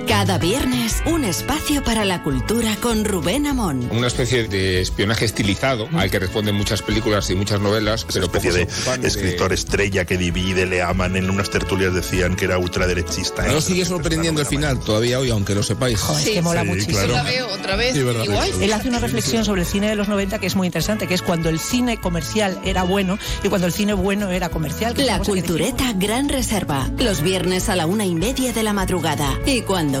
Cada 0.11 0.37
viernes, 0.37 1.01
un 1.05 1.23
espacio 1.23 1.81
para 1.85 2.03
la 2.03 2.21
cultura 2.21 2.75
con 2.81 3.05
Rubén 3.05 3.47
Amón. 3.47 3.87
Una 3.91 4.07
especie 4.07 4.45
de 4.45 4.81
espionaje 4.81 5.23
estilizado 5.23 5.87
al 5.93 6.11
que 6.11 6.19
responden 6.19 6.53
muchas 6.53 6.81
películas 6.81 7.29
y 7.29 7.35
muchas 7.35 7.61
novelas, 7.61 8.05
pero 8.11 8.25
especie 8.25 8.65
pocos 8.65 8.99
de 8.99 9.07
escritor 9.07 9.53
estrella 9.53 10.03
que 10.03 10.17
divide, 10.17 10.65
le 10.65 10.81
aman. 10.81 11.15
En 11.15 11.29
unas 11.29 11.49
tertulias 11.49 11.93
decían 11.93 12.35
que 12.35 12.43
era 12.43 12.57
ultraderechista. 12.57 13.47
No 13.47 13.61
sigue 13.61 13.85
sorprendiendo 13.85 14.41
el 14.41 14.47
final 14.47 14.81
todavía 14.81 15.17
hoy, 15.17 15.29
aunque 15.29 15.55
lo 15.55 15.63
sepáis. 15.63 16.01
es 16.19 16.29
que 16.29 16.41
mola 16.41 16.65
muchísimo. 16.65 16.97
claro. 16.97 17.13
La 17.13 17.23
veo 17.23 17.47
otra 17.47 17.77
vez. 17.77 17.93
Sí, 17.93 18.03
verdad. 18.03 18.25
Igual. 18.25 18.51
Él 18.61 18.73
hace 18.73 18.89
una 18.89 18.99
reflexión 18.99 19.45
sobre 19.45 19.61
el 19.61 19.67
cine 19.67 19.87
de 19.87 19.95
los 19.95 20.09
90 20.09 20.39
que 20.39 20.47
es 20.47 20.57
muy 20.57 20.67
interesante, 20.67 21.07
que 21.07 21.13
es 21.13 21.21
cuando 21.21 21.47
el 21.47 21.57
cine 21.57 22.01
comercial 22.01 22.59
era 22.65 22.83
bueno 22.83 23.17
y 23.43 23.47
cuando 23.47 23.65
el 23.65 23.73
cine 23.73 23.93
bueno 23.93 24.29
era 24.29 24.49
comercial. 24.49 24.93
La 24.97 25.15
una 25.15 25.19
Cultureta 25.23 25.93
Gran 25.93 26.27
Reserva. 26.27 26.89
Los 26.97 27.21
viernes 27.21 27.69
a 27.69 27.77
la 27.77 27.85
una 27.85 28.03
y 28.03 28.13
media 28.13 28.51
de 28.51 28.61
la 28.61 28.73
madrugada. 28.73 29.39
Y 29.45 29.61
cuando 29.61 30.00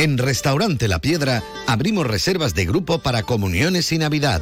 En 0.00 0.16
Restaurante 0.16 0.88
La 0.88 0.98
Piedra 0.98 1.42
abrimos 1.66 2.06
reservas 2.06 2.54
de 2.54 2.64
grupo 2.64 3.00
para 3.00 3.22
comuniones 3.22 3.92
y 3.92 3.98
Navidad. 3.98 4.40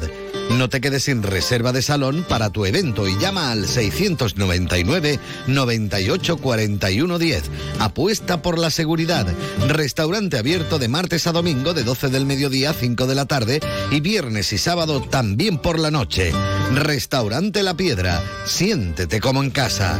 No 0.51 0.69
te 0.69 0.79
quedes 0.79 1.03
sin 1.03 1.21
reserva 1.21 1.73
de 1.73 1.81
salón 1.81 2.25
para 2.29 2.49
tu 2.49 2.65
evento 2.65 3.09
y 3.09 3.19
llama 3.19 3.51
al 3.51 3.67
699 3.67 5.19
98 5.47 6.37
41 6.37 7.19
10. 7.19 7.43
Apuesta 7.79 8.41
por 8.41 8.57
la 8.57 8.71
seguridad. 8.71 9.27
Restaurante 9.67 10.37
abierto 10.37 10.79
de 10.79 10.87
martes 10.87 11.27
a 11.27 11.33
domingo 11.33 11.73
de 11.73 11.83
12 11.83 12.07
del 12.07 12.25
mediodía 12.25 12.69
a 12.69 12.73
5 12.73 13.05
de 13.05 13.15
la 13.15 13.25
tarde 13.25 13.59
y 13.91 13.99
viernes 13.99 14.53
y 14.53 14.57
sábado 14.57 15.01
también 15.01 15.57
por 15.57 15.77
la 15.77 15.91
noche. 15.91 16.31
Restaurante 16.73 17.63
La 17.63 17.73
Piedra. 17.73 18.23
Siéntete 18.45 19.19
como 19.19 19.43
en 19.43 19.49
casa. 19.49 19.99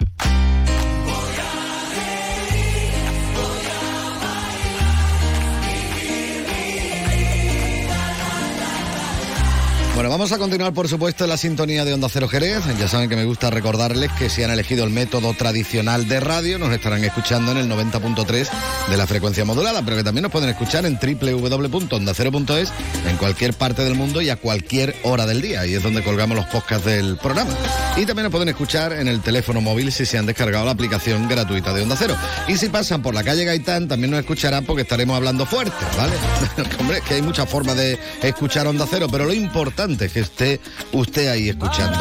Bueno, 9.93 10.09
vamos 10.09 10.31
a 10.31 10.37
continuar, 10.37 10.73
por 10.73 10.87
supuesto, 10.87 11.25
en 11.25 11.29
la 11.29 11.37
sintonía 11.37 11.83
de 11.83 11.93
Onda 11.93 12.07
Cero 12.09 12.29
Jerez. 12.29 12.63
Ya 12.79 12.87
saben 12.87 13.09
que 13.09 13.17
me 13.17 13.25
gusta 13.25 13.49
recordarles 13.49 14.09
que 14.13 14.29
si 14.29 14.41
han 14.41 14.49
elegido 14.49 14.85
el 14.85 14.89
método 14.89 15.33
tradicional 15.33 16.07
de 16.07 16.21
radio, 16.21 16.57
nos 16.57 16.71
estarán 16.71 17.03
escuchando 17.03 17.51
en 17.51 17.57
el 17.57 17.69
90.3 17.69 18.49
de 18.89 18.97
la 18.97 19.05
frecuencia 19.05 19.43
modulada, 19.43 19.83
pero 19.83 19.97
que 19.97 20.03
también 20.03 20.23
nos 20.23 20.31
pueden 20.31 20.49
escuchar 20.49 20.85
en 20.85 20.97
www.ondacero.es 20.97 22.71
en 23.05 23.17
cualquier 23.17 23.53
parte 23.53 23.83
del 23.83 23.95
mundo 23.95 24.21
y 24.21 24.29
a 24.29 24.37
cualquier 24.37 24.95
hora 25.03 25.25
del 25.25 25.41
día. 25.41 25.65
Y 25.65 25.73
es 25.73 25.83
donde 25.83 26.01
colgamos 26.03 26.37
los 26.37 26.45
podcasts 26.45 26.85
del 26.85 27.17
programa. 27.17 27.51
Y 27.97 28.05
también 28.05 28.23
nos 28.23 28.31
pueden 28.31 28.47
escuchar 28.47 28.93
en 28.93 29.09
el 29.09 29.19
teléfono 29.21 29.59
móvil 29.59 29.91
si 29.91 30.05
se 30.05 30.17
han 30.17 30.25
descargado 30.25 30.63
la 30.63 30.71
aplicación 30.71 31.27
gratuita 31.27 31.73
de 31.73 31.81
Onda 31.83 31.97
Cero. 31.99 32.15
Y 32.47 32.55
si 32.55 32.69
pasan 32.69 33.01
por 33.01 33.13
la 33.13 33.25
calle 33.25 33.43
Gaitán, 33.43 33.89
también 33.89 34.11
nos 34.11 34.21
escucharán 34.21 34.63
porque 34.63 34.83
estaremos 34.83 35.17
hablando 35.17 35.45
fuerte, 35.45 35.75
¿vale? 35.97 36.13
Que 37.07 37.15
hay 37.15 37.21
muchas 37.21 37.49
formas 37.49 37.75
de 37.75 37.97
escuchar 38.21 38.67
Onda 38.67 38.85
Cero, 38.89 39.07
pero 39.09 39.25
lo 39.25 39.33
importante 39.33 39.81
que 39.97 40.21
esté 40.21 40.59
usted 40.91 41.27
ahí 41.27 41.49
escuchando. 41.49 41.97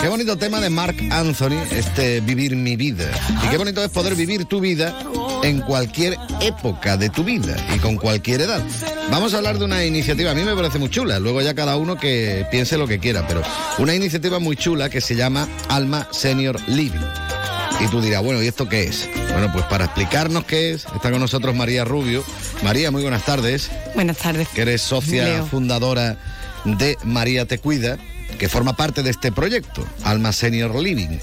Qué 0.00 0.08
bonito 0.08 0.36
tema 0.36 0.60
de 0.60 0.70
Mark 0.70 0.96
Anthony, 1.10 1.62
este 1.70 2.20
vivir 2.20 2.56
mi 2.56 2.76
vida. 2.76 3.10
Y 3.44 3.48
qué 3.48 3.56
bonito 3.56 3.82
es 3.82 3.90
poder 3.90 4.14
vivir 4.14 4.44
tu 4.46 4.60
vida 4.60 4.98
en 5.42 5.60
cualquier 5.60 6.16
época 6.40 6.96
de 6.96 7.10
tu 7.10 7.24
vida 7.24 7.56
y 7.74 7.78
con 7.78 7.96
cualquier 7.96 8.42
edad. 8.42 8.62
Vamos 9.10 9.34
a 9.34 9.38
hablar 9.38 9.58
de 9.58 9.64
una 9.64 9.84
iniciativa, 9.84 10.30
a 10.30 10.34
mí 10.34 10.42
me 10.42 10.54
parece 10.54 10.78
muy 10.78 10.88
chula, 10.88 11.18
luego 11.18 11.40
ya 11.42 11.54
cada 11.54 11.76
uno 11.76 11.96
que 11.96 12.46
piense 12.50 12.78
lo 12.78 12.86
que 12.86 12.98
quiera, 12.98 13.26
pero 13.26 13.42
una 13.78 13.94
iniciativa 13.94 14.38
muy 14.38 14.56
chula 14.56 14.88
que 14.88 15.00
se 15.00 15.14
llama 15.16 15.48
Alma 15.68 16.08
Senior 16.10 16.58
Living. 16.68 17.00
Y 17.80 17.88
tú 17.88 18.00
dirás, 18.00 18.22
bueno, 18.22 18.42
¿y 18.42 18.46
esto 18.46 18.68
qué 18.68 18.84
es? 18.84 19.08
Bueno, 19.32 19.52
pues 19.52 19.64
para 19.64 19.86
explicarnos 19.86 20.44
qué 20.44 20.72
es, 20.72 20.86
está 20.94 21.10
con 21.10 21.20
nosotros 21.20 21.54
María 21.54 21.84
Rubio. 21.84 22.22
María, 22.62 22.90
muy 22.92 23.02
buenas 23.02 23.24
tardes. 23.24 23.70
Buenas 23.94 24.18
tardes. 24.18 24.48
Que 24.48 24.62
eres 24.62 24.82
socia 24.82 25.24
Leo. 25.24 25.46
fundadora 25.46 26.16
de 26.64 26.96
María 27.04 27.46
Te 27.46 27.58
Cuida, 27.58 27.98
que 28.38 28.48
forma 28.48 28.76
parte 28.76 29.02
de 29.02 29.10
este 29.10 29.32
proyecto, 29.32 29.86
Alma 30.04 30.32
Senior 30.32 30.74
Living. 30.74 31.18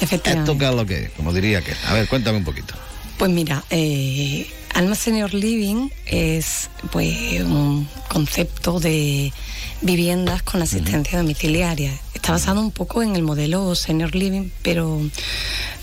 Efectivamente. 0.00 0.50
¿Esto 0.50 0.58
qué 0.58 0.68
es 0.68 0.74
lo 0.74 0.86
que 0.86 1.04
es? 1.04 1.10
Como 1.10 1.32
diría 1.32 1.62
que. 1.62 1.72
A 1.86 1.94
ver, 1.94 2.08
cuéntame 2.08 2.38
un 2.38 2.44
poquito. 2.44 2.74
Pues 3.18 3.30
mira, 3.30 3.62
eh, 3.70 4.50
Alma 4.74 4.94
Senior 4.94 5.34
Living 5.34 5.90
es 6.06 6.70
pues 6.90 7.40
un 7.42 7.86
concepto 8.08 8.80
de 8.80 9.32
viviendas 9.82 10.42
con 10.42 10.62
asistencia 10.62 11.18
domiciliaria. 11.18 11.92
Está 12.14 12.32
basado 12.32 12.60
un 12.60 12.70
poco 12.70 13.02
en 13.02 13.16
el 13.16 13.22
modelo 13.22 13.74
Senior 13.74 14.14
Living, 14.14 14.50
pero 14.62 15.00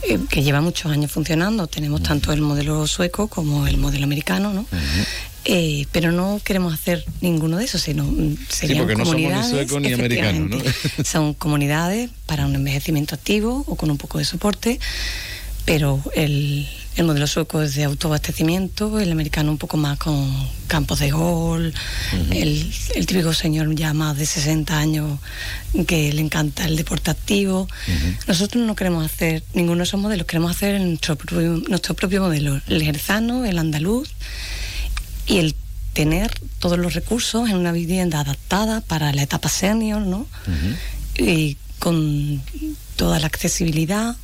eh, 0.03 0.19
que 0.29 0.43
lleva 0.43 0.61
muchos 0.61 0.91
años 0.91 1.11
funcionando. 1.11 1.67
Tenemos 1.67 2.03
tanto 2.03 2.31
el 2.31 2.41
modelo 2.41 2.87
sueco 2.87 3.27
como 3.27 3.67
el 3.67 3.77
modelo 3.77 4.05
americano, 4.05 4.53
¿no? 4.53 4.65
Eh, 5.49 5.85
pero 5.93 6.11
no 6.11 6.41
queremos 6.43 6.73
hacer 6.73 7.05
ninguno 7.21 7.55
de 7.55 7.63
esos, 7.63 7.81
sino 7.81 8.03
mm, 8.03 8.35
serían 8.49 8.79
porque 8.79 8.97
no 8.97 9.05
somos 9.05 9.21
ni 9.45 9.49
suecos 9.49 9.81
ni 9.81 9.93
americanos, 9.93 10.49
¿no? 10.49 11.03
Son 11.05 11.33
comunidades 11.33 12.09
para 12.25 12.45
un 12.45 12.53
envejecimiento 12.53 13.15
activo 13.15 13.63
o 13.65 13.77
con 13.77 13.89
un 13.89 13.97
poco 13.97 14.17
de 14.17 14.25
soporte, 14.25 14.77
pero 15.63 16.03
el, 16.15 16.67
el 16.97 17.05
modelo 17.05 17.27
sueco 17.27 17.61
es 17.61 17.75
de 17.75 17.85
autoabastecimiento, 17.85 18.99
el 18.99 19.09
americano 19.09 19.49
un 19.49 19.57
poco 19.57 19.77
más 19.77 19.97
con 19.97 20.29
campos 20.67 20.99
de 20.99 21.11
gol, 21.11 21.73
el, 22.29 22.69
el 22.95 23.05
típico 23.05 23.33
señor 23.33 23.73
ya 23.73 23.93
más 23.93 24.17
de 24.17 24.25
60 24.25 24.77
años 24.77 25.17
que 25.87 26.11
le 26.11 26.19
encanta 26.19 26.65
el 26.65 26.75
deporte 26.75 27.09
activo. 27.09 27.69
Nosotros 28.27 28.65
no 28.65 28.75
queremos 28.75 29.05
hacer 29.05 29.43
ninguno 29.53 29.77
de 29.77 29.83
esos 29.85 30.01
modelos, 30.01 30.27
queremos 30.27 30.51
hacer 30.51 30.81
nuestro 30.81 31.15
propio, 31.15 31.63
nuestro 31.69 31.93
propio 31.93 32.23
modelo, 32.23 32.59
el 32.67 32.83
jerezano, 32.83 33.45
el 33.45 33.57
andaluz 33.59 34.09
y 35.27 35.37
el 35.37 35.55
tener 35.93 36.31
todos 36.59 36.77
los 36.77 36.93
recursos 36.93 37.49
en 37.49 37.57
una 37.57 37.71
vivienda 37.71 38.19
adaptada 38.19 38.81
para 38.81 39.11
la 39.13 39.23
etapa 39.23 39.49
senior, 39.49 40.01
¿no? 40.01 40.27
Y 41.17 41.57
con 41.79 42.41
toda 42.95 43.19
la 43.19 43.27
accesibilidad 43.27 44.15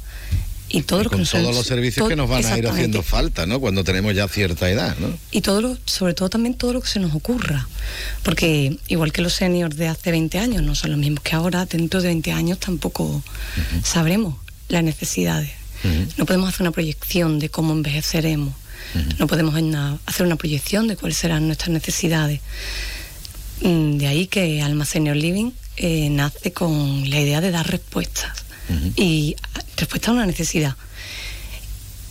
y 0.70 0.82
todo 0.82 1.04
lo 1.04 1.10
que 1.10 1.16
Con 1.16 1.20
nos 1.22 1.32
todos 1.32 1.56
los 1.56 1.68
servicios 1.68 2.08
que 2.10 2.16
nos 2.16 2.28
van 2.30 2.46
a 2.46 2.58
ir 2.58 2.68
haciendo 2.68 3.04
falta, 3.04 3.46
¿no? 3.46 3.60
Cuando 3.60 3.84
tenemos 3.84 4.16
ya 4.16 4.28
cierta 4.28 4.70
edad, 4.70 4.96
¿no? 4.98 5.16
Y 5.32 5.42
todo 5.42 5.62
lo, 5.62 5.78
sobre 5.86 6.14
todo 6.14 6.30
también 6.30 6.56
todo 6.56 6.74
lo 6.74 6.82
que 6.82 6.88
se 6.88 7.00
nos 7.00 7.14
ocurra. 7.14 7.68
Porque 8.24 8.78
igual 8.88 9.12
que 9.12 9.22
los 9.22 9.34
seniors 9.34 9.76
de 9.76 9.88
hace 9.88 10.12
20 10.12 10.40
años 10.40 10.64
no 10.64 10.74
son 10.74 10.92
los 10.92 11.00
mismos 11.00 11.22
que 11.22 11.36
ahora, 11.36 11.66
dentro 11.66 12.02
de 12.02 12.08
20 12.08 12.32
años 12.32 12.60
tampoco 12.60 13.24
sabremos 13.84 14.36
las 14.68 14.84
necesidades. 14.84 15.52
No 16.18 16.26
podemos 16.26 16.50
hacer 16.50 16.62
una 16.62 16.72
proyección 16.72 17.40
de 17.40 17.50
cómo 17.50 17.74
envejeceremos. 17.74 18.54
No 19.18 19.28
podemos 19.28 19.56
hacer 20.06 20.26
una 20.26 20.36
proyección 20.36 20.88
de 20.88 20.96
cuáles 20.96 21.18
serán 21.18 21.48
nuestras 21.48 21.70
necesidades. 21.70 22.42
Mm, 23.62 23.98
De 23.98 24.08
ahí 24.08 24.28
que 24.28 24.62
Alma 24.62 24.86
Senior 24.86 25.16
Living 25.16 25.52
eh, 25.78 26.10
nace 26.10 26.54
con 26.54 27.10
la 27.10 27.20
idea 27.20 27.42
de 27.42 27.52
dar 27.52 27.70
respuestas. 27.70 28.32
Y 28.96 29.36
ah, 29.54 29.62
respuesta 29.78 30.12
a 30.12 30.14
una 30.14 30.26
necesidad. 30.26 30.76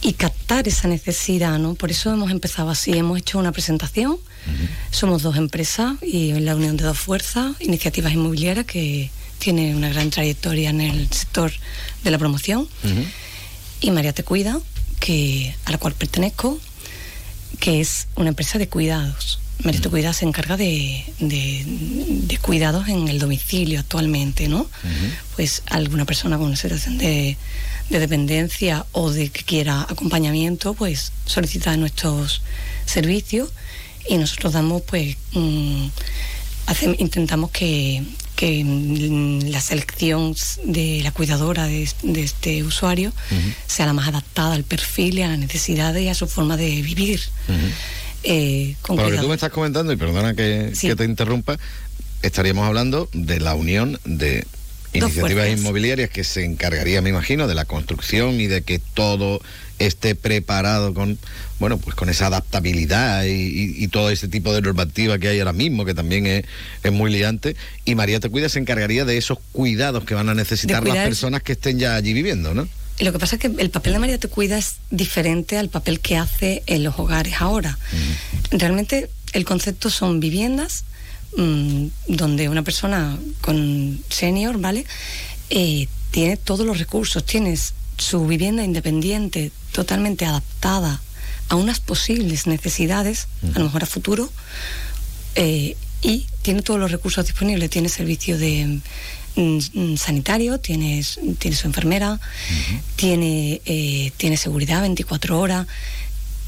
Y 0.03 0.15
captar 0.15 0.67
esa 0.67 0.89
necesidad, 0.89 1.59
¿no? 1.59 1.75
Por 1.75 1.91
eso 1.93 2.13
hemos 2.13 2.31
empezado 2.33 2.71
así, 2.71 2.93
hemos 2.93 3.19
hecho 3.19 3.39
una 3.39 3.53
presentación, 3.53 4.19
somos 4.91 5.23
dos 5.23 5.37
empresas 5.37 5.95
y 6.03 6.33
la 6.41 6.57
unión 6.57 6.77
de 6.77 6.83
dos 6.85 6.99
fuerzas, 6.99 7.55
iniciativas 7.61 8.13
inmobiliarias 8.13 8.67
que 8.67 9.11
tiene 9.39 9.77
una 9.77 9.89
gran 9.91 10.11
trayectoria 10.11 10.71
en 10.71 10.81
el 10.81 11.09
sector 11.13 11.53
de 12.03 12.11
la 12.11 12.19
promoción 12.19 12.69
y 13.81 13.91
María 13.93 14.13
Te 14.13 14.25
Cuida, 14.25 14.61
que, 15.07 15.55
a 15.65 15.71
la 15.73 15.79
cual 15.79 15.95
pertenezco, 15.95 16.59
que 17.59 17.81
es 17.81 18.07
una 18.17 18.29
empresa 18.29 18.59
de 18.59 18.69
cuidados. 18.69 19.41
María 19.65 19.81
Te 19.81 19.89
Cuida 19.91 20.13
se 20.13 20.25
encarga 20.25 20.57
de, 20.57 21.05
de- 21.21 21.65
de 21.67 22.39
cuidados 22.39 22.89
en 22.89 23.07
el 23.09 23.19
domicilio 23.19 23.79
actualmente, 23.81 24.49
¿no? 24.49 24.67
Pues 25.37 25.63
alguna 25.69 26.05
persona 26.05 26.37
con 26.39 26.47
una 26.49 26.57
situación 26.57 26.99
de, 26.99 27.37
de 27.91 27.99
dependencia 27.99 28.87
o 28.93 29.11
de 29.11 29.29
que 29.31 29.43
quiera 29.45 29.83
acompañamiento, 29.83 30.75
pues 30.75 31.13
solicita 31.27 31.77
nuestros 31.77 32.43
servicios 32.87 33.51
y 34.09 34.17
nosotros 34.19 34.53
damos, 34.53 34.83
pues, 34.83 35.17
mm, 35.33 35.87
hace- 36.67 36.97
intentamos 36.99 37.51
que, 37.53 38.03
que 38.37 38.65
la 39.47 39.61
selección 39.61 40.35
de 40.65 41.01
la 41.03 41.13
cuidadora 41.13 41.67
de, 41.67 41.89
de 42.03 42.23
este 42.23 42.63
usuario 42.65 43.13
sea 43.67 43.87
la 43.87 43.93
más 43.93 44.09
adaptada 44.09 44.55
al 44.55 44.65
perfil 44.65 45.19
y 45.19 45.23
a 45.23 45.29
las 45.29 45.39
necesidades 45.39 46.03
y 46.03 46.09
a 46.09 46.15
su 46.15 46.27
forma 46.27 46.57
de 46.57 46.83
vivir. 46.83 47.21
Eh, 48.25 48.77
con 48.83 48.97
Por 48.97 49.07
lo 49.07 49.11
que 49.13 49.19
tú 49.19 49.29
me 49.29 49.35
estás 49.35 49.51
comentando, 49.51 49.93
y 49.93 49.97
perdona 49.97 50.35
que, 50.35 50.71
Sí. 50.75 50.89
que 50.89 50.97
te 50.97 51.05
interrumpa, 51.05 51.59
estaríamos 52.23 52.67
hablando 52.67 53.09
de 53.13 53.41
la 53.41 53.55
unión 53.55 53.99
de 54.05 54.47
iniciativas 54.93 55.49
inmobiliarias 55.49 56.11
que 56.11 56.23
se 56.23 56.45
encargaría, 56.45 57.01
me 57.03 57.11
imagino, 57.11 57.49
de 57.49 57.55
la 57.55 57.65
construcción 57.65 58.41
y 58.41 58.47
de 58.47 58.63
que 58.63 58.79
todo 58.79 59.41
esté 59.87 60.15
preparado 60.15 60.95
con, 60.95 61.19
bueno, 61.59 61.79
pues 61.79 61.95
con 61.97 62.09
esa 62.09 62.27
adaptabilidad 62.27 63.25
y, 63.25 63.31
y- 63.31 63.85
y 63.85 63.89
todo 63.89 64.11
ese 64.11 64.29
tipo 64.29 64.53
de 64.55 64.61
normativa 64.63 65.19
que 65.19 65.29
hay 65.29 65.39
ahora 65.39 65.53
mismo, 65.53 65.85
que 65.85 65.95
también 65.95 66.27
es, 66.27 66.45
es 66.83 66.93
muy 66.93 67.11
liante. 67.11 67.57
Y 67.85 67.95
María 67.95 68.21
Te 68.21 68.29
Cuida 68.29 68.49
se 68.49 68.59
encargaría 68.59 69.05
de 69.05 69.17
esos 69.17 69.39
cuidados 69.53 70.05
que 70.05 70.15
van 70.15 70.29
a 70.29 70.35
necesitar 70.35 70.83
las 70.87 71.05
personas 71.09 71.43
que 71.43 71.53
estén 71.53 71.79
ya 71.79 71.95
allí 71.97 72.13
viviendo, 72.13 72.55
¿no? 72.55 72.69
Lo 73.01 73.11
que 73.13 73.19
pasa 73.19 73.37
es 73.37 73.41
que 73.41 73.51
el 73.59 73.71
papel 73.71 73.95
de 73.95 73.99
María 73.99 74.19
Te 74.19 74.29
Cuida 74.29 74.59
es 74.59 74.77
diferente 74.91 75.57
al 75.59 75.69
papel 75.71 76.01
que 76.01 76.17
hace 76.17 76.63
en 76.67 76.85
los 76.85 76.99
hogares 76.99 77.35
ahora. 77.41 77.79
Realmente 78.51 79.11
el 79.33 79.45
concepto 79.45 79.89
son 79.91 80.21
viviendas 80.21 80.85
mm, 81.37 81.87
donde 82.09 82.49
una 82.49 82.63
persona 82.63 83.19
con 83.41 83.99
senior, 84.11 84.59
¿vale? 84.61 84.85
Eh, 85.51 85.89
tiene 86.11 86.37
todos 86.37 86.67
los 86.67 86.79
recursos, 86.79 87.25
tienes 87.25 87.73
su 87.97 88.27
vivienda 88.27 88.63
independiente, 88.65 89.51
totalmente 89.73 90.25
adaptada 90.27 91.01
a 91.49 91.57
unas 91.57 91.81
posibles 91.81 92.47
necesidades, 92.47 93.27
a 93.55 93.59
lo 93.59 93.65
mejor 93.67 93.83
a 93.83 93.87
futuro, 93.87 94.31
eh, 95.35 95.77
y 96.03 96.27
tiene 96.43 96.63
todos 96.63 96.81
los 96.81 96.91
recursos 96.91 97.25
disponibles, 97.27 97.71
tiene 97.71 97.89
servicio 97.89 98.39
de 98.39 98.81
mm, 99.37 99.59
mm, 99.75 99.97
sanitario, 99.97 100.59
tiene, 100.59 101.05
tiene 101.39 101.57
su 101.57 101.67
enfermera, 101.67 102.19
tiene, 102.97 103.61
eh, 103.65 104.13
tiene 104.17 104.37
seguridad 104.37 104.81
24 104.83 105.39
horas, 105.39 105.67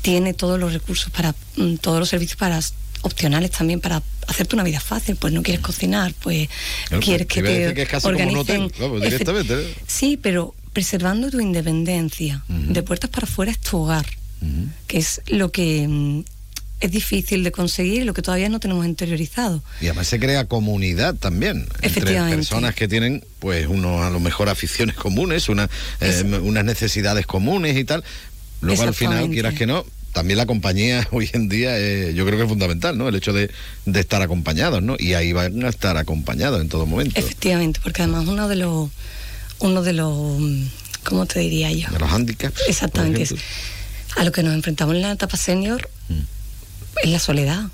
tiene 0.02 0.34
todos 0.34 0.58
los 0.58 0.72
recursos 0.72 1.10
para, 1.10 1.34
mm, 1.56 1.76
todos 1.76 1.98
los 2.00 2.08
servicios 2.08 2.36
para 2.36 2.60
opcionales 3.02 3.50
también 3.50 3.80
para 3.80 4.02
hacerte 4.26 4.56
una 4.56 4.64
vida 4.64 4.80
fácil, 4.80 5.16
pues 5.16 5.32
no 5.32 5.42
quieres 5.42 5.62
cocinar, 5.62 6.14
pues 6.22 6.48
Claro, 6.88 7.02
quieres 7.02 7.26
te 7.28 7.34
que 7.34 7.42
te 7.42 7.58
decir 7.58 7.74
que 7.74 7.82
es 7.82 7.88
casi 7.88 8.02
como 8.04 8.16
un 8.16 8.22
organicen 8.22 8.62
hotel, 8.62 8.74
vamos, 8.80 9.00
Efe- 9.02 9.04
directamente, 9.04 9.54
¿eh? 9.54 9.74
Sí, 9.86 10.18
pero 10.20 10.54
preservando 10.74 11.30
tu 11.30 11.40
independencia, 11.40 12.44
de 12.48 12.82
puertas 12.82 13.08
para 13.08 13.24
afuera 13.24 13.50
es 13.50 13.58
tu 13.60 13.78
hogar, 13.78 14.04
que 14.86 14.98
es 14.98 15.22
lo 15.28 15.50
que 15.50 15.88
mm, 15.88 16.24
es 16.80 16.90
difícil 16.90 17.44
de 17.44 17.52
conseguir 17.52 18.02
y 18.02 18.04
lo 18.04 18.12
que 18.12 18.20
todavía 18.20 18.48
no 18.50 18.60
tenemos 18.60 18.84
interiorizado. 18.84 19.62
Y 19.80 19.86
además 19.86 20.08
se 20.08 20.18
crea 20.18 20.44
comunidad 20.46 21.14
también 21.14 21.66
entre 21.80 22.04
personas 22.04 22.74
que 22.74 22.88
tienen, 22.88 23.24
pues, 23.38 23.68
unos 23.68 24.02
a 24.02 24.10
lo 24.10 24.20
mejor 24.20 24.50
aficiones 24.50 24.96
comunes, 24.96 25.48
una, 25.48 25.70
eh, 26.00 26.40
unas 26.42 26.64
necesidades 26.64 27.24
comunes 27.24 27.78
y 27.78 27.84
tal. 27.84 28.04
Luego 28.60 28.82
al 28.82 28.94
final, 28.94 29.30
quieras 29.30 29.54
que 29.54 29.66
no, 29.66 29.86
también 30.12 30.38
la 30.38 30.46
compañía 30.46 31.06
hoy 31.12 31.30
en 31.32 31.48
día 31.48 31.78
eh, 31.78 32.12
yo 32.14 32.26
creo 32.26 32.36
que 32.36 32.44
es 32.44 32.48
fundamental, 32.48 32.98
¿no? 32.98 33.08
El 33.08 33.14
hecho 33.14 33.32
de, 33.32 33.50
de 33.86 34.00
estar 34.00 34.20
acompañados, 34.22 34.82
¿no? 34.82 34.96
Y 34.98 35.14
ahí 35.14 35.32
van 35.32 35.64
a 35.64 35.68
estar 35.68 35.96
acompañados 35.96 36.60
en 36.60 36.68
todo 36.68 36.84
momento. 36.84 37.18
Efectivamente, 37.18 37.80
porque 37.82 38.02
además 38.02 38.26
uno 38.26 38.48
de 38.48 38.56
los, 38.56 38.90
uno 39.64 39.82
de 39.82 39.92
los, 39.94 40.40
mm, 40.40 40.66
¿cómo 41.04 41.26
te 41.26 41.40
diría 41.40 41.72
yo? 41.72 41.88
De 41.90 41.98
los 41.98 42.12
handicaps. 42.12 42.60
por 42.60 42.68
Exactamente. 42.68 43.26
a 44.16 44.24
lo 44.24 44.32
que 44.32 44.42
nos 44.42 44.54
enfrentamos 44.54 44.94
en 44.94 45.02
la 45.02 45.12
etapa 45.12 45.36
senior 45.36 45.88
es 47.02 47.10
la 47.10 47.18
soledad. 47.18 47.64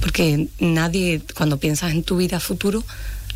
Porque 0.00 0.48
nadie, 0.58 1.22
cuando 1.34 1.58
piensas 1.58 1.92
en 1.92 2.02
tu 2.02 2.16
vida 2.16 2.40
futuro, 2.40 2.84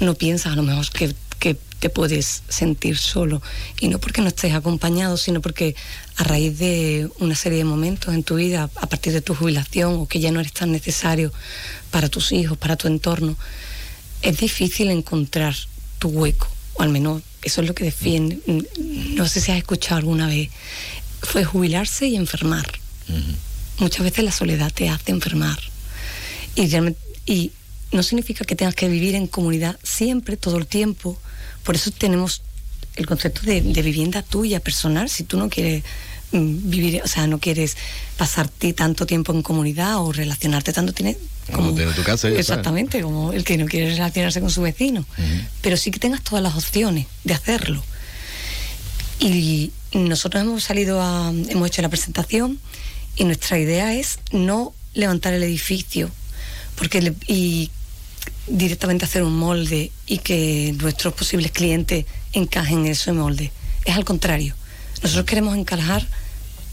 no 0.00 0.14
piensas 0.14 0.53
a 0.53 0.57
lo 0.57 0.62
mejor 0.62 0.88
que, 0.90 1.14
que 1.38 1.59
te 1.79 1.90
puedes 1.90 2.42
sentir 2.48 2.96
solo. 2.96 3.42
Y 3.81 3.88
no 3.88 3.98
porque 3.98 4.22
no 4.22 4.29
estés 4.29 4.55
acompañado, 4.55 5.16
sino 5.16 5.40
porque 5.42 5.77
a 6.16 6.24
raíz 6.24 6.59
de 6.59 7.11
una 7.18 7.35
serie 7.35 7.59
de 7.59 7.64
momentos 7.64 8.14
en 8.14 8.22
tu 8.22 8.37
vida, 8.37 8.70
a 8.77 8.87
partir 8.87 9.12
de 9.12 9.20
tu 9.20 9.35
jubilación 9.35 9.94
o 9.94 10.09
que 10.09 10.20
ya 10.20 10.31
no 10.31 10.40
eres 10.40 10.53
tan 10.53 10.72
necesario 10.72 11.33
para 11.90 12.09
tus 12.09 12.33
hijos, 12.33 12.57
para 12.57 12.77
tu 12.77 12.88
entorno, 12.88 13.37
es 14.22 14.38
difícil 14.38 14.90
encontrar 14.90 15.55
tu 15.98 16.09
hueco. 16.09 16.48
O 16.74 16.83
al 16.83 16.88
menos 16.88 17.22
eso 17.44 17.61
es 17.61 17.66
lo 17.68 17.74
que 17.74 17.85
defiende. 17.85 18.38
No 19.16 19.26
sé 19.28 19.40
si 19.40 19.52
has 19.52 19.59
escuchado 19.59 19.96
alguna 19.98 20.26
vez. 20.26 20.50
Fue 21.22 21.44
jubilarse 21.44 22.07
y 22.07 22.16
enfermar. 22.16 22.66
Muchas 23.78 24.02
veces 24.04 24.24
la 24.24 24.33
soledad 24.33 24.72
te 24.72 24.88
hace 24.88 25.11
enfermar. 25.12 25.59
Y, 26.54 26.66
realmente- 26.68 27.00
y 27.26 27.52
no 27.92 28.02
significa 28.02 28.44
que 28.44 28.57
tengas 28.57 28.74
que 28.74 28.88
vivir 28.88 29.14
en 29.14 29.26
comunidad 29.26 29.78
siempre, 29.83 30.37
todo 30.37 30.59
el 30.59 30.66
tiempo. 30.66 31.18
Por 31.64 31.74
eso 31.74 31.90
tenemos 31.90 32.42
el 32.96 33.07
concepto 33.07 33.42
de, 33.42 33.61
de 33.61 33.83
vivienda 33.83 34.22
tuya, 34.22 34.61
personal. 34.61 35.09
Si 35.09 35.24
tú 35.24 35.37
no 35.38 35.48
quieres 35.48 35.83
mm, 35.83 35.87
vivir, 36.35 37.01
o 37.05 37.09
sea, 37.09 37.27
no 37.27 37.38
quieres 37.38 37.77
pasarte 38.16 38.73
tanto 38.73 39.07
tiempo 39.07 39.33
en 39.33 39.42
comunidad 39.42 39.99
o 39.99 40.12
relacionarte 40.12 40.73
tanto, 40.73 40.92
tienes 40.92 41.16
Como 41.53 41.75
tiene 41.75 41.92
tu 41.92 42.03
casa, 42.03 42.29
está. 42.29 42.40
Exactamente, 42.40 43.01
como 43.03 43.33
el 43.33 43.44
que 43.44 43.57
no 43.57 43.66
quiere 43.66 43.90
relacionarse 43.90 44.40
con 44.40 44.51
su 44.51 44.62
vecino. 44.62 45.05
Pero 45.62 45.77
sí 45.77 45.90
que 45.90 45.99
tengas 46.01 46.23
todas 46.23 46.42
las 46.42 46.55
opciones 46.57 47.07
de 47.25 47.35
hacerlo. 47.35 47.83
Y 49.20 49.70
nosotros 49.92 50.42
hemos 50.42 50.64
salido 50.64 51.01
a, 51.01 51.33
hemos 51.49 51.68
hecho 51.68 51.83
la 51.83 51.88
presentación 51.88 52.59
y 53.16 53.25
nuestra 53.25 53.59
idea 53.59 53.94
es 53.94 54.18
no 54.33 54.73
levantar 54.94 55.35
el 55.35 55.42
edificio 55.42 56.11
porque 56.77 57.01
le- 57.01 57.14
y 57.29 57.70
directamente 58.49 59.05
hacer 59.05 59.23
un 59.23 59.37
molde 59.38 59.92
y 60.07 60.18
que 60.18 60.75
nuestros 60.79 61.14
posibles 61.14 61.53
clientes 61.53 62.05
encajen 62.33 62.81
en 62.81 62.87
ese 62.87 63.12
molde. 63.12 63.53
Es 63.85 63.94
al 63.94 64.05
contrario. 64.05 64.55
Nosotros 65.03 65.27
queremos 65.27 65.57
encajar 65.57 66.07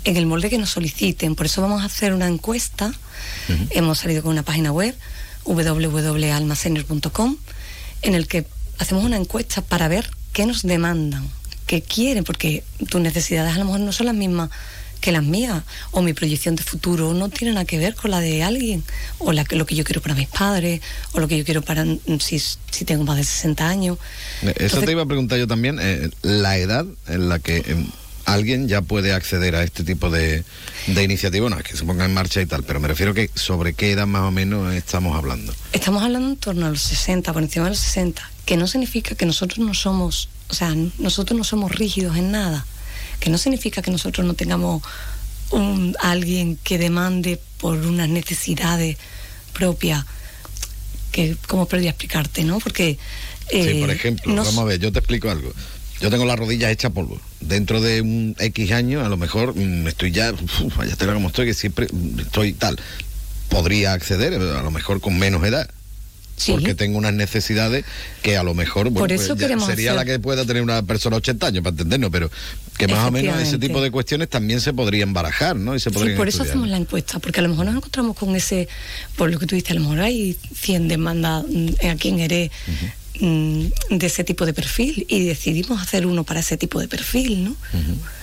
en 0.04 0.18
el 0.18 0.26
molde 0.26 0.50
que 0.50 0.58
nos 0.58 0.70
soliciten. 0.72 1.36
Por 1.36 1.46
eso 1.46 1.62
vamos 1.62 1.82
a 1.82 1.86
hacer 1.86 2.14
una 2.14 2.28
encuesta. 2.28 2.94
Hemos 3.72 4.00
salido 4.00 4.22
con 4.24 4.32
una 4.32 4.44
página 4.44 4.72
web, 4.72 4.96
www.almacener.com, 5.46 7.38
en 8.02 8.16
el 8.16 8.28
que 8.28 8.46
hacemos 8.80 9.04
una 9.04 9.18
encuesta 9.18 9.62
para 9.62 9.88
ver 9.88 10.10
qué 10.34 10.46
nos 10.46 10.64
demandan, 10.64 11.30
qué 11.68 11.82
quieren, 11.82 12.24
porque 12.24 12.64
tus 12.90 13.02
necesidades 13.02 13.56
a 13.56 13.60
lo 13.60 13.66
mejor 13.66 13.82
no 13.82 13.92
son 13.92 14.08
las 14.08 14.16
mismas 14.16 14.50
que 15.02 15.12
las 15.12 15.24
mías, 15.24 15.64
o 15.90 16.04
mi 16.04 16.14
proyección 16.14 16.56
de 16.56 16.62
futuro 16.62 17.16
no 17.16 17.28
tiene 17.30 17.54
nada 17.56 17.66
que 17.66 17.80
ver 17.80 17.96
con 17.96 18.12
la 18.12 18.20
de 18.20 18.44
alguien, 18.44 18.84
o 19.18 19.32
la, 19.34 19.44
lo 19.50 19.66
que 19.66 19.74
yo 19.76 19.84
quiero 19.84 20.00
para 20.00 20.14
mis 20.14 20.28
padres, 20.28 20.80
o 21.14 21.20
lo 21.20 21.28
que 21.28 21.40
yo 21.40 21.44
quiero 21.44 21.64
para 21.64 21.84
mm, 21.86 22.00
si, 22.20 22.38
si 22.40 22.86
tengo 22.86 23.04
más 23.04 23.18
de 23.18 23.24
60 23.24 23.68
años. 23.68 23.98
Eh, 24.44 24.54
Eso 24.58 24.66
Entonces- 24.66 24.86
te 24.86 24.92
iba 24.92 25.02
a 25.02 25.08
preguntar 25.08 25.40
yo 25.40 25.48
también, 25.48 25.80
eh, 25.82 26.12
la 26.22 26.56
edad 26.58 26.86
en 27.08 27.30
la 27.30 27.40
que 27.40 27.58
eh, 27.58 27.86
alguien 28.34 28.68
ya 28.68 28.82
puede 28.82 29.14
acceder 29.14 29.56
a 29.56 29.64
este 29.64 29.84
tipo 29.84 30.10
de, 30.10 30.44
de 30.88 31.04
iniciativa, 31.04 31.50
no 31.50 31.58
es 31.58 31.64
que 31.64 31.76
se 31.76 31.84
ponga 31.84 32.06
en 32.06 32.14
marcha 32.14 32.42
y 32.42 32.46
tal, 32.46 32.64
pero 32.64 32.80
me 32.80 32.88
refiero 32.88 33.14
que 33.14 33.30
sobre 33.36 33.74
qué 33.74 33.92
edad 33.92 34.08
más 34.08 34.24
o 34.24 34.32
menos 34.32 34.74
estamos 34.74 35.16
hablando. 35.18 35.54
Estamos 35.74 36.04
hablando 36.04 36.30
en 36.30 36.38
torno 36.38 36.66
a 36.66 36.70
los 36.70 36.82
60, 36.82 37.34
por 37.34 37.42
encima 37.42 37.66
de 37.66 37.72
los 37.72 37.80
60, 37.80 38.30
que 38.46 38.58
no 38.58 38.68
significa 38.68 39.16
que 39.16 39.26
nosotros 39.26 39.60
no 39.66 39.74
somos, 39.74 40.30
o 40.50 40.54
sea, 40.54 40.76
nosotros 40.98 41.38
no 41.38 41.44
somos 41.44 41.72
rígidos 41.72 42.18
en 42.18 42.32
nada, 42.32 42.66
que 43.20 43.30
no 43.30 43.38
significa 43.38 43.82
que 43.82 43.92
nosotros 43.92 44.26
no 44.26 44.34
tengamos 44.34 44.82
un, 45.52 45.96
alguien 46.00 46.58
que 46.64 46.78
demande 46.78 47.40
por 47.60 47.78
unas 47.78 48.10
necesidades 48.10 48.98
propias, 49.54 50.06
que, 51.12 51.36
¿cómo 51.48 51.68
podría 51.68 51.90
explicarte, 51.90 52.44
no? 52.44 52.60
Porque... 52.60 52.98
sí, 53.50 53.58
eh, 53.58 53.82
por 53.82 53.92
ejemplo, 53.92 54.34
no 54.34 54.44
vamos 54.44 54.60
a 54.60 54.66
ver, 54.66 54.80
yo 54.80 54.92
te 54.92 55.00
explico 55.00 55.30
algo. 55.30 55.54
Yo 56.02 56.10
tengo 56.10 56.26
las 56.26 56.38
rodillas 56.40 56.72
hechas 56.72 56.92
polvo. 56.92 57.20
Dentro 57.40 57.80
de 57.82 58.02
un 58.02 58.36
X 58.40 58.72
años, 58.72 59.06
a 59.06 59.10
lo 59.10 59.18
mejor 59.18 59.56
mm, 59.56 59.88
estoy 59.88 60.12
ya, 60.12 60.32
uf, 60.34 60.76
vaya 60.76 60.96
tela 60.96 61.14
como 61.14 61.28
estoy, 61.28 61.46
que 61.48 61.54
siempre 61.54 61.88
mm, 61.92 62.20
estoy 62.22 62.54
tal. 62.54 62.80
Podría 63.50 63.94
acceder, 63.94 64.34
eh, 64.34 64.38
a 64.58 64.64
lo 64.64 64.72
mejor 64.72 65.00
con 65.02 65.18
menos 65.20 65.44
edad. 65.44 65.70
Sí. 66.38 66.54
Porque 66.54 66.74
tengo 66.74 66.98
unas 66.98 67.14
necesidades 67.14 67.86
que 68.24 68.36
a 68.36 68.42
lo 68.42 68.56
mejor 68.56 68.86
bueno, 68.86 69.00
Por 69.02 69.10
pues 69.10 69.22
eso 69.22 69.36
queremos 69.36 69.68
sería 69.68 69.92
hacer- 69.92 69.98
la 70.08 70.12
que 70.12 70.18
pueda 70.20 70.44
tener 70.44 70.64
una 70.64 70.82
persona 70.82 71.18
80 71.18 71.46
años, 71.48 71.62
para 71.64 71.72
entendernos, 71.74 72.10
pero 72.10 72.32
que 72.80 72.88
más 72.88 73.08
o 73.08 73.12
menos 73.12 73.40
ese 73.40 73.60
tipo 73.60 73.80
de 73.80 73.92
cuestiones 73.92 74.28
también 74.28 74.60
se 74.60 74.74
podrían 74.74 75.14
barajar, 75.14 75.56
¿no? 75.56 75.76
Y 75.76 75.80
se 75.80 75.92
Sí, 75.92 75.94
podrían 75.94 76.18
por 76.18 76.28
eso 76.28 76.42
hacemos 76.42 76.68
la 76.68 76.78
encuesta, 76.78 77.20
porque 77.20 77.42
a 77.42 77.44
lo 77.44 77.50
mejor 77.50 77.66
nos 77.68 77.76
encontramos 77.76 78.18
con 78.18 78.36
ese, 78.36 78.68
por 79.18 79.30
lo 79.30 79.38
que 79.38 79.46
tú 79.46 79.54
dices, 79.54 79.70
a 79.70 79.74
lo 79.76 79.82
mejor 79.82 80.00
hay 80.00 80.36
100 80.56 80.88
demandas 80.88 81.44
mm, 81.48 81.70
aquí 81.92 82.10
en 82.10 82.18
Jerez 82.18 82.52
mm, 82.66 82.86
de 83.22 84.06
ese 84.08 84.24
tipo 84.24 84.46
de 84.46 84.54
perfil 84.54 85.06
y 85.08 85.26
decidimos 85.26 85.82
hacer 85.82 86.08
uno 86.08 86.24
para 86.24 86.40
ese 86.40 86.58
tipo 86.58 86.80
de 86.80 86.88
perfil, 86.88 87.44
¿no? 87.44 87.56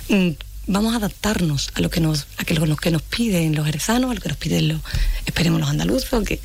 Mm, 0.09 0.31
Vamos 0.71 0.93
a 0.93 0.99
adaptarnos 0.99 1.71
a 1.75 1.81
lo 1.81 1.89
que 1.89 2.01
nos 2.01 2.27
a 2.37 2.45
que 2.45 2.53
lo, 2.53 2.67
lo 2.67 2.77
que 2.77 2.91
nos 2.91 3.01
piden 3.01 3.55
los 3.55 3.65
jerezanos, 3.65 4.11
a 4.11 4.15
lo 4.15 4.21
que 4.21 4.29
nos 4.29 4.37
piden 4.37 4.69
los 4.69 4.81
esperemos 5.25 5.61
los 5.61 5.71
andaluces, 5.71 6.11
que 6.27 6.41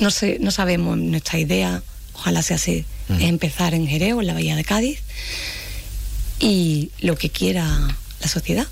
no 0.00 0.10
sé, 0.10 0.38
no 0.40 0.50
sabemos 0.50 0.98
nuestra 0.98 1.38
idea, 1.38 1.80
ojalá 2.12 2.42
sea 2.42 2.56
así, 2.56 2.84
es 3.08 3.22
empezar 3.22 3.74
en 3.74 3.86
Jerez 3.86 4.14
o 4.14 4.20
en 4.20 4.26
la 4.26 4.34
Bahía 4.34 4.56
de 4.56 4.64
Cádiz. 4.64 4.98
Y 6.40 6.90
lo 7.00 7.16
que 7.16 7.30
quiera 7.30 7.66
la 8.20 8.28
sociedad. 8.28 8.66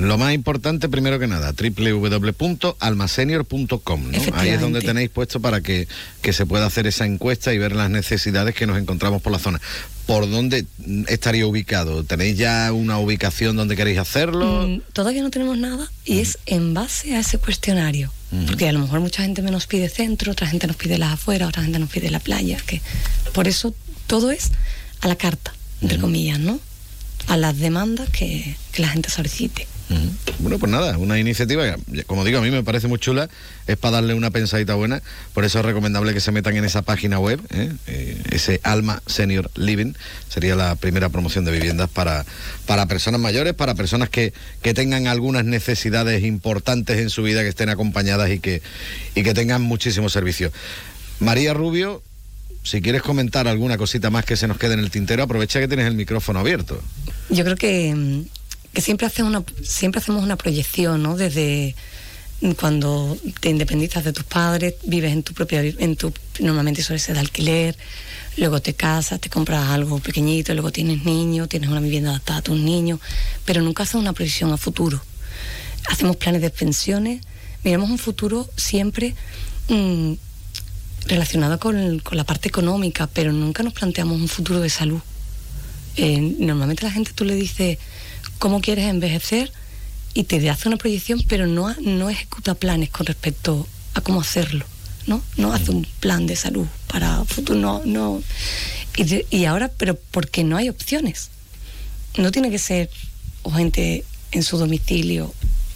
Lo 0.00 0.18
más 0.18 0.32
importante, 0.32 0.88
primero 0.88 1.18
que 1.18 1.26
nada, 1.26 1.52
www.almasenior.com. 1.52 4.10
¿no? 4.10 4.18
Ahí 4.34 4.48
es 4.48 4.58
donde 4.60 4.80
tenéis 4.80 5.10
puesto 5.10 5.40
para 5.40 5.60
que, 5.60 5.88
que 6.22 6.32
se 6.32 6.46
pueda 6.46 6.64
hacer 6.66 6.86
esa 6.86 7.04
encuesta 7.06 7.52
y 7.52 7.58
ver 7.58 7.74
las 7.76 7.90
necesidades 7.90 8.54
que 8.54 8.66
nos 8.66 8.78
encontramos 8.78 9.20
por 9.20 9.32
la 9.32 9.38
zona. 9.38 9.60
¿Por 10.06 10.30
dónde 10.30 10.64
estaría 11.06 11.46
ubicado? 11.46 12.02
¿Tenéis 12.04 12.38
ya 12.38 12.72
una 12.72 12.98
ubicación 12.98 13.56
donde 13.56 13.76
queréis 13.76 13.98
hacerlo? 13.98 14.66
Mm, 14.66 14.80
Todavía 14.92 15.22
no 15.22 15.30
tenemos 15.30 15.58
nada 15.58 15.90
y 16.04 16.20
es 16.20 16.38
en 16.46 16.72
base 16.74 17.14
a 17.14 17.20
ese 17.20 17.38
cuestionario. 17.38 18.12
Porque 18.46 18.68
a 18.68 18.72
lo 18.72 18.78
mejor 18.78 19.00
mucha 19.00 19.24
gente 19.24 19.42
me 19.42 19.50
nos 19.50 19.66
pide 19.66 19.88
centro, 19.88 20.30
otra 20.30 20.46
gente 20.46 20.68
nos 20.68 20.76
pide 20.76 20.98
las 20.98 21.14
afueras, 21.14 21.48
otra 21.48 21.64
gente 21.64 21.80
nos 21.80 21.90
pide 21.90 22.10
la 22.10 22.20
playa. 22.20 22.58
Que 22.64 22.80
por 23.32 23.48
eso 23.48 23.74
todo 24.06 24.30
es 24.30 24.52
a 25.00 25.08
la 25.08 25.16
carta, 25.16 25.52
entre 25.82 25.98
comillas, 25.98 26.38
¿no? 26.38 26.60
A 27.26 27.36
las 27.36 27.58
demandas 27.58 28.08
que, 28.10 28.54
que 28.70 28.82
la 28.82 28.88
gente 28.88 29.10
solicite. 29.10 29.66
Bueno, 30.38 30.58
pues 30.58 30.70
nada, 30.70 30.96
una 30.98 31.18
iniciativa 31.18 31.76
que, 31.76 32.04
como 32.04 32.24
digo, 32.24 32.38
a 32.38 32.42
mí 32.42 32.50
me 32.50 32.62
parece 32.62 32.86
muy 32.88 32.98
chula, 32.98 33.28
es 33.66 33.76
para 33.76 33.96
darle 33.96 34.14
una 34.14 34.30
pensadita 34.30 34.74
buena, 34.74 35.02
por 35.34 35.44
eso 35.44 35.58
es 35.58 35.64
recomendable 35.64 36.14
que 36.14 36.20
se 36.20 36.32
metan 36.32 36.56
en 36.56 36.64
esa 36.64 36.82
página 36.82 37.18
web, 37.18 37.40
¿eh? 37.50 37.72
Eh, 37.86 38.22
ese 38.30 38.60
Alma 38.62 39.02
Senior 39.06 39.50
Living, 39.56 39.92
sería 40.28 40.54
la 40.54 40.76
primera 40.76 41.08
promoción 41.08 41.44
de 41.44 41.52
viviendas 41.52 41.90
para, 41.90 42.24
para 42.66 42.86
personas 42.86 43.20
mayores, 43.20 43.52
para 43.54 43.74
personas 43.74 44.08
que, 44.08 44.32
que 44.62 44.74
tengan 44.74 45.08
algunas 45.08 45.44
necesidades 45.44 46.24
importantes 46.24 46.98
en 46.98 47.10
su 47.10 47.22
vida, 47.22 47.42
que 47.42 47.48
estén 47.48 47.68
acompañadas 47.68 48.30
y 48.30 48.38
que, 48.38 48.62
y 49.14 49.22
que 49.22 49.34
tengan 49.34 49.60
muchísimo 49.62 50.08
servicio. 50.08 50.52
María 51.18 51.52
Rubio, 51.52 52.02
si 52.62 52.80
quieres 52.80 53.02
comentar 53.02 53.48
alguna 53.48 53.76
cosita 53.76 54.10
más 54.10 54.24
que 54.24 54.36
se 54.36 54.48
nos 54.48 54.56
quede 54.56 54.74
en 54.74 54.80
el 54.80 54.90
tintero, 54.90 55.22
aprovecha 55.22 55.60
que 55.60 55.68
tienes 55.68 55.86
el 55.86 55.94
micrófono 55.94 56.38
abierto. 56.38 56.80
Yo 57.28 57.44
creo 57.44 57.56
que, 57.56 58.24
que 58.72 58.80
siempre, 58.80 59.06
hacemos 59.06 59.30
una, 59.30 59.44
siempre 59.62 60.00
hacemos 60.00 60.22
una 60.22 60.36
proyección, 60.36 61.02
¿no? 61.02 61.16
Desde, 61.16 61.74
cuando 62.58 63.18
te 63.40 63.50
independizas 63.50 64.04
de 64.04 64.12
tus 64.12 64.24
padres, 64.24 64.74
vives 64.84 65.12
en 65.12 65.22
tu 65.22 65.34
propia, 65.34 65.60
en 65.60 65.96
tu, 65.96 66.12
normalmente 66.38 66.82
suele 66.82 66.98
ser 66.98 67.14
de 67.14 67.20
alquiler, 67.20 67.76
luego 68.36 68.60
te 68.62 68.74
casas, 68.74 69.20
te 69.20 69.28
compras 69.28 69.68
algo 69.68 69.98
pequeñito, 69.98 70.52
luego 70.54 70.70
tienes 70.70 71.04
niños, 71.04 71.48
tienes 71.48 71.68
una 71.68 71.80
vivienda 71.80 72.10
adaptada 72.10 72.38
a 72.38 72.42
tus 72.42 72.58
niños, 72.58 73.00
pero 73.44 73.60
nunca 73.60 73.82
haces 73.82 73.96
una 73.96 74.12
previsión 74.12 74.52
a 74.52 74.56
futuro. 74.56 75.02
Hacemos 75.88 76.16
planes 76.16 76.40
de 76.40 76.50
pensiones, 76.50 77.22
miramos 77.64 77.90
un 77.90 77.98
futuro 77.98 78.48
siempre 78.56 79.14
mm, 79.68 80.12
relacionado 81.06 81.58
con, 81.58 81.98
con 81.98 82.16
la 82.16 82.24
parte 82.24 82.48
económica, 82.48 83.08
pero 83.08 83.32
nunca 83.32 83.62
nos 83.62 83.72
planteamos 83.72 84.20
un 84.20 84.28
futuro 84.28 84.60
de 84.60 84.70
salud. 84.70 85.00
Eh, 85.96 86.36
normalmente 86.38 86.84
la 86.84 86.92
gente 86.92 87.12
tú 87.12 87.24
le 87.24 87.34
dices 87.34 87.78
cómo 88.40 88.60
quieres 88.62 88.86
envejecer 88.86 89.52
y 90.14 90.24
te 90.24 90.50
hace 90.50 90.66
una 90.66 90.78
proyección, 90.78 91.22
pero 91.28 91.46
no, 91.46 91.72
no 91.80 92.10
ejecuta 92.10 92.54
planes 92.56 92.90
con 92.90 93.06
respecto 93.06 93.68
a 93.94 94.00
cómo 94.00 94.22
hacerlo, 94.22 94.64
¿no? 95.06 95.22
No 95.36 95.52
hace 95.52 95.70
un 95.70 95.86
plan 96.00 96.26
de 96.26 96.34
salud 96.34 96.66
para 96.88 97.24
futuro, 97.26 97.60
no, 97.60 97.82
no. 97.84 98.22
Y, 98.96 99.44
ahora, 99.44 99.68
pero 99.68 99.94
porque 100.10 100.42
no 100.42 100.56
hay 100.56 100.68
opciones. 100.68 101.30
No 102.16 102.32
tiene 102.32 102.50
que 102.50 102.58
ser 102.58 102.90
o 103.42 103.52
gente 103.52 104.04
en 104.32 104.42
su 104.42 104.58
domicilio 104.58 105.32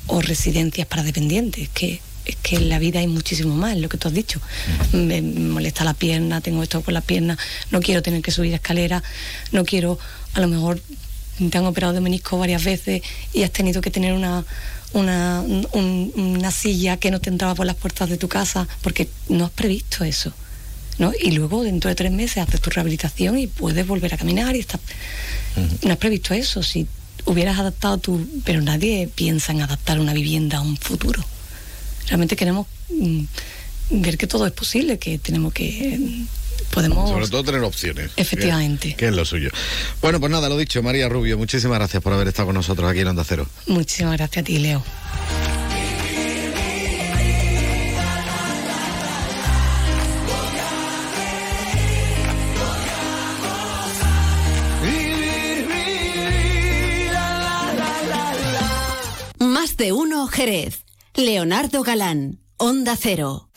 o 0.06 0.20
residencias 0.20 0.86
para 0.86 1.02
dependientes, 1.02 1.68
que 1.68 2.00
es 2.24 2.36
que 2.36 2.56
en 2.56 2.70
la 2.70 2.78
vida 2.78 3.00
hay 3.00 3.06
muchísimo 3.06 3.54
más, 3.54 3.76
lo 3.76 3.90
que 3.90 3.98
tú 3.98 4.08
has 4.08 4.14
dicho. 4.14 4.40
Me 4.92 5.20
molesta 5.20 5.84
la 5.84 5.94
pierna, 5.94 6.40
tengo 6.40 6.62
esto 6.62 6.80
con 6.80 6.94
la 6.94 7.02
pierna, 7.02 7.36
no 7.70 7.80
quiero 7.80 8.02
tener 8.02 8.22
que 8.22 8.30
subir 8.30 8.54
escaleras, 8.54 9.02
no 9.52 9.64
quiero, 9.64 9.98
a 10.32 10.40
lo 10.40 10.48
mejor 10.48 10.80
te 11.50 11.58
han 11.58 11.66
operado 11.66 11.92
de 11.92 12.00
menisco 12.00 12.38
varias 12.38 12.62
veces 12.64 13.02
y 13.32 13.42
has 13.42 13.50
tenido 13.50 13.80
que 13.80 13.90
tener 13.90 14.12
una, 14.12 14.44
una, 14.92 15.40
un- 15.42 16.12
una 16.14 16.50
silla 16.50 16.96
que 16.96 17.10
no 17.10 17.20
te 17.20 17.30
entraba 17.30 17.54
por 17.54 17.66
las 17.66 17.76
puertas 17.76 18.08
de 18.08 18.16
tu 18.16 18.28
casa, 18.28 18.66
porque 18.82 19.08
no 19.28 19.44
has 19.46 19.50
previsto 19.50 20.04
eso. 20.04 20.32
¿no? 20.98 21.12
Y 21.20 21.32
luego 21.32 21.64
dentro 21.64 21.88
de 21.88 21.96
tres 21.96 22.12
meses 22.12 22.38
haces 22.38 22.60
tu 22.60 22.70
rehabilitación 22.70 23.36
y 23.36 23.48
puedes 23.48 23.84
volver 23.86 24.14
a 24.14 24.16
caminar 24.16 24.54
y 24.54 24.60
estás... 24.60 24.80
No 25.82 25.92
has 25.92 25.98
previsto 25.98 26.34
eso, 26.34 26.62
si 26.62 26.86
hubieras 27.24 27.58
adaptado 27.58 27.98
tu... 27.98 28.24
Pero 28.44 28.60
nadie 28.60 29.08
piensa 29.12 29.50
en 29.52 29.62
adaptar 29.62 29.98
una 29.98 30.12
vivienda 30.14 30.58
a 30.58 30.60
un 30.60 30.76
futuro. 30.76 31.24
Realmente 32.06 32.36
queremos 32.36 32.66
mm, 32.90 33.22
ver 33.90 34.16
que 34.18 34.26
todo 34.28 34.46
es 34.46 34.52
posible, 34.52 34.98
que 35.00 35.18
tenemos 35.18 35.52
que... 35.52 35.98
mm, 35.98 36.26
Podemos... 36.74 37.08
Sobre 37.08 37.28
todo 37.28 37.44
tener 37.44 37.62
opciones. 37.62 38.10
Efectivamente. 38.16 38.90
Que, 38.90 38.96
que 38.96 39.06
es 39.08 39.14
lo 39.14 39.24
suyo. 39.24 39.50
Bueno, 40.02 40.20
pues 40.20 40.30
nada, 40.32 40.48
lo 40.48 40.58
dicho, 40.58 40.82
María 40.82 41.08
Rubio, 41.08 41.38
muchísimas 41.38 41.78
gracias 41.78 42.02
por 42.02 42.12
haber 42.12 42.28
estado 42.28 42.46
con 42.46 42.56
nosotros 42.56 42.90
aquí 42.90 43.00
en 43.00 43.08
Onda 43.08 43.24
Cero. 43.24 43.46
Muchísimas 43.66 44.16
gracias 44.16 44.42
a 44.42 44.44
ti, 44.44 44.58
Leo. 44.58 44.82
Más 59.38 59.76
de 59.76 59.92
uno 59.92 60.26
Jerez. 60.26 60.84
Leonardo 61.14 61.84
Galán, 61.84 62.40
Onda 62.56 62.96
Cero. 63.00 63.48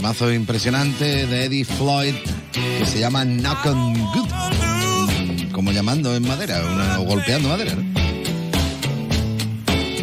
Temazo 0.00 0.32
impresionante 0.32 1.26
de 1.26 1.44
Eddie 1.44 1.66
Floyd 1.66 2.14
que 2.52 2.86
se 2.86 3.00
llama 3.00 3.22
Knock 3.26 3.66
on 3.66 3.92
Good. 4.14 5.52
Como 5.52 5.72
llamando 5.72 6.16
en 6.16 6.26
madera 6.26 6.62
o 6.98 7.02
golpeando 7.02 7.50
madera. 7.50 7.74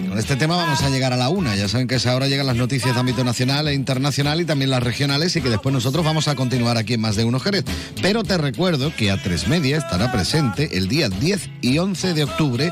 Con 0.08 0.20
este 0.20 0.36
tema 0.36 0.56
vamos 0.56 0.84
a 0.84 0.92
llegar 0.92 1.14
a 1.14 1.18
la 1.18 1.30
una. 1.30 1.56
Ya 1.56 1.68
saben 1.68 1.88
que 1.88 1.96
a 1.96 1.98
esa 1.98 2.16
hora 2.16 2.28
llegan 2.28 2.46
las 2.46 2.58
noticias 2.58 2.94
de 2.94 3.00
ámbito 3.00 3.24
nacional 3.24 3.70
e 3.70 3.74
internacional 3.74 4.40
y 4.40 4.46
también 4.46 4.70
las 4.70 4.84
regionales 4.84 5.36
y 5.36 5.42
que 5.42 5.50
después 5.50 5.74
nosotros 5.74 6.06
vamos 6.06 6.28
a 6.28 6.36
continuar 6.36 6.78
aquí 6.78 6.94
en 6.94 7.02
Más 7.02 7.16
de 7.16 7.26
Uno 7.26 7.40
Jerez. 7.40 7.66
Pero 8.00 8.24
te 8.24 8.38
recuerdo 8.38 8.96
que 8.96 9.10
a 9.10 9.20
tres 9.20 9.48
media 9.48 9.78
estará 9.78 10.12
presente 10.12 10.78
el 10.78 10.88
día 10.88 11.10
10 11.10 11.50
y 11.62 11.80
11 11.80 12.14
de 12.14 12.24
octubre 12.24 12.72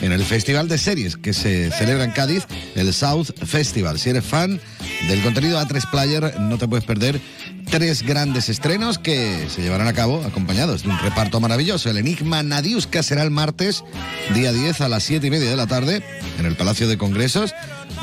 en 0.00 0.12
el 0.12 0.24
Festival 0.24 0.68
de 0.68 0.78
Series 0.78 1.16
que 1.16 1.32
se 1.32 1.70
celebra 1.70 2.04
en 2.04 2.10
Cádiz, 2.10 2.46
el 2.74 2.92
South 2.92 3.30
Festival. 3.44 3.98
Si 3.98 4.10
eres 4.10 4.24
fan 4.24 4.60
del 5.08 5.22
contenido 5.22 5.60
A3 5.60 5.90
Player, 5.90 6.40
no 6.40 6.58
te 6.58 6.68
puedes 6.68 6.84
perder 6.84 7.20
tres 7.70 8.02
grandes 8.02 8.48
estrenos 8.48 8.98
que 8.98 9.46
se 9.48 9.62
llevarán 9.62 9.88
a 9.88 9.92
cabo 9.92 10.22
acompañados 10.24 10.82
de 10.82 10.90
un 10.90 10.98
reparto 10.98 11.40
maravilloso. 11.40 11.90
El 11.90 11.98
Enigma 11.98 12.42
Nadiuska 12.42 13.02
será 13.02 13.22
el 13.22 13.30
martes, 13.30 13.84
día 14.34 14.52
10 14.52 14.80
a 14.82 14.88
las 14.88 15.02
7 15.04 15.26
y 15.26 15.30
media 15.30 15.50
de 15.50 15.56
la 15.56 15.66
tarde, 15.66 16.02
en 16.38 16.46
el 16.46 16.56
Palacio 16.56 16.88
de 16.88 16.98
Congresos, 16.98 17.54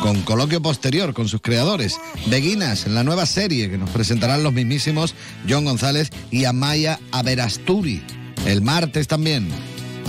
con 0.02 0.22
coloquio 0.24 0.62
posterior 0.62 1.14
con 1.14 1.28
sus 1.28 1.42
creadores. 1.42 1.98
Beguinas, 2.28 2.86
en 2.86 2.96
la 2.96 3.04
nueva 3.04 3.26
serie 3.26 3.70
que 3.70 3.78
nos 3.78 3.90
presentarán 3.90 4.44
los 4.44 4.54
mismísimos 4.54 5.16
John 5.48 5.66
González 5.66 6.10
y 6.32 6.46
Amaya 6.46 7.00
Averasturi. 7.12 8.04
El 8.46 8.62
martes 8.62 9.08
también, 9.08 9.48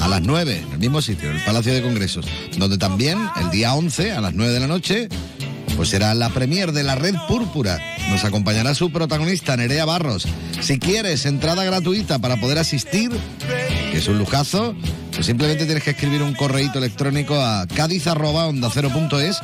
a 0.01 0.09
las 0.09 0.23
9, 0.23 0.63
en 0.67 0.73
el 0.73 0.79
mismo 0.79 1.03
sitio, 1.03 1.31
en 1.31 1.37
el 1.37 1.45
Palacio 1.45 1.73
de 1.73 1.83
Congresos, 1.83 2.27
donde 2.57 2.79
también 2.79 3.19
el 3.41 3.51
día 3.51 3.75
11, 3.75 4.13
a 4.13 4.21
las 4.21 4.35
9 4.35 4.53
de 4.53 4.61
la 4.61 4.67
noche, 4.67 5.09
pues 5.77 5.89
será 5.89 6.15
la 6.15 6.31
premier 6.31 6.73
de 6.73 6.83
la 6.83 6.95
Red 6.95 7.15
Púrpura. 7.29 7.81
Nos 8.09 8.25
acompañará 8.25 8.75
su 8.75 8.91
protagonista, 8.91 9.57
Nerea 9.57 9.85
Barros. 9.85 10.27
Si 10.61 10.79
quieres 10.79 11.27
entrada 11.27 11.65
gratuita 11.65 12.19
para 12.19 12.39
poder 12.39 12.59
asistir, 12.59 13.11
que 13.91 13.99
es 13.99 14.09
un 14.09 14.19
lujazo, 14.19 14.75
pues 15.13 15.27
simplemente 15.27 15.65
tienes 15.65 15.83
que 15.83 15.91
escribir 15.91 16.23
un 16.23 16.35
correíto 16.35 16.79
electrónico 16.79 17.35
a 17.41 17.67
cádiz.ondacero.es 17.67 19.39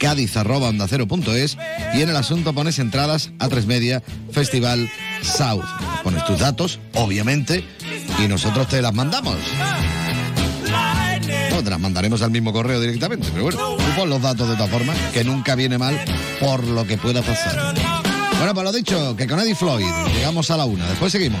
cádiz.ondacero.es 0.00 1.58
y 1.94 2.02
en 2.02 2.08
el 2.08 2.16
asunto 2.16 2.52
pones 2.54 2.78
entradas 2.78 3.30
a 3.38 3.48
tres 3.48 3.66
media 3.66 4.02
Festival 4.32 4.90
South. 5.22 5.64
Pones 6.02 6.24
tus 6.24 6.38
datos, 6.38 6.80
obviamente, 6.94 7.62
y 8.24 8.28
nosotros 8.28 8.68
te 8.68 8.82
las 8.82 8.94
mandamos. 8.94 9.36
No, 11.50 11.62
te 11.62 11.70
las 11.70 11.80
mandaremos 11.80 12.22
al 12.22 12.30
mismo 12.30 12.52
correo 12.52 12.80
directamente, 12.80 13.28
pero 13.32 13.44
bueno, 13.44 13.76
tú 13.96 14.06
los 14.06 14.22
datos 14.22 14.48
de 14.48 14.56
todas 14.56 14.70
formas, 14.70 14.96
que 15.12 15.24
nunca 15.24 15.54
viene 15.54 15.78
mal 15.78 15.98
por 16.38 16.64
lo 16.64 16.86
que 16.86 16.96
pueda 16.96 17.22
pasar. 17.22 17.74
Bueno, 18.38 18.54
pues 18.54 18.64
lo 18.64 18.72
dicho, 18.72 19.16
que 19.16 19.26
con 19.26 19.38
Eddie 19.40 19.54
Floyd 19.54 19.84
llegamos 20.14 20.50
a 20.50 20.56
la 20.56 20.64
una, 20.64 20.86
después 20.88 21.12
seguimos. 21.12 21.40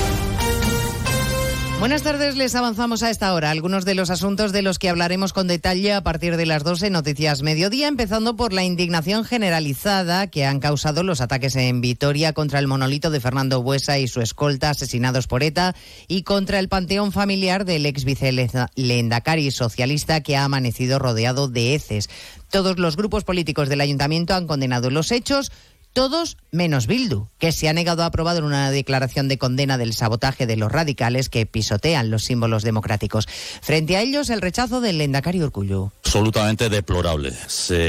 Buenas 1.81 2.03
tardes, 2.03 2.37
les 2.37 2.53
avanzamos 2.53 3.01
a 3.01 3.09
esta 3.09 3.33
hora 3.33 3.49
algunos 3.49 3.85
de 3.85 3.95
los 3.95 4.11
asuntos 4.11 4.51
de 4.51 4.61
los 4.61 4.77
que 4.77 4.87
hablaremos 4.87 5.33
con 5.33 5.47
detalle 5.47 5.93
a 5.93 6.03
partir 6.03 6.37
de 6.37 6.45
las 6.45 6.63
12 6.63 6.91
Noticias 6.91 7.41
Mediodía, 7.41 7.87
empezando 7.87 8.35
por 8.35 8.53
la 8.53 8.63
indignación 8.63 9.25
generalizada 9.25 10.27
que 10.27 10.45
han 10.45 10.59
causado 10.59 11.01
los 11.01 11.21
ataques 11.21 11.55
en 11.55 11.81
Vitoria 11.81 12.33
contra 12.33 12.59
el 12.59 12.67
monolito 12.67 13.09
de 13.09 13.19
Fernando 13.19 13.63
Buesa 13.63 13.97
y 13.97 14.07
su 14.07 14.21
escolta 14.21 14.69
asesinados 14.69 15.25
por 15.25 15.41
ETA 15.41 15.75
y 16.07 16.21
contra 16.21 16.59
el 16.59 16.69
panteón 16.69 17.11
familiar 17.11 17.65
del 17.65 17.87
ex 17.87 18.05
vicelendacari 18.05 19.49
socialista 19.49 20.21
que 20.21 20.37
ha 20.37 20.43
amanecido 20.43 20.99
rodeado 20.99 21.47
de 21.47 21.73
heces. 21.73 22.11
Todos 22.51 22.77
los 22.77 22.95
grupos 22.95 23.23
políticos 23.23 23.69
del 23.69 23.81
ayuntamiento 23.81 24.35
han 24.35 24.45
condenado 24.45 24.91
los 24.91 25.11
hechos. 25.11 25.51
Todos 25.93 26.37
menos 26.51 26.87
Bildu, 26.87 27.27
que 27.37 27.51
se 27.51 27.67
ha 27.67 27.73
negado 27.73 28.03
a 28.03 28.05
aprobar 28.05 28.43
una 28.43 28.71
declaración 28.71 29.27
de 29.27 29.37
condena 29.37 29.77
del 29.77 29.93
sabotaje 29.93 30.45
de 30.45 30.55
los 30.55 30.71
radicales 30.71 31.27
que 31.27 31.45
pisotean 31.45 32.09
los 32.09 32.23
símbolos 32.23 32.63
democráticos. 32.63 33.27
Frente 33.61 33.97
a 33.97 34.01
ellos, 34.01 34.29
el 34.29 34.41
rechazo 34.41 34.79
del 34.79 34.97
Lendakari 34.97 35.41
Urkullu. 35.41 35.91
absolutamente 36.05 36.69
deplorable. 36.69 37.33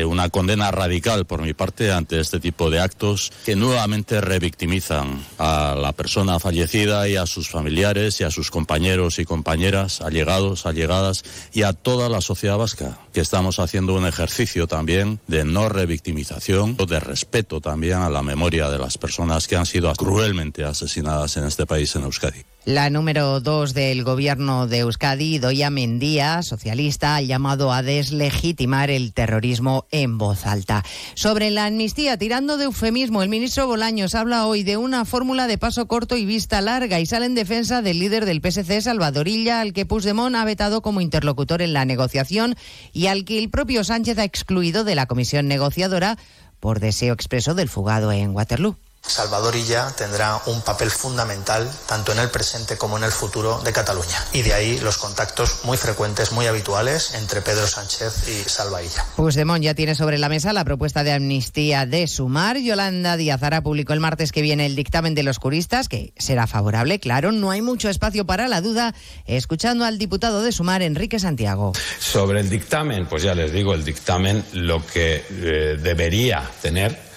Una 0.07 0.29
condena 0.31 0.71
radical 0.71 1.27
por 1.27 1.43
mi 1.43 1.55
parte 1.55 1.93
ante 1.93 2.21
este 2.21 2.41
tipo 2.41 2.71
de 2.71 2.81
actos 2.81 3.33
que 3.45 3.57
nuevamente 3.57 4.21
revictimizan 4.21 5.25
a 5.39 5.77
la 5.77 5.93
persona 5.93 6.39
fallecida 6.41 7.09
y 7.09 7.17
a 7.17 7.27
sus 7.27 7.49
familiares 7.49 8.21
y 8.21 8.25
a 8.25 8.31
sus 8.31 8.51
compañeros 8.51 9.19
y 9.19 9.25
compañeras, 9.25 10.01
allegados, 10.01 10.67
allegadas 10.67 11.25
y 11.53 11.63
a 11.63 11.73
toda 11.73 12.09
la 12.09 12.21
sociedad 12.21 12.59
vasca, 12.59 12.99
que 13.13 13.21
estamos 13.21 13.59
haciendo 13.59 13.95
un 13.95 14.07
ejercicio 14.07 14.67
también 14.67 15.21
de 15.27 15.45
no 15.45 15.69
revictimización, 15.69 16.77
de 16.77 17.01
respeto 17.01 17.61
también 17.61 17.92
a 18.01 18.09
la 18.09 18.23
memoria 18.23 18.71
de 18.71 18.79
las 18.79 18.97
personas 18.97 19.47
que 19.47 19.57
han 19.57 19.67
sido 19.67 19.93
cruelmente 19.95 20.65
asesinadas 20.65 21.37
en 21.37 21.45
este 21.45 21.67
país, 21.67 21.95
en 21.97 22.05
Euskadi. 22.05 22.45
La 22.65 22.91
número 22.91 23.41
dos 23.41 23.75
del 23.75 24.05
gobierno 24.05 24.69
de 24.69 24.79
Euskadi, 24.79 25.41
Doya 25.41 25.69
Mendía, 25.69 26.43
socialista, 26.43 27.17
ha 27.17 27.21
llamado 27.21 27.73
a 27.73 27.83
deslegitimar 27.83 28.89
el 28.89 29.13
terrorismo 29.13 29.87
en 29.91 30.17
voz 30.17 30.47
alta. 30.47 30.85
Sobre 31.15 31.51
la 31.51 31.67
amnistía, 31.67 32.17
tirando 32.19 32.59
de 32.59 32.67
eufemismo, 32.67 33.25
el 33.25 33.29
ministro 33.29 33.67
Bolaños 33.67 34.15
habla 34.15 34.47
hoy 34.47 34.63
de 34.63 34.77
una 34.77 35.05
fórmula 35.05 35.49
de 35.49 35.59
paso 35.59 35.89
corto 35.89 36.17
y 36.17 36.25
vista 36.25 36.61
larga 36.61 37.01
y 37.01 37.07
sale 37.07 37.27
en 37.27 37.35
defensa 37.35 37.83
del 37.83 37.99
líder 37.99 38.27
del 38.27 38.41
PSC, 38.41 38.81
Salvador 38.81 39.27
Illa, 39.27 39.61
al 39.61 39.73
que 39.73 39.85
Puigdemont 39.85 40.37
ha 40.37 40.45
vetado 40.45 40.83
como 40.83 41.01
interlocutor 41.01 41.63
en 41.63 41.73
la 41.73 41.85
negociación 41.85 42.55
y 42.93 43.09
al 43.09 43.25
que 43.25 43.41
el 43.41 43.51
propio 43.51 43.83
Sánchez 43.83 44.19
ha 44.19 44.25
excluido 44.25 44.85
de 44.85 44.95
la 44.95 45.07
comisión 45.07 45.49
negociadora 45.49 46.17
por 46.63 46.79
deseo 46.79 47.13
expreso 47.13 47.55
del 47.57 47.69
fugado 47.69 48.13
en 48.13 48.31
Waterloo. 48.31 48.77
Salvador 49.07 49.57
Illa 49.57 49.93
tendrá 49.97 50.41
un 50.47 50.63
papel 50.63 50.91
fundamental 50.91 51.69
tanto 51.87 52.13
en 52.13 52.19
el 52.21 52.31
presente 52.31 52.79
como 52.79 52.97
en 52.97 53.05
el 53.05 53.11
futuro 53.11 53.61
de 53.65 53.73
Cataluña. 53.73 54.25
Y 54.33 54.43
de 54.43 54.55
ahí 54.55 54.79
los 54.81 54.97
contactos 54.97 55.65
muy 55.65 55.77
frecuentes, 55.77 56.33
muy 56.33 56.47
habituales 56.47 57.15
entre 57.15 57.43
Pedro 57.43 57.67
Sánchez 57.67 58.29
y 58.29 58.49
Salva 58.49 58.83
Illa. 58.83 59.05
Puigdemont 59.17 59.63
ya 59.63 59.75
tiene 59.75 59.95
sobre 59.95 60.19
la 60.19 60.29
mesa 60.29 60.53
la 60.53 60.65
propuesta 60.65 61.05
de 61.05 61.13
amnistía 61.13 61.85
de 61.85 62.07
Sumar. 62.07 62.59
Yolanda 62.59 63.17
Díaz 63.17 63.43
Ara 63.43 63.61
publicó 63.61 63.93
el 63.93 64.01
martes 64.01 64.33
que 64.33 64.41
viene 64.41 64.67
el 64.67 64.77
dictamen 64.77 65.15
de 65.15 65.25
los 65.25 65.39
juristas, 65.39 65.89
que 65.89 66.13
será 66.17 66.47
favorable, 66.47 67.01
claro. 67.01 67.33
No 67.33 67.51
hay 67.51 67.61
mucho 67.61 67.89
espacio 67.89 68.25
para 68.25 68.49
la 68.49 68.61
duda. 68.61 68.95
Escuchando 69.27 69.85
al 69.85 69.99
diputado 69.99 70.43
de 70.43 70.53
Sumar, 70.53 70.81
Enrique 70.81 71.19
Santiago. 71.19 71.73
Sobre 71.99 72.41
el 72.41 72.49
dictamen, 72.49 73.07
pues 73.07 73.23
ya 73.23 73.35
les 73.35 73.53
digo, 73.53 73.75
el 73.75 73.85
dictamen 73.85 74.45
lo 74.53 74.85
que 74.87 75.25
eh, 75.29 75.79
debería 75.81 76.49
tener 76.63 77.12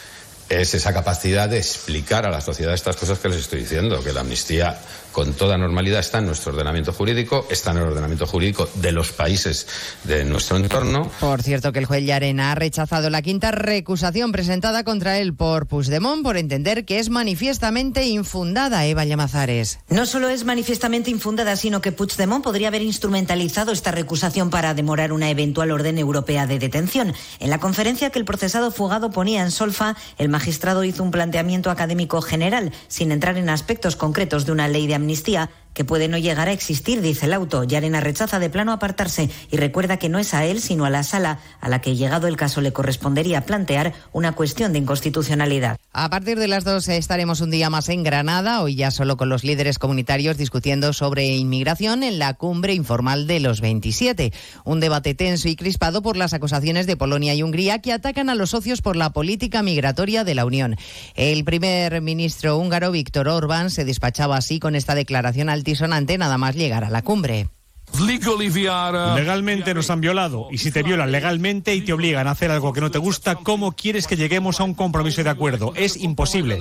es 0.49 0.73
esa 0.73 0.93
capacidad 0.93 1.49
de 1.49 1.57
explicar 1.57 2.25
a 2.25 2.29
la 2.29 2.41
sociedad 2.41 2.73
estas 2.73 2.95
cosas 2.95 3.19
que 3.19 3.29
les 3.29 3.39
estoy 3.39 3.61
diciendo, 3.61 4.03
que 4.03 4.13
la 4.13 4.21
amnistía 4.21 4.77
con 5.16 5.32
toda 5.32 5.57
normalidad 5.57 6.01
está 6.01 6.18
en 6.18 6.26
nuestro 6.26 6.51
ordenamiento 6.51 6.91
jurídico, 6.91 7.47
está 7.49 7.72
en 7.72 7.78
el 7.78 7.84
ordenamiento 7.84 8.28
jurídico 8.28 8.68
de 8.76 8.91
los 8.91 9.13
países 9.13 9.66
de 10.03 10.26
nuestro 10.26 10.57
entorno. 10.57 11.09
Por 11.22 11.41
cierto, 11.41 11.72
que 11.72 11.80
el 11.80 11.86
juez 11.86 12.03
Llarena 12.03 12.51
ha 12.51 12.55
rechazado 12.55 13.09
la 13.09 13.22
quinta 13.22 13.51
recusación 13.51 14.34
presentada 14.34 14.84
contra 14.84 15.18
él 15.18 15.34
por 15.34 15.68
Puigdemont 15.68 16.22
por 16.22 16.36
entender 16.36 16.84
que 16.84 16.99
es 16.99 17.09
manifiestamente 17.09 18.05
infundada 18.07 18.86
Eva 18.86 19.05
Llamazares. 19.05 19.80
No 19.88 20.05
solo 20.05 20.28
es 20.28 20.43
manifiestamente 20.43 21.11
infundada, 21.11 21.55
sino 21.55 21.80
que 21.80 21.93
Puigdemont 21.93 22.43
podría 22.43 22.68
haber 22.68 22.82
instrumentalizado 22.82 23.72
esta 23.72 23.91
recusación 23.91 24.49
para 24.49 24.74
demorar 24.74 25.13
una 25.13 25.30
eventual 25.30 25.72
orden 25.72 25.97
europea 25.97 26.45
de 26.45 26.59
detención. 26.59 27.13
En 27.39 27.49
la 27.49 27.61
conferencia 27.61 28.09
que 28.09 28.20
el 28.20 28.26
procesado 28.26 28.70
fugado 28.70 29.11
ponía 29.11 29.43
en 29.43 29.51
solfa, 29.51 29.95
el 30.18 30.28
magistrado 30.28 30.84
hizo 30.84 31.03
un 31.03 31.11
planteamiento 31.11 31.72
académico 31.72 32.22
general, 32.22 32.74
sin 32.89 33.13
entrar 33.13 33.38
en 33.38 33.47
aspectos 33.47 33.95
concretos 33.95 34.45
de 34.45 34.51
una 34.51 34.68
ley 34.68 34.88
de 34.88 34.95
amnistía 34.95 35.05
amnistía 35.06 35.49
que 35.76 35.86
puede 35.86 36.07
no 36.07 36.17
llegar 36.17 36.47
a 36.47 36.53
existir, 36.53 37.01
dice 37.01 37.28
el 37.28 37.34
auto. 37.34 37.63
Yarena 37.63 37.99
rechaza 37.99 38.39
de 38.39 38.49
plano 38.49 38.71
apartarse 38.71 39.30
y 39.51 39.57
recuerda 39.57 39.97
que 39.97 40.09
no 40.09 40.17
es 40.17 40.34
a 40.34 40.45
él, 40.45 40.61
sino 40.61 40.86
a 40.86 40.89
la 40.89 41.03
sala 41.03 41.39
a 41.59 41.69
la 41.69 41.82
que, 41.82 41.95
llegado 41.95 42.28
el 42.28 42.38
caso, 42.38 42.61
le 42.61 42.73
correspondería 42.73 43.45
plantear 43.45 43.93
una 44.13 44.32
cuestión 44.32 44.73
de 44.73 44.80
inconstitucionalidad. 44.80 45.78
A 45.91 46.09
partir 46.09 46.39
de 46.39 46.47
las 46.47 46.63
dos 46.63 46.88
estaremos 46.88 47.41
un 47.41 47.51
día 47.51 47.69
más 47.69 47.89
en 47.89 48.03
Granada, 48.03 48.61
hoy 48.61 48.76
ya 48.76 48.89
solo 48.89 49.17
con 49.17 49.30
los 49.30 49.43
líderes 49.43 49.78
comunitarios 49.78 50.38
discutiendo 50.38 50.93
sobre 50.93 51.36
inmigración 51.36 52.03
en 52.03 52.19
la 52.19 52.34
cumbre 52.34 52.73
informal 52.73 53.28
de 53.28 53.41
los 53.41 53.59
27. 53.61 54.32
Un 54.63 54.80
debate 54.80 55.13
tenso 55.13 55.49
y 55.49 55.55
crispado 55.55 56.01
por 56.01 56.15
las 56.15 56.34
acusaciones 56.34 56.88
de 56.88 56.95
Polonia 56.97 57.36
y 57.36 57.43
Hungría 57.43 57.80
que 57.80 57.91
atacan 57.91 58.30
a 58.30 58.36
los 58.36 58.51
socios 58.51 58.82
por 58.82 58.95
la 58.95 59.11
política 59.11 59.61
migratoria 59.61 60.23
de 60.23 60.36
la 60.36 60.45
Unión. 60.45 60.78
El 61.15 61.43
primer 61.43 62.01
ministro 62.01 62.57
húngaro, 62.57 62.91
Víctor 62.91 63.28
Orbán, 63.28 63.69
se 63.69 63.84
despachaba 63.84 64.38
así 64.38 64.59
con 64.59 64.76
esta 64.76 64.95
declaración 64.95 65.49
altisonante 65.66 66.20
nada 66.20 66.38
más 66.38 66.55
llegar 66.55 66.84
a 66.84 66.91
la 66.91 67.01
cumbre. 67.01 67.49
Legalmente 69.16 69.74
nos 69.74 69.89
han 69.89 70.01
violado 70.01 70.47
y 70.51 70.57
si 70.57 70.72
te 70.72 70.84
violan 70.84 71.11
legalmente 71.11 71.74
y 71.76 71.82
te 71.82 71.93
obligan 71.93 72.28
a 72.28 72.32
hacer 72.32 72.51
algo 72.51 72.74
que 72.74 72.82
no 72.82 72.91
te 72.91 72.97
gusta, 72.97 73.36
¿cómo 73.36 73.72
quieres 73.72 74.05
que 74.05 74.18
lleguemos 74.18 74.59
a 74.59 74.63
un 74.66 74.74
compromiso 74.74 75.24
de 75.24 75.30
acuerdo? 75.30 75.72
Es 75.76 75.95
imposible. 75.95 76.59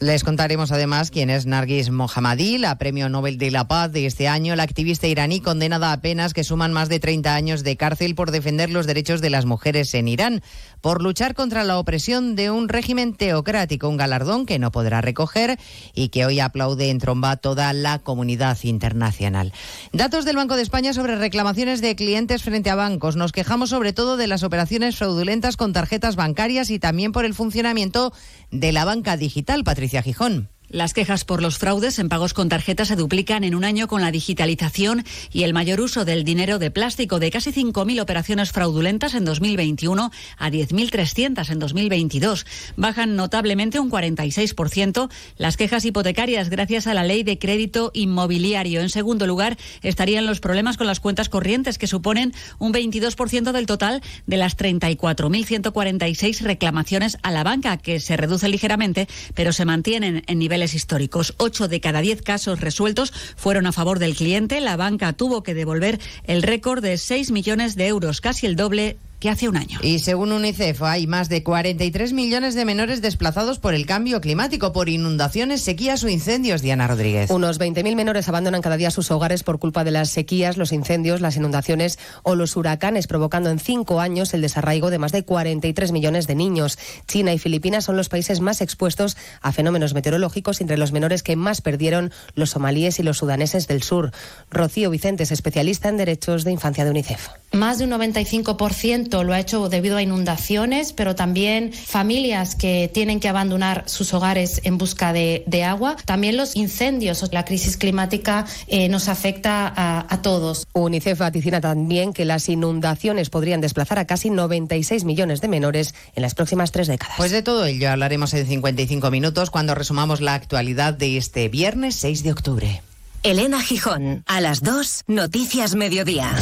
Les 0.00 0.24
contaremos 0.24 0.72
además 0.72 1.10
quién 1.10 1.30
es 1.30 1.46
Nargis 1.46 1.90
Mohammadi, 1.90 2.58
la 2.58 2.76
Premio 2.76 3.08
Nobel 3.08 3.38
de 3.38 3.50
la 3.52 3.68
Paz 3.68 3.92
de 3.92 4.06
este 4.06 4.26
año, 4.26 4.56
la 4.56 4.64
activista 4.64 5.06
iraní 5.06 5.40
condenada 5.40 5.92
a 5.92 6.00
penas 6.00 6.34
que 6.34 6.44
suman 6.44 6.72
más 6.72 6.88
de 6.88 6.98
30 6.98 7.34
años 7.34 7.62
de 7.62 7.76
cárcel 7.76 8.14
por 8.14 8.32
defender 8.32 8.70
los 8.70 8.86
derechos 8.86 9.20
de 9.20 9.30
las 9.30 9.44
mujeres 9.44 9.94
en 9.94 10.08
Irán, 10.08 10.42
por 10.80 11.02
luchar 11.02 11.34
contra 11.34 11.64
la 11.64 11.78
opresión 11.78 12.36
de 12.36 12.50
un 12.50 12.68
régimen 12.68 13.14
teocrático, 13.14 13.88
un 13.88 13.96
galardón 13.96 14.46
que 14.46 14.58
no 14.58 14.70
podrá 14.70 15.00
recoger 15.00 15.58
y 15.94 16.08
que 16.08 16.26
hoy 16.26 16.40
aplaude 16.40 16.90
en 16.90 16.98
tromba 16.98 17.36
toda 17.36 17.72
la 17.72 17.98
comunidad 17.98 18.58
internacional. 18.62 19.52
Datos 19.92 20.24
del 20.24 20.36
Banco 20.36 20.56
de 20.56 20.62
España 20.62 20.92
sobre 20.92 21.16
reclamaciones 21.16 21.80
de 21.80 21.96
clientes 21.96 22.42
frente 22.42 22.70
a 22.70 22.74
bancos. 22.74 23.16
Nos 23.16 23.32
quejamos 23.32 23.70
sobre 23.70 23.92
todo 23.92 24.16
de 24.16 24.26
las 24.26 24.42
operaciones 24.42 24.96
fraudulentas 24.96 25.56
con 25.56 25.72
tarjetas 25.72 26.16
bancarias 26.16 26.70
y 26.70 26.78
también 26.78 27.12
por 27.12 27.24
el 27.24 27.34
funcionamiento 27.34 28.12
de 28.50 28.72
la 28.72 28.84
banca 28.84 29.16
digital. 29.16 29.64
Patricia 29.64 30.02
Gijón. 30.02 30.55
Las 30.76 30.92
quejas 30.92 31.24
por 31.24 31.40
los 31.40 31.56
fraudes 31.56 31.98
en 31.98 32.10
pagos 32.10 32.34
con 32.34 32.50
tarjetas 32.50 32.88
se 32.88 32.96
duplican 32.96 33.44
en 33.44 33.54
un 33.54 33.64
año 33.64 33.88
con 33.88 34.02
la 34.02 34.10
digitalización 34.10 35.06
y 35.32 35.44
el 35.44 35.54
mayor 35.54 35.80
uso 35.80 36.04
del 36.04 36.22
dinero 36.22 36.58
de 36.58 36.70
plástico 36.70 37.18
de 37.18 37.30
casi 37.30 37.50
5.000 37.50 37.98
operaciones 38.02 38.52
fraudulentas 38.52 39.14
en 39.14 39.24
2021 39.24 40.10
a 40.36 40.50
10.300 40.50 41.48
en 41.48 41.58
2022. 41.58 42.44
Bajan 42.76 43.16
notablemente 43.16 43.80
un 43.80 43.90
46% 43.90 45.08
las 45.38 45.56
quejas 45.56 45.86
hipotecarias 45.86 46.50
gracias 46.50 46.86
a 46.86 46.92
la 46.92 47.04
ley 47.04 47.22
de 47.22 47.38
crédito 47.38 47.90
inmobiliario. 47.94 48.82
En 48.82 48.90
segundo 48.90 49.26
lugar 49.26 49.56
estarían 49.80 50.26
los 50.26 50.40
problemas 50.40 50.76
con 50.76 50.86
las 50.86 51.00
cuentas 51.00 51.30
corrientes 51.30 51.78
que 51.78 51.86
suponen 51.86 52.34
un 52.58 52.74
22% 52.74 53.52
del 53.52 53.64
total 53.64 54.02
de 54.26 54.36
las 54.36 54.58
34.146 54.58 56.40
reclamaciones 56.42 57.16
a 57.22 57.30
la 57.30 57.44
banca 57.44 57.78
que 57.78 57.98
se 57.98 58.18
reduce 58.18 58.50
ligeramente 58.50 59.08
pero 59.34 59.54
se 59.54 59.64
mantienen 59.64 60.22
en 60.26 60.38
niveles 60.38 60.65
históricos. 60.74 61.34
Ocho 61.38 61.68
de 61.68 61.80
cada 61.80 62.00
diez 62.00 62.22
casos 62.22 62.60
resueltos 62.60 63.12
fueron 63.36 63.66
a 63.66 63.72
favor 63.72 63.98
del 63.98 64.16
cliente. 64.16 64.60
La 64.60 64.76
banca 64.76 65.12
tuvo 65.12 65.42
que 65.42 65.54
devolver 65.54 66.00
el 66.24 66.42
récord 66.42 66.82
de 66.82 66.98
6 66.98 67.30
millones 67.30 67.76
de 67.76 67.86
euros, 67.86 68.20
casi 68.20 68.46
el 68.46 68.56
doble 68.56 68.96
que 69.26 69.30
hace 69.30 69.48
un 69.48 69.56
año. 69.56 69.80
Y 69.82 69.98
según 69.98 70.30
UNICEF, 70.30 70.82
hay 70.84 71.08
más 71.08 71.28
de 71.28 71.42
43 71.42 72.12
millones 72.12 72.54
de 72.54 72.64
menores 72.64 73.02
desplazados 73.02 73.58
por 73.58 73.74
el 73.74 73.84
cambio 73.84 74.20
climático, 74.20 74.72
por 74.72 74.88
inundaciones, 74.88 75.62
sequías 75.62 76.04
o 76.04 76.08
incendios. 76.08 76.62
Diana 76.62 76.86
Rodríguez. 76.86 77.28
Unos 77.30 77.58
20.000 77.58 77.96
menores 77.96 78.28
abandonan 78.28 78.62
cada 78.62 78.76
día 78.76 78.92
sus 78.92 79.10
hogares 79.10 79.42
por 79.42 79.58
culpa 79.58 79.82
de 79.82 79.90
las 79.90 80.10
sequías, 80.10 80.56
los 80.56 80.70
incendios, 80.70 81.20
las 81.20 81.34
inundaciones 81.34 81.98
o 82.22 82.36
los 82.36 82.56
huracanes, 82.56 83.08
provocando 83.08 83.50
en 83.50 83.58
cinco 83.58 83.98
años 84.00 84.32
el 84.32 84.42
desarraigo 84.42 84.90
de 84.90 84.98
más 85.00 85.10
de 85.10 85.24
43 85.24 85.90
millones 85.90 86.28
de 86.28 86.36
niños. 86.36 86.78
China 87.08 87.32
y 87.32 87.40
Filipinas 87.40 87.82
son 87.82 87.96
los 87.96 88.08
países 88.08 88.38
más 88.38 88.60
expuestos 88.60 89.16
a 89.42 89.50
fenómenos 89.50 89.92
meteorológicos, 89.92 90.60
entre 90.60 90.78
los 90.78 90.92
menores 90.92 91.24
que 91.24 91.34
más 91.34 91.62
perdieron 91.62 92.12
los 92.36 92.50
somalíes 92.50 93.00
y 93.00 93.02
los 93.02 93.18
sudaneses 93.18 93.66
del 93.66 93.82
sur. 93.82 94.12
Rocío 94.52 94.88
Vicente 94.88 95.24
es 95.24 95.32
especialista 95.32 95.88
en 95.88 95.96
derechos 95.96 96.44
de 96.44 96.52
infancia 96.52 96.84
de 96.84 96.92
UNICEF. 96.92 97.26
Más 97.56 97.78
de 97.78 97.84
un 97.84 97.90
95% 97.90 99.06
tanto 99.06 99.22
lo 99.22 99.34
ha 99.34 99.40
hecho 99.40 99.68
debido 99.68 99.96
a 99.96 100.02
inundaciones, 100.02 100.92
pero 100.92 101.14
también 101.14 101.72
familias 101.72 102.56
que 102.56 102.90
tienen 102.92 103.20
que 103.20 103.28
abandonar 103.28 103.84
sus 103.86 104.12
hogares 104.14 104.60
en 104.64 104.78
busca 104.78 105.12
de, 105.12 105.44
de 105.46 105.62
agua. 105.62 105.96
También 106.04 106.36
los 106.36 106.56
incendios, 106.56 107.24
la 107.30 107.44
crisis 107.44 107.76
climática 107.76 108.46
eh, 108.66 108.88
nos 108.88 109.08
afecta 109.08 109.72
a, 109.76 110.06
a 110.12 110.22
todos. 110.22 110.66
UNICEF 110.72 111.20
vaticina 111.20 111.60
también 111.60 112.12
que 112.12 112.24
las 112.24 112.48
inundaciones 112.48 113.30
podrían 113.30 113.60
desplazar 113.60 114.00
a 114.00 114.06
casi 114.06 114.30
96 114.30 115.04
millones 115.04 115.40
de 115.40 115.48
menores 115.48 115.94
en 116.16 116.22
las 116.22 116.34
próximas 116.34 116.72
tres 116.72 116.88
décadas. 116.88 117.14
Pues 117.16 117.30
de 117.30 117.42
todo 117.42 117.64
ello 117.64 117.90
hablaremos 117.90 118.34
en 118.34 118.46
55 118.46 119.10
minutos 119.12 119.50
cuando 119.50 119.76
resumamos 119.76 120.20
la 120.20 120.34
actualidad 120.34 120.94
de 120.94 121.16
este 121.16 121.48
viernes 121.48 121.94
6 121.96 122.24
de 122.24 122.32
octubre. 122.32 122.82
Elena 123.22 123.60
Gijón, 123.60 124.24
a 124.26 124.40
las 124.40 124.62
2, 124.62 125.04
Noticias 125.06 125.74
Mediodía. 125.74 126.34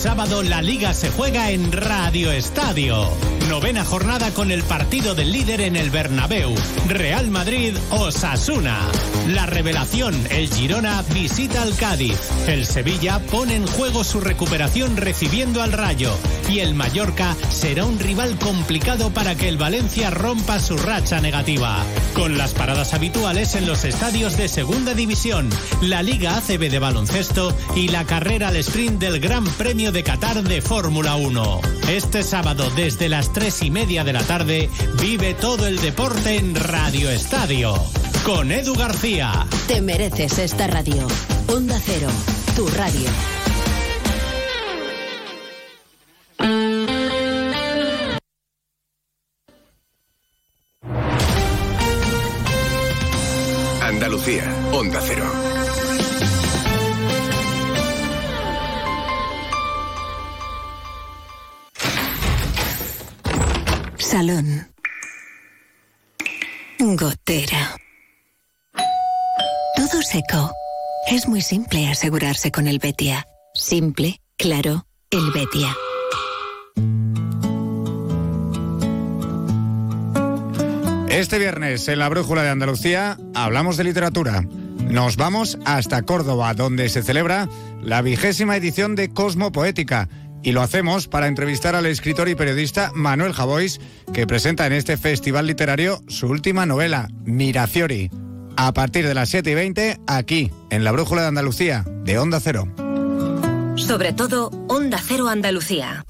Sábado 0.00 0.42
la 0.42 0.62
liga 0.62 0.94
se 0.94 1.10
juega 1.10 1.50
en 1.50 1.72
Radio 1.72 2.32
Estadio. 2.32 3.06
Novena 3.50 3.84
jornada 3.84 4.30
con 4.30 4.50
el 4.50 4.62
partido 4.62 5.14
del 5.14 5.30
líder 5.30 5.60
en 5.60 5.76
el 5.76 5.90
Bernabéu. 5.90 6.54
Real 6.88 7.30
Madrid 7.30 7.76
Osasuna. 7.90 8.78
La 9.28 9.44
revelación, 9.44 10.14
el 10.30 10.48
Girona 10.48 11.02
visita 11.12 11.62
al 11.62 11.74
Cádiz. 11.74 12.16
El 12.46 12.64
Sevilla 12.64 13.18
pone 13.30 13.56
en 13.56 13.66
juego 13.66 14.02
su 14.02 14.20
recuperación 14.20 14.96
recibiendo 14.96 15.62
al 15.62 15.72
Rayo. 15.72 16.16
Y 16.48 16.60
el 16.60 16.74
Mallorca 16.74 17.36
será 17.50 17.84
un 17.84 17.98
rival 17.98 18.38
complicado 18.38 19.10
para 19.10 19.34
que 19.34 19.48
el 19.48 19.58
Valencia 19.58 20.10
rompa 20.10 20.60
su 20.60 20.78
racha 20.78 21.20
negativa. 21.20 21.84
Con 22.14 22.38
las 22.38 22.54
paradas 22.54 22.94
habituales 22.94 23.54
en 23.54 23.66
los 23.66 23.84
estadios 23.84 24.36
de 24.36 24.48
Segunda 24.48 24.94
División, 24.94 25.50
la 25.82 26.02
Liga 26.02 26.36
ACB 26.36 26.70
de 26.70 26.78
baloncesto 26.78 27.54
y 27.74 27.88
la 27.88 28.06
carrera 28.06 28.48
al 28.48 28.56
sprint 28.56 29.00
del 29.00 29.20
Gran 29.20 29.44
Premio 29.44 29.89
de 29.92 30.02
Qatar 30.04 30.42
de 30.42 30.60
Fórmula 30.60 31.16
1. 31.16 31.60
Este 31.88 32.22
sábado 32.22 32.70
desde 32.76 33.08
las 33.08 33.32
tres 33.32 33.62
y 33.62 33.70
media 33.70 34.04
de 34.04 34.12
la 34.12 34.22
tarde 34.22 34.70
vive 35.00 35.34
todo 35.34 35.66
el 35.66 35.80
deporte 35.80 36.36
en 36.36 36.54
Radio 36.54 37.10
Estadio. 37.10 37.74
Con 38.24 38.52
Edu 38.52 38.74
García. 38.74 39.46
Te 39.66 39.80
mereces 39.80 40.38
esta 40.38 40.66
radio. 40.66 41.08
Onda 41.48 41.80
Cero, 41.84 42.08
tu 42.54 42.68
radio. 42.68 43.39
Gotera. 67.00 67.76
Todo 69.74 70.02
seco. 70.02 70.52
Es 71.10 71.26
muy 71.26 71.40
simple 71.40 71.88
asegurarse 71.88 72.52
con 72.52 72.66
el 72.66 72.78
Betia. 72.78 73.26
Simple, 73.54 74.20
claro, 74.36 74.84
el 75.10 75.30
Betia. 75.32 75.74
Este 81.08 81.38
viernes 81.38 81.88
en 81.88 82.00
la 82.00 82.10
Brújula 82.10 82.42
de 82.42 82.50
Andalucía 82.50 83.16
hablamos 83.34 83.78
de 83.78 83.84
literatura. 83.84 84.42
Nos 84.82 85.16
vamos 85.16 85.58
hasta 85.64 86.02
Córdoba, 86.02 86.52
donde 86.52 86.90
se 86.90 87.02
celebra 87.02 87.48
la 87.80 88.02
vigésima 88.02 88.56
edición 88.56 88.94
de 88.94 89.08
Cosmo 89.08 89.52
Poética. 89.52 90.10
Y 90.42 90.52
lo 90.52 90.62
hacemos 90.62 91.06
para 91.06 91.26
entrevistar 91.26 91.74
al 91.74 91.86
escritor 91.86 92.28
y 92.28 92.34
periodista 92.34 92.92
Manuel 92.94 93.32
Javois, 93.32 93.80
que 94.12 94.26
presenta 94.26 94.66
en 94.66 94.72
este 94.72 94.96
festival 94.96 95.46
literario 95.46 96.02
su 96.08 96.26
última 96.28 96.66
novela, 96.66 97.08
Mirafiori. 97.24 98.10
A 98.56 98.72
partir 98.72 99.06
de 99.06 99.14
las 99.14 99.28
7 99.30 99.50
y 99.50 99.54
20, 99.54 100.00
aquí, 100.06 100.50
en 100.70 100.84
la 100.84 100.92
Brújula 100.92 101.22
de 101.22 101.28
Andalucía, 101.28 101.84
de 102.04 102.18
Onda 102.18 102.40
Cero. 102.40 102.68
Sobre 103.76 104.12
todo, 104.12 104.50
Onda 104.68 105.00
Cero 105.02 105.28
Andalucía. 105.28 106.04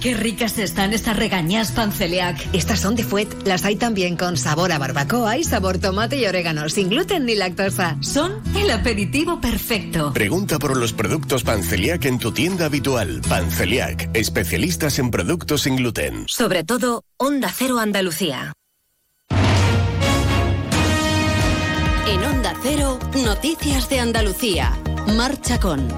Qué 0.00 0.14
ricas 0.14 0.58
están 0.58 0.92
estas 0.92 1.16
regañas 1.16 1.72
panceliac. 1.72 2.38
Estas 2.52 2.80
son 2.80 2.94
de 2.96 3.04
Fuet. 3.04 3.28
Las 3.46 3.64
hay 3.64 3.76
también 3.76 4.16
con 4.16 4.36
sabor 4.36 4.72
a 4.72 4.78
barbacoa 4.78 5.38
y 5.38 5.44
sabor 5.44 5.78
tomate 5.78 6.16
y 6.16 6.26
orégano, 6.26 6.68
sin 6.68 6.88
gluten 6.88 7.26
ni 7.26 7.34
lactosa. 7.34 7.96
Son 8.00 8.40
el 8.56 8.70
aperitivo 8.70 9.40
perfecto. 9.40 10.12
Pregunta 10.12 10.58
por 10.58 10.76
los 10.76 10.92
productos 10.92 11.42
Panceliac 11.42 12.04
en 12.04 12.18
tu 12.18 12.32
tienda 12.32 12.66
habitual. 12.66 13.20
Panceliac, 13.28 14.10
especialistas 14.14 14.98
en 14.98 15.10
productos 15.10 15.62
sin 15.62 15.76
gluten. 15.76 16.24
Sobre 16.28 16.64
todo, 16.64 17.04
Onda 17.16 17.50
Cero 17.54 17.78
Andalucía. 17.78 18.52
En 22.06 22.22
Onda 22.24 22.54
Cero, 22.62 22.98
Noticias 23.24 23.88
de 23.88 24.00
Andalucía. 24.00 24.78
Marcha 25.16 25.58
con. 25.58 25.88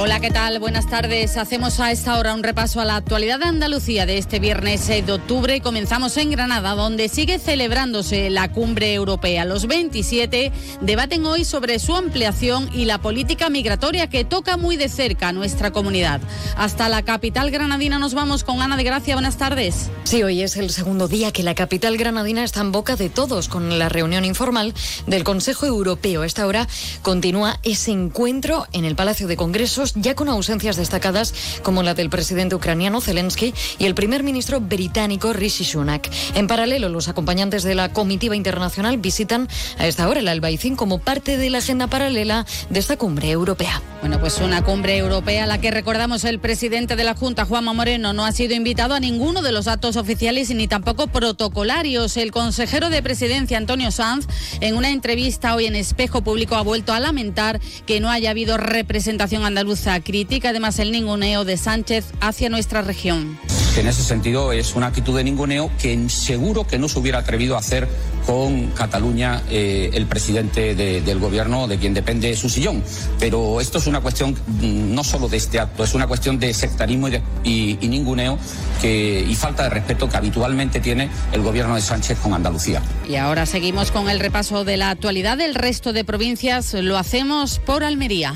Hola, 0.00 0.20
¿qué 0.20 0.30
tal? 0.30 0.60
Buenas 0.60 0.86
tardes. 0.86 1.36
Hacemos 1.36 1.80
a 1.80 1.90
esta 1.90 2.16
hora 2.20 2.32
un 2.32 2.44
repaso 2.44 2.80
a 2.80 2.84
la 2.84 2.94
actualidad 2.94 3.40
de 3.40 3.46
Andalucía 3.46 4.06
de 4.06 4.16
este 4.16 4.38
viernes 4.38 4.82
6 4.84 5.06
de 5.06 5.12
octubre 5.14 5.60
comenzamos 5.60 6.16
en 6.18 6.30
Granada, 6.30 6.76
donde 6.76 7.08
sigue 7.08 7.40
celebrándose 7.40 8.30
la 8.30 8.52
cumbre 8.52 8.94
europea. 8.94 9.44
Los 9.44 9.66
27 9.66 10.52
debaten 10.82 11.26
hoy 11.26 11.44
sobre 11.44 11.80
su 11.80 11.96
ampliación 11.96 12.70
y 12.72 12.84
la 12.84 12.98
política 12.98 13.50
migratoria 13.50 14.08
que 14.08 14.24
toca 14.24 14.56
muy 14.56 14.76
de 14.76 14.88
cerca 14.88 15.28
a 15.28 15.32
nuestra 15.32 15.72
comunidad. 15.72 16.20
Hasta 16.56 16.88
la 16.88 17.02
capital 17.02 17.50
granadina 17.50 17.98
nos 17.98 18.14
vamos 18.14 18.44
con 18.44 18.62
Ana 18.62 18.76
de 18.76 18.84
Gracia. 18.84 19.16
Buenas 19.16 19.36
tardes. 19.36 19.90
Sí, 20.04 20.22
hoy 20.22 20.42
es 20.42 20.56
el 20.56 20.70
segundo 20.70 21.08
día 21.08 21.32
que 21.32 21.42
la 21.42 21.56
capital 21.56 21.96
granadina 21.96 22.44
está 22.44 22.60
en 22.60 22.70
boca 22.70 22.94
de 22.94 23.08
todos 23.08 23.48
con 23.48 23.80
la 23.80 23.88
reunión 23.88 24.24
informal 24.24 24.74
del 25.08 25.24
Consejo 25.24 25.66
Europeo. 25.66 26.22
A 26.22 26.26
esta 26.26 26.46
hora 26.46 26.68
continúa 27.02 27.58
ese 27.64 27.90
encuentro 27.90 28.68
en 28.72 28.84
el 28.84 28.94
Palacio 28.94 29.26
de 29.26 29.36
Congresos 29.36 29.87
ya 29.94 30.14
con 30.14 30.28
ausencias 30.28 30.76
destacadas 30.76 31.34
como 31.62 31.82
la 31.82 31.94
del 31.94 32.10
presidente 32.10 32.54
ucraniano 32.54 33.00
Zelensky 33.00 33.54
y 33.78 33.84
el 33.84 33.94
primer 33.94 34.22
ministro 34.22 34.60
británico 34.60 35.32
Rishi 35.32 35.64
Sunak. 35.64 36.10
En 36.34 36.46
paralelo, 36.46 36.88
los 36.88 37.08
acompañantes 37.08 37.62
de 37.62 37.74
la 37.74 37.92
comitiva 37.92 38.36
internacional 38.36 38.98
visitan 38.98 39.48
a 39.78 39.86
esta 39.86 40.08
hora 40.08 40.20
el 40.20 40.28
Albaicín 40.28 40.76
como 40.76 40.98
parte 40.98 41.36
de 41.36 41.50
la 41.50 41.58
agenda 41.58 41.86
paralela 41.86 42.46
de 42.70 42.80
esta 42.80 42.96
cumbre 42.96 43.30
europea. 43.30 43.82
Bueno, 44.00 44.20
pues 44.20 44.38
una 44.38 44.62
cumbre 44.62 44.96
europea 44.96 45.44
a 45.44 45.46
la 45.46 45.60
que 45.60 45.72
recordamos 45.72 46.24
el 46.24 46.38
presidente 46.38 46.94
de 46.94 47.02
la 47.02 47.14
Junta, 47.14 47.44
Juanma 47.44 47.72
Moreno, 47.72 48.12
no 48.12 48.24
ha 48.24 48.30
sido 48.30 48.54
invitado 48.54 48.94
a 48.94 49.00
ninguno 49.00 49.42
de 49.42 49.50
los 49.50 49.66
actos 49.66 49.96
oficiales 49.96 50.50
ni 50.50 50.68
tampoco 50.68 51.08
protocolarios. 51.08 52.16
El 52.16 52.30
consejero 52.30 52.90
de 52.90 53.02
presidencia, 53.02 53.58
Antonio 53.58 53.90
Sanz, 53.90 54.26
en 54.60 54.76
una 54.76 54.90
entrevista 54.90 55.54
hoy 55.54 55.66
en 55.66 55.74
Espejo 55.74 56.22
Público 56.22 56.54
ha 56.54 56.62
vuelto 56.62 56.92
a 56.92 57.00
lamentar 57.00 57.60
que 57.86 57.98
no 57.98 58.08
haya 58.08 58.30
habido 58.30 58.56
representación 58.56 59.44
andaluza. 59.44 59.77
Critica 60.04 60.50
además 60.50 60.78
el 60.80 60.90
ninguneo 60.92 61.44
de 61.44 61.56
Sánchez 61.56 62.06
hacia 62.20 62.48
nuestra 62.48 62.82
región. 62.82 63.38
En 63.76 63.86
ese 63.86 64.02
sentido 64.02 64.50
es 64.52 64.74
una 64.74 64.88
actitud 64.88 65.16
de 65.16 65.22
ninguneo 65.22 65.70
que 65.80 66.08
seguro 66.08 66.66
que 66.66 66.78
no 66.78 66.88
se 66.88 66.98
hubiera 66.98 67.18
atrevido 67.20 67.54
a 67.54 67.60
hacer 67.60 67.88
con 68.26 68.66
Cataluña 68.72 69.42
eh, 69.50 69.90
el 69.94 70.06
presidente 70.06 70.74
de- 70.74 71.00
del 71.00 71.18
gobierno 71.20 71.68
de 71.68 71.78
quien 71.78 71.94
depende 71.94 72.34
su 72.36 72.48
sillón. 72.48 72.82
Pero 73.20 73.60
esto 73.60 73.78
es 73.78 73.86
una 73.86 74.00
cuestión 74.00 74.32
mm, 74.32 74.92
no 74.94 75.04
solo 75.04 75.28
de 75.28 75.36
este 75.36 75.60
acto, 75.60 75.84
es 75.84 75.94
una 75.94 76.06
cuestión 76.08 76.38
de 76.40 76.52
sectarismo 76.52 77.06
y, 77.08 77.10
de- 77.12 77.22
y- 77.44 77.78
y 77.80 77.88
ninguneo 77.88 78.36
que, 78.82 79.24
y 79.26 79.34
falta 79.36 79.62
de 79.62 79.70
respeto 79.70 80.08
que 80.08 80.16
habitualmente 80.16 80.80
tiene 80.80 81.08
el 81.32 81.42
gobierno 81.42 81.76
de 81.76 81.80
Sánchez 81.80 82.18
con 82.18 82.34
Andalucía. 82.34 82.82
Y 83.08 83.14
ahora 83.14 83.46
seguimos 83.46 83.92
con 83.92 84.10
el 84.10 84.18
repaso 84.18 84.64
de 84.64 84.76
la 84.76 84.90
actualidad 84.90 85.38
del 85.38 85.54
resto 85.54 85.92
de 85.92 86.04
provincias. 86.04 86.74
Lo 86.74 86.98
hacemos 86.98 87.60
por 87.60 87.84
Almería. 87.84 88.34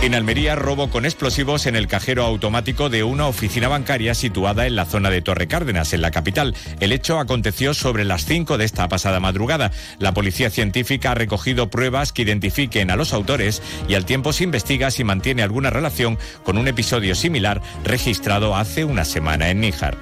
En 0.00 0.14
Almería, 0.14 0.54
robo 0.54 0.90
con 0.90 1.04
explosivos 1.04 1.66
en 1.66 1.74
el 1.74 1.88
cajero 1.88 2.24
automático 2.24 2.88
de 2.88 3.02
una 3.02 3.26
oficina 3.26 3.66
bancaria 3.66 4.14
situada 4.14 4.64
en 4.66 4.76
la 4.76 4.84
zona 4.84 5.10
de 5.10 5.22
Torre 5.22 5.48
Cárdenas, 5.48 5.92
en 5.92 6.02
la 6.02 6.12
capital. 6.12 6.54
El 6.78 6.92
hecho 6.92 7.18
aconteció 7.18 7.74
sobre 7.74 8.04
las 8.04 8.24
5 8.24 8.58
de 8.58 8.64
esta 8.64 8.88
pasada 8.88 9.18
madrugada. 9.18 9.72
La 9.98 10.14
policía 10.14 10.50
científica 10.50 11.10
ha 11.10 11.14
recogido 11.16 11.68
pruebas 11.68 12.12
que 12.12 12.22
identifiquen 12.22 12.92
a 12.92 12.96
los 12.96 13.12
autores 13.12 13.60
y 13.88 13.94
al 13.94 14.04
tiempo 14.04 14.32
se 14.32 14.44
investiga 14.44 14.92
si 14.92 15.02
mantiene 15.02 15.42
alguna 15.42 15.70
relación 15.70 16.16
con 16.44 16.58
un 16.58 16.68
episodio 16.68 17.16
similar 17.16 17.60
registrado 17.82 18.54
hace 18.54 18.84
una 18.84 19.04
semana 19.04 19.50
en 19.50 19.60
Níjar. 19.60 19.98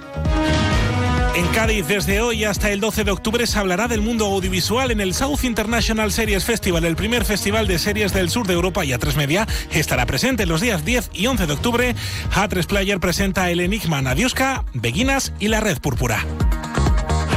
En 1.36 1.46
Cádiz, 1.48 1.86
desde 1.86 2.22
hoy 2.22 2.44
hasta 2.44 2.70
el 2.70 2.80
12 2.80 3.04
de 3.04 3.10
octubre, 3.10 3.46
se 3.46 3.58
hablará 3.58 3.88
del 3.88 4.00
mundo 4.00 4.24
audiovisual 4.24 4.90
en 4.90 5.02
el 5.02 5.12
South 5.12 5.44
International 5.44 6.10
Series 6.10 6.46
Festival, 6.46 6.86
el 6.86 6.96
primer 6.96 7.26
festival 7.26 7.66
de 7.66 7.78
series 7.78 8.14
del 8.14 8.30
sur 8.30 8.46
de 8.46 8.54
Europa 8.54 8.86
y 8.86 8.92
A3 8.92 9.16
Media 9.16 9.46
estará 9.70 10.06
presente 10.06 10.46
los 10.46 10.62
días 10.62 10.86
10 10.86 11.10
y 11.12 11.26
11 11.26 11.46
de 11.46 11.52
octubre. 11.52 11.94
A3 12.32 12.64
Player 12.64 13.00
presenta 13.00 13.50
El 13.50 13.60
Enigma 13.60 14.00
Nadiuska, 14.00 14.64
Beguinas 14.72 15.34
y 15.38 15.48
La 15.48 15.60
Red 15.60 15.78
Púrpura. 15.80 16.24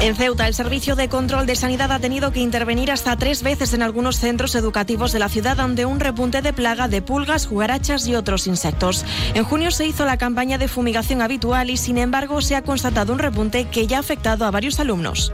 En 0.02 0.16
Ceuta, 0.16 0.48
el 0.48 0.54
Servicio 0.54 0.96
de 0.96 1.10
Control 1.10 1.46
de 1.46 1.58
Sanidad 1.58 1.92
ha 1.92 2.00
tenido 2.00 2.32
que 2.32 2.40
intervenir 2.40 2.90
hasta 2.90 3.18
tres 3.18 3.44
veces 3.44 3.74
en 3.74 3.82
algunos 3.82 4.18
centros 4.18 4.56
educativos 4.56 5.12
de 5.12 5.20
la 5.20 5.28
ciudad 5.28 5.60
ante 5.60 5.86
un 5.86 6.00
repunte 6.00 6.42
de 6.42 6.54
plaga 6.54 6.88
de 6.88 7.02
pulgas, 7.02 7.48
cucarachas 7.48 8.08
y 8.08 8.16
otros 8.16 8.48
insectos. 8.48 9.04
En 9.34 9.44
junio 9.44 9.72
se 9.72 9.86
hizo 9.86 10.06
la 10.06 10.16
campaña 10.16 10.58
de 10.58 10.70
fumigación 10.70 11.22
habitual 11.22 11.70
y, 11.70 11.76
sin 11.76 11.98
embargo, 11.98 12.40
se 12.40 12.56
ha 12.56 12.62
constatado 12.62 13.12
un 13.12 13.20
repunte 13.20 13.66
que 13.66 13.88
ya 13.88 13.98
ha 13.98 14.00
afectado 14.00 14.46
a 14.46 14.52
varios 14.52 14.80
alumnos. 14.80 15.34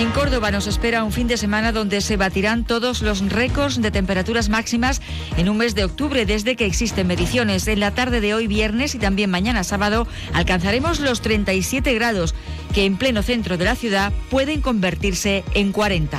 En 0.00 0.12
Córdoba 0.12 0.50
nos 0.50 0.66
espera 0.66 1.04
un 1.04 1.12
fin 1.12 1.28
de 1.28 1.36
semana 1.36 1.72
donde 1.72 2.00
se 2.00 2.16
batirán 2.16 2.64
todos 2.64 3.02
los 3.02 3.20
récords 3.28 3.82
de 3.82 3.90
temperaturas 3.90 4.48
máximas 4.48 5.02
en 5.36 5.50
un 5.50 5.58
mes 5.58 5.74
de 5.74 5.84
octubre 5.84 6.24
desde 6.24 6.56
que 6.56 6.64
existen 6.64 7.06
mediciones. 7.06 7.68
En 7.68 7.80
la 7.80 7.90
tarde 7.90 8.22
de 8.22 8.32
hoy 8.32 8.46
viernes 8.46 8.94
y 8.94 8.98
también 8.98 9.28
mañana 9.28 9.62
sábado 9.62 10.06
alcanzaremos 10.32 11.00
los 11.00 11.20
37 11.20 11.92
grados 11.92 12.34
que 12.72 12.86
en 12.86 12.96
pleno 12.96 13.22
centro 13.22 13.58
de 13.58 13.66
la 13.66 13.76
ciudad 13.76 14.10
pueden 14.30 14.62
convertirse 14.62 15.44
en 15.52 15.70
40. 15.70 16.18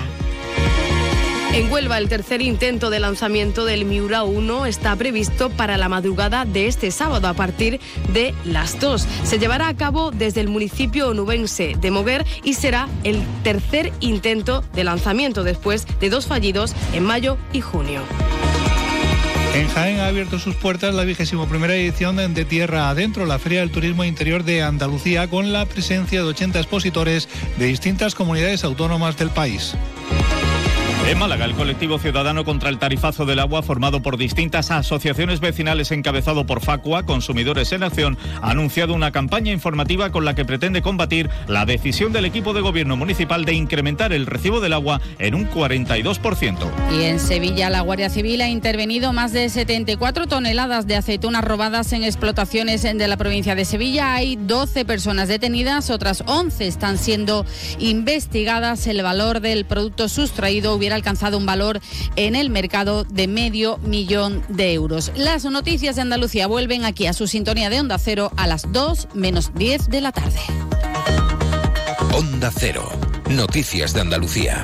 En 1.53 1.69
Huelva, 1.69 1.97
el 1.97 2.07
tercer 2.07 2.41
intento 2.41 2.89
de 2.89 3.01
lanzamiento 3.01 3.65
del 3.65 3.83
Miura 3.83 4.23
1 4.23 4.65
está 4.67 4.95
previsto 4.95 5.49
para 5.49 5.75
la 5.75 5.89
madrugada 5.89 6.45
de 6.45 6.67
este 6.67 6.91
sábado 6.91 7.27
a 7.27 7.33
partir 7.33 7.81
de 8.13 8.33
las 8.45 8.79
2. 8.79 9.05
Se 9.25 9.37
llevará 9.37 9.67
a 9.67 9.75
cabo 9.75 10.11
desde 10.11 10.39
el 10.39 10.47
municipio 10.47 11.09
onubense 11.09 11.75
de 11.77 11.91
Moguer 11.91 12.25
y 12.41 12.53
será 12.53 12.87
el 13.03 13.21
tercer 13.43 13.91
intento 13.99 14.63
de 14.73 14.85
lanzamiento 14.85 15.43
después 15.43 15.85
de 15.99 16.09
dos 16.09 16.25
fallidos 16.25 16.73
en 16.93 17.03
mayo 17.03 17.37
y 17.51 17.59
junio. 17.59 18.01
En 19.53 19.67
Jaén 19.67 19.99
ha 19.99 20.07
abierto 20.07 20.39
sus 20.39 20.55
puertas 20.55 20.95
la 20.95 21.03
vigésimo 21.03 21.49
primera 21.49 21.75
edición 21.75 22.15
de 22.33 22.45
Tierra 22.45 22.89
Adentro, 22.89 23.25
la 23.25 23.39
Feria 23.39 23.59
del 23.59 23.71
Turismo 23.71 24.05
Interior 24.05 24.45
de 24.45 24.63
Andalucía, 24.63 25.27
con 25.27 25.51
la 25.51 25.65
presencia 25.65 26.21
de 26.21 26.29
80 26.29 26.59
expositores 26.59 27.27
de 27.57 27.65
distintas 27.65 28.15
comunidades 28.15 28.63
autónomas 28.63 29.17
del 29.17 29.31
país. 29.31 29.75
En 31.07 31.17
Málaga, 31.17 31.45
el 31.45 31.55
colectivo 31.55 31.97
ciudadano 31.97 32.45
contra 32.45 32.69
el 32.69 32.77
tarifazo 32.77 33.25
del 33.25 33.39
agua, 33.39 33.63
formado 33.63 34.01
por 34.01 34.17
distintas 34.17 34.71
asociaciones 34.71 35.39
vecinales 35.39 35.91
encabezado 35.91 36.45
por 36.45 36.61
Facua, 36.61 37.03
Consumidores 37.03 37.71
en 37.73 37.83
Acción, 37.83 38.17
ha 38.41 38.51
anunciado 38.51 38.93
una 38.93 39.11
campaña 39.11 39.51
informativa 39.51 40.11
con 40.11 40.23
la 40.23 40.35
que 40.35 40.45
pretende 40.45 40.81
combatir 40.81 41.29
la 41.47 41.65
decisión 41.65 42.13
del 42.13 42.25
equipo 42.25 42.53
de 42.53 42.61
gobierno 42.61 42.95
municipal 42.95 43.43
de 43.45 43.53
incrementar 43.53 44.13
el 44.13 44.25
recibo 44.25 44.61
del 44.61 44.73
agua 44.73 45.01
en 45.19 45.35
un 45.35 45.49
42%. 45.49 46.69
Y 46.97 47.03
en 47.03 47.19
Sevilla, 47.19 47.69
la 47.69 47.81
Guardia 47.81 48.09
Civil 48.09 48.39
ha 48.41 48.47
intervenido 48.47 49.11
más 49.11 49.33
de 49.33 49.49
74 49.49 50.27
toneladas 50.27 50.87
de 50.87 50.95
aceitunas 50.95 51.43
robadas 51.43 51.91
en 51.91 52.03
explotaciones 52.03 52.83
de 52.83 53.07
la 53.07 53.17
provincia 53.17 53.55
de 53.55 53.65
Sevilla. 53.65 54.13
Hay 54.13 54.37
12 54.37 54.85
personas 54.85 55.27
detenidas, 55.27 55.89
otras 55.89 56.23
11 56.27 56.67
están 56.67 56.97
siendo 56.97 57.45
investigadas. 57.79 58.87
El 58.87 59.01
valor 59.01 59.41
del 59.41 59.65
producto 59.65 60.07
sustraído 60.07 60.73
hubiera 60.75 61.00
alcanzado 61.01 61.37
un 61.39 61.47
valor 61.47 61.81
en 62.15 62.35
el 62.35 62.51
mercado 62.51 63.03
de 63.03 63.27
medio 63.27 63.79
millón 63.79 64.43
de 64.49 64.73
euros. 64.73 65.11
Las 65.15 65.43
noticias 65.45 65.95
de 65.95 66.03
Andalucía 66.03 66.45
vuelven 66.45 66.85
aquí 66.85 67.07
a 67.07 67.13
su 67.13 67.25
sintonía 67.25 67.71
de 67.71 67.79
Onda 67.79 67.97
Cero 67.97 68.31
a 68.37 68.45
las 68.45 68.71
2 68.71 69.09
menos 69.15 69.51
10 69.55 69.89
de 69.89 70.01
la 70.01 70.11
tarde. 70.11 70.39
Onda 72.13 72.51
Cero. 72.55 72.87
Noticias 73.29 73.93
de 73.93 74.01
Andalucía. 74.01 74.63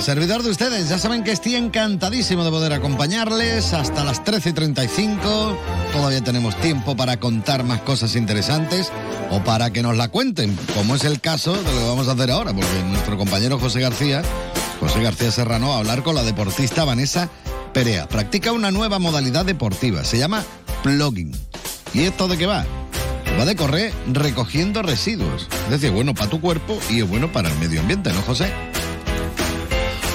Servidor 0.00 0.42
de 0.42 0.50
ustedes, 0.50 0.88
ya 0.88 0.98
saben 0.98 1.22
que 1.22 1.30
estoy 1.30 1.56
encantadísimo 1.56 2.42
de 2.42 2.50
poder 2.50 2.72
acompañarles 2.72 3.74
hasta 3.74 4.02
las 4.02 4.24
13.35. 4.24 5.56
Todavía 5.92 6.24
tenemos 6.24 6.58
tiempo 6.60 6.96
para 6.96 7.18
contar 7.18 7.64
más 7.64 7.82
cosas 7.82 8.16
interesantes 8.16 8.90
o 9.30 9.44
para 9.44 9.70
que 9.70 9.82
nos 9.82 9.98
la 9.98 10.08
cuenten, 10.08 10.56
como 10.74 10.94
es 10.94 11.04
el 11.04 11.20
caso 11.20 11.52
de 11.52 11.62
lo 11.62 11.78
que 11.78 11.86
vamos 11.86 12.08
a 12.08 12.12
hacer 12.12 12.30
ahora, 12.30 12.54
porque 12.54 12.82
nuestro 12.88 13.18
compañero 13.18 13.58
José 13.58 13.80
García, 13.80 14.22
José 14.80 15.02
García 15.02 15.30
Serrano, 15.30 15.68
va 15.68 15.74
a 15.76 15.78
hablar 15.78 16.02
con 16.02 16.14
la 16.14 16.22
deportista 16.22 16.84
Vanessa 16.84 17.28
Perea. 17.74 18.08
Practica 18.08 18.52
una 18.52 18.70
nueva 18.70 18.98
modalidad 18.98 19.44
deportiva, 19.44 20.02
se 20.04 20.16
llama 20.16 20.44
plugging. 20.82 21.32
¿Y 21.92 22.04
esto 22.04 22.26
de 22.26 22.38
qué 22.38 22.46
va? 22.46 22.64
Va 23.38 23.44
de 23.44 23.54
correr 23.54 23.92
recogiendo 24.12 24.82
residuos. 24.82 25.46
Es 25.64 25.70
decir, 25.70 25.90
bueno 25.90 26.14
para 26.14 26.30
tu 26.30 26.40
cuerpo 26.40 26.78
y 26.88 27.00
es 27.00 27.08
bueno 27.08 27.30
para 27.30 27.50
el 27.50 27.58
medio 27.58 27.80
ambiente, 27.80 28.12
¿no, 28.12 28.22
José? 28.22 28.50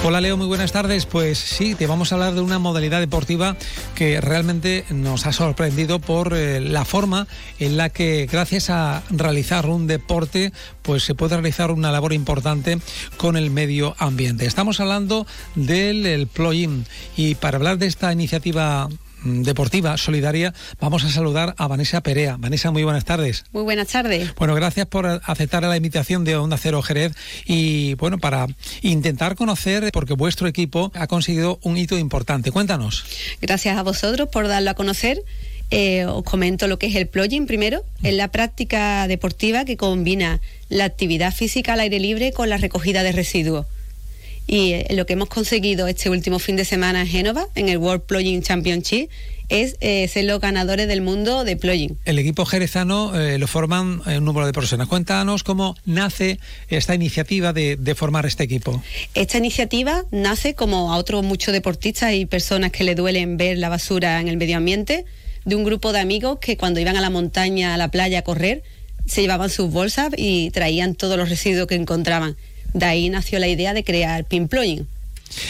Hola 0.08 0.20
Leo, 0.20 0.36
muy 0.36 0.46
buenas 0.46 0.70
tardes. 0.70 1.04
Pues 1.04 1.36
sí, 1.36 1.74
te 1.74 1.88
vamos 1.88 2.12
a 2.12 2.14
hablar 2.14 2.34
de 2.34 2.40
una 2.40 2.60
modalidad 2.60 3.00
deportiva 3.00 3.56
que 3.96 4.20
realmente 4.20 4.84
nos 4.90 5.26
ha 5.26 5.32
sorprendido 5.32 5.98
por 5.98 6.32
eh, 6.32 6.60
la 6.60 6.84
forma 6.84 7.26
en 7.58 7.76
la 7.76 7.88
que 7.88 8.28
gracias 8.30 8.70
a 8.70 9.02
realizar 9.10 9.66
un 9.66 9.88
deporte 9.88 10.52
pues 10.82 11.02
se 11.02 11.16
puede 11.16 11.34
realizar 11.34 11.72
una 11.72 11.90
labor 11.90 12.12
importante 12.12 12.78
con 13.16 13.36
el 13.36 13.50
medio 13.50 13.96
ambiente. 13.98 14.46
Estamos 14.46 14.78
hablando 14.78 15.26
del 15.56 16.06
el 16.06 16.28
plugin 16.28 16.86
y 17.16 17.34
para 17.34 17.56
hablar 17.56 17.78
de 17.78 17.86
esta 17.86 18.12
iniciativa 18.12 18.88
deportiva 19.42 19.96
solidaria, 19.96 20.54
vamos 20.80 21.04
a 21.04 21.10
saludar 21.10 21.54
a 21.58 21.66
Vanessa 21.66 22.00
Perea. 22.00 22.36
Vanessa, 22.38 22.70
muy 22.70 22.84
buenas 22.84 23.04
tardes. 23.04 23.44
Muy 23.52 23.62
buenas 23.62 23.88
tardes. 23.88 24.34
Bueno, 24.36 24.54
gracias 24.54 24.86
por 24.86 25.06
aceptar 25.06 25.62
la 25.62 25.76
invitación 25.76 26.24
de 26.24 26.36
Onda 26.36 26.56
Cero 26.58 26.82
Jerez 26.82 27.12
y 27.44 27.94
bueno, 27.94 28.18
para 28.18 28.46
intentar 28.82 29.36
conocer, 29.36 29.90
porque 29.92 30.14
vuestro 30.14 30.48
equipo 30.48 30.92
ha 30.94 31.06
conseguido 31.06 31.58
un 31.62 31.76
hito 31.76 31.98
importante. 31.98 32.50
Cuéntanos. 32.50 33.04
Gracias 33.40 33.76
a 33.76 33.82
vosotros 33.82 34.28
por 34.28 34.48
darlo 34.48 34.70
a 34.70 34.74
conocer. 34.74 35.22
Eh, 35.70 36.04
os 36.06 36.22
comento 36.22 36.68
lo 36.68 36.78
que 36.78 36.86
es 36.86 36.94
el 36.94 37.08
plugin 37.08 37.46
primero. 37.46 37.82
Es 38.02 38.14
la 38.14 38.28
práctica 38.28 39.08
deportiva 39.08 39.64
que 39.64 39.76
combina 39.76 40.40
la 40.68 40.84
actividad 40.84 41.34
física 41.34 41.72
al 41.72 41.80
aire 41.80 41.98
libre 41.98 42.32
con 42.32 42.48
la 42.48 42.56
recogida 42.56 43.02
de 43.02 43.12
residuos. 43.12 43.66
Y 44.46 44.72
eh, 44.72 44.86
lo 44.90 45.06
que 45.06 45.14
hemos 45.14 45.28
conseguido 45.28 45.86
este 45.88 46.10
último 46.10 46.38
fin 46.38 46.56
de 46.56 46.64
semana 46.64 47.00
en 47.00 47.06
Génova, 47.06 47.46
en 47.54 47.68
el 47.68 47.78
World 47.78 48.02
Plugin 48.02 48.42
Championship, 48.42 49.10
es 49.48 49.76
eh, 49.80 50.08
ser 50.08 50.24
los 50.24 50.40
ganadores 50.40 50.88
del 50.88 51.02
mundo 51.02 51.44
de 51.44 51.56
plugin. 51.56 51.98
El 52.04 52.18
equipo 52.18 52.44
jerezano 52.44 53.18
eh, 53.18 53.38
lo 53.38 53.46
forman 53.46 54.02
un 54.04 54.24
número 54.24 54.46
de 54.46 54.52
personas. 54.52 54.88
Cuéntanos 54.88 55.44
cómo 55.44 55.76
nace 55.84 56.40
esta 56.68 56.94
iniciativa 56.94 57.52
de, 57.52 57.76
de, 57.76 57.94
formar 57.94 58.26
este 58.26 58.42
equipo. 58.42 58.82
Esta 59.14 59.38
iniciativa 59.38 60.04
nace 60.10 60.54
como 60.54 60.92
a 60.92 60.96
otros 60.96 61.24
muchos 61.24 61.52
deportistas 61.52 62.14
y 62.14 62.26
personas 62.26 62.72
que 62.72 62.82
le 62.82 62.96
duelen 62.96 63.36
ver 63.36 63.58
la 63.58 63.68
basura 63.68 64.20
en 64.20 64.28
el 64.28 64.36
medio 64.36 64.56
ambiente, 64.56 65.04
de 65.44 65.54
un 65.54 65.64
grupo 65.64 65.92
de 65.92 66.00
amigos 66.00 66.38
que 66.40 66.56
cuando 66.56 66.80
iban 66.80 66.96
a 66.96 67.00
la 67.00 67.10
montaña, 67.10 67.72
a 67.72 67.76
la 67.76 67.88
playa 67.90 68.18
a 68.18 68.22
correr, 68.22 68.64
se 69.06 69.22
llevaban 69.22 69.48
sus 69.48 69.70
bolsas 69.70 70.10
y 70.16 70.50
traían 70.50 70.96
todos 70.96 71.16
los 71.16 71.30
residuos 71.30 71.68
que 71.68 71.76
encontraban. 71.76 72.36
De 72.76 72.84
ahí 72.84 73.08
nació 73.08 73.38
la 73.38 73.48
idea 73.48 73.72
de 73.72 73.82
crear 73.82 74.26
Pinploying. 74.26 74.86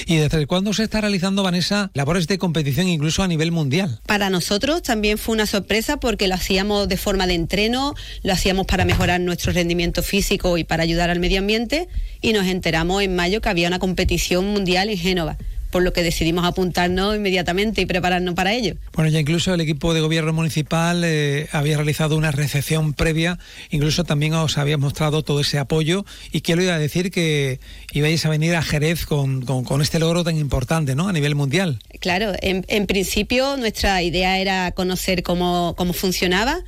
¿Y 0.07 0.17
desde 0.17 0.47
cuándo 0.47 0.73
se 0.73 0.85
está 0.85 1.01
realizando, 1.01 1.43
Vanessa, 1.43 1.91
labores 1.93 2.29
de 2.29 2.39
competición 2.39 2.87
incluso 2.87 3.25
a 3.25 3.27
nivel 3.27 3.51
mundial? 3.51 4.01
Para 4.07 4.31
nosotros 4.31 4.83
también 4.83 5.19
fue 5.19 5.35
una 5.35 5.47
sorpresa 5.47 5.97
porque 5.97 6.29
lo 6.29 6.37
hacíamos 6.37 6.89
de 6.89 6.97
forma 6.97 7.27
de 7.27 7.35
entreno, 7.35 7.97
lo 8.23 8.33
hacíamos 8.33 8.67
para 8.67 8.85
mejorar 8.85 9.21
nuestro 9.21 9.53
rendimiento 9.53 10.05
físico 10.05 10.57
y 10.57 10.63
para 10.63 10.85
ayudar 10.85 11.11
al 11.11 11.19
medio 11.19 11.41
ambiente 11.41 11.89
y 12.21 12.33
nos 12.33 12.47
enteramos 12.47 13.03
en 13.03 13.17
mayo 13.17 13.41
que 13.41 13.49
había 13.49 13.67
una 13.67 13.81
competición 13.81 14.47
mundial 14.47 14.89
en 14.89 14.97
Génova 14.97 15.37
por 15.77 15.83
lo 15.83 15.93
que 15.93 16.03
decidimos 16.03 16.47
apuntarnos 16.47 17.17
inmediatamente 17.17 17.83
y 17.83 17.85
prepararnos 17.85 18.35
para 18.35 18.55
ello. 18.55 18.77
Bueno, 18.95 19.11
ya 19.11 19.21
incluso 19.21 19.53
el 19.53 19.61
equipo 19.61 19.93
de 19.93 20.01
gobierno 20.01 20.33
municipal 20.33 21.03
eh, 21.05 21.49
había 21.53 21.77
realizado 21.77 22.17
una 22.17 22.31
recepción 22.31 22.95
previa, 22.95 23.39
incluso 23.69 24.03
también 24.03 24.33
os 24.33 24.57
había 24.57 24.79
mostrado 24.79 25.23
todo 25.23 25.41
ese 25.41 25.59
apoyo 25.59 26.07
y 26.33 26.41
quiero 26.41 26.63
ir 26.63 26.71
a 26.71 26.79
decir 26.79 27.11
que 27.11 27.61
ibais 27.93 28.25
a 28.25 28.31
venir 28.31 28.55
a 28.55 28.63
Jerez 28.63 29.05
con, 29.05 29.45
este 29.83 29.99
logro 29.99 30.25
tan 30.25 30.39
importante 30.39 30.95
¿no? 30.95 31.09
a 31.09 31.13
nivel 31.13 31.35
mundial. 31.35 31.79
Claro, 32.01 32.33
en, 32.41 32.87
principio 32.87 33.59
nuestra 33.59 34.03
idea 34.03 34.39
era 34.39 34.73
conocer 34.73 35.23
cómo, 35.23 35.75
cómo 35.77 35.93
funcionaba 35.93 36.65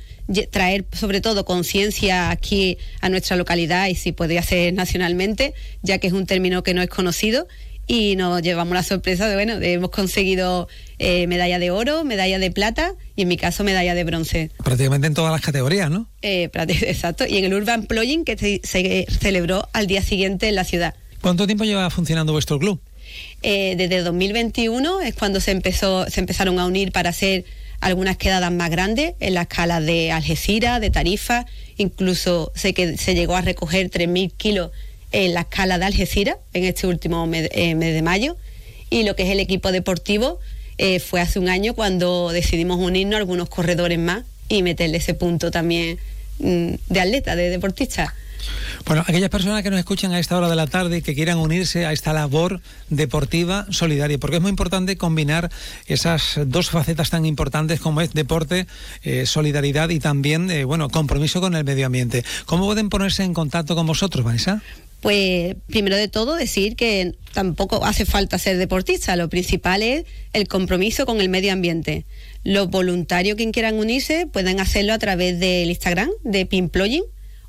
traer 0.51 0.85
sobre 0.91 1.21
todo 1.21 1.43
conciencia 1.45 2.29
aquí 2.29 2.77
a 3.01 3.09
nuestra 3.09 3.35
localidad 3.35 3.87
y 3.87 3.95
si 3.95 4.11
podría 4.11 4.43
ser 4.43 4.71
nacionalmente, 4.75 5.55
ya 5.81 5.97
que 5.97 6.05
es 6.05 6.13
un 6.13 6.27
término 6.27 6.61
que 6.61 6.75
no 6.75 6.83
es 6.83 6.89
conocido 6.89 7.47
y 7.89 8.15
nos 8.15 8.43
llevamos 8.43 8.75
la 8.75 8.83
sorpresa 8.83 9.27
de, 9.27 9.33
bueno, 9.33 9.53
hemos 9.53 9.89
conseguido 9.89 10.67
eh, 10.99 11.25
medalla 11.25 11.57
de 11.57 11.71
oro, 11.71 12.03
medalla 12.03 12.37
de 12.37 12.51
plata 12.51 12.93
y 13.15 13.23
en 13.23 13.27
mi 13.27 13.35
caso 13.35 13.63
medalla 13.63 13.95
de 13.95 14.03
bronce. 14.03 14.51
Prácticamente 14.63 15.07
en 15.07 15.15
todas 15.15 15.31
las 15.31 15.41
categorías, 15.41 15.89
¿no? 15.89 16.07
Eh, 16.21 16.51
exacto, 16.53 17.25
y 17.27 17.37
en 17.37 17.45
el 17.45 17.53
Urban 17.55 17.87
Plogging 17.87 18.25
que 18.25 18.37
se, 18.37 19.07
celebró 19.19 19.67
al 19.73 19.87
día 19.87 20.03
siguiente 20.03 20.47
en 20.47 20.53
la 20.53 20.65
ciudad. 20.65 20.93
¿Cuánto 21.21 21.47
tiempo 21.47 21.63
lleva 21.63 21.89
funcionando 21.89 22.31
vuestro 22.31 22.59
club? 22.59 22.79
Eh, 23.41 23.73
desde 23.75 24.03
2021 24.03 25.01
es 25.01 25.15
cuando 25.15 25.39
se 25.39 25.49
empezó, 25.49 26.05
se 26.11 26.19
empezaron 26.19 26.59
a 26.59 26.67
unir 26.67 26.91
para 26.91 27.09
hacer 27.09 27.43
algunas 27.81 28.17
quedadas 28.17 28.51
más 28.51 28.69
grandes 28.69 29.15
en 29.19 29.33
la 29.33 29.41
escala 29.41 29.81
de 29.81 30.11
Algeciras, 30.11 30.79
de 30.79 30.91
Tarifa, 30.91 31.47
incluso 31.77 32.51
sé 32.53 32.75
que 32.75 32.97
se 32.97 33.15
llegó 33.15 33.35
a 33.35 33.41
recoger 33.41 33.89
3.000 33.89 34.31
kilos 34.37 34.69
en 35.11 35.33
la 35.33 35.41
escala 35.41 35.79
de 35.79 35.85
Algeciras 35.85 36.37
en 36.53 36.65
este 36.65 36.87
último 36.87 37.27
eh, 37.31 37.75
mes, 37.75 37.93
de 37.93 38.01
mayo 38.01 38.35
y 38.89 39.03
lo 39.03 39.15
que 39.15 39.23
es 39.23 39.29
el 39.29 39.39
equipo 39.39 39.71
deportivo 39.71 40.39
eh, 40.77 40.99
fue 40.99 41.21
hace 41.21 41.39
un 41.39 41.49
año 41.49 41.73
cuando 41.73 42.31
decidimos 42.31 42.79
unirnos 42.79 43.15
a 43.15 43.19
algunos 43.19 43.49
corredores 43.49 43.99
más 43.99 44.23
y 44.47 44.63
meterle 44.63 44.97
ese 44.97 45.13
punto 45.13 45.51
también 45.51 45.99
mm, 46.39 46.73
de 46.87 46.99
atleta, 46.99 47.35
de 47.35 47.49
deportista. 47.49 48.13
Bueno, 48.85 49.03
aquellas 49.05 49.29
personas 49.29 49.61
que 49.63 49.69
nos 49.69 49.79
escuchan 49.79 50.13
a 50.13 50.19
esta 50.19 50.37
hora 50.37 50.47
de 50.47 50.55
la 50.55 50.65
tarde 50.65 50.97
y 50.97 51.01
que 51.01 51.13
quieran 51.13 51.39
unirse 51.39 51.85
a 51.85 51.91
esta 51.91 52.13
labor 52.13 52.61
deportiva 52.89 53.67
solidaria, 53.69 54.17
porque 54.17 54.37
es 54.37 54.41
muy 54.41 54.49
importante 54.49 54.95
combinar 54.95 55.51
esas 55.87 56.39
dos 56.45 56.69
facetas 56.69 57.09
tan 57.09 57.25
importantes 57.25 57.81
como 57.81 57.99
es 57.99 58.13
deporte, 58.13 58.65
eh, 59.03 59.25
solidaridad 59.25 59.89
y 59.89 59.99
también, 59.99 60.49
bueno, 60.65 60.89
compromiso 60.89 61.41
con 61.41 61.53
el 61.53 61.65
medio 61.65 61.87
ambiente. 61.87 62.23
¿Cómo 62.45 62.65
pueden 62.65 62.89
ponerse 62.89 63.23
en 63.23 63.33
contacto 63.33 63.75
con 63.75 63.85
vosotros, 63.85 64.23
Vanessa? 64.23 64.63
Pues 65.01 65.55
primero 65.67 65.95
de 65.95 66.09
todo 66.09 66.35
decir 66.35 66.75
que 66.75 67.15
tampoco 67.33 67.85
hace 67.85 68.05
falta 68.05 68.37
ser 68.37 68.57
deportista, 68.57 69.15
lo 69.15 69.29
principal 69.29 69.81
es 69.81 70.03
el 70.33 70.47
compromiso 70.47 71.05
con 71.05 71.21
el 71.21 71.29
medio 71.29 71.53
ambiente. 71.53 72.05
Los 72.43 72.69
voluntarios 72.69 73.37
que 73.37 73.49
quieran 73.51 73.75
unirse 73.75 74.27
pueden 74.27 74.59
hacerlo 74.59 74.93
a 74.93 74.99
través 74.99 75.39
del 75.39 75.69
Instagram 75.69 76.09
de 76.23 76.45
Pimploying 76.45 77.03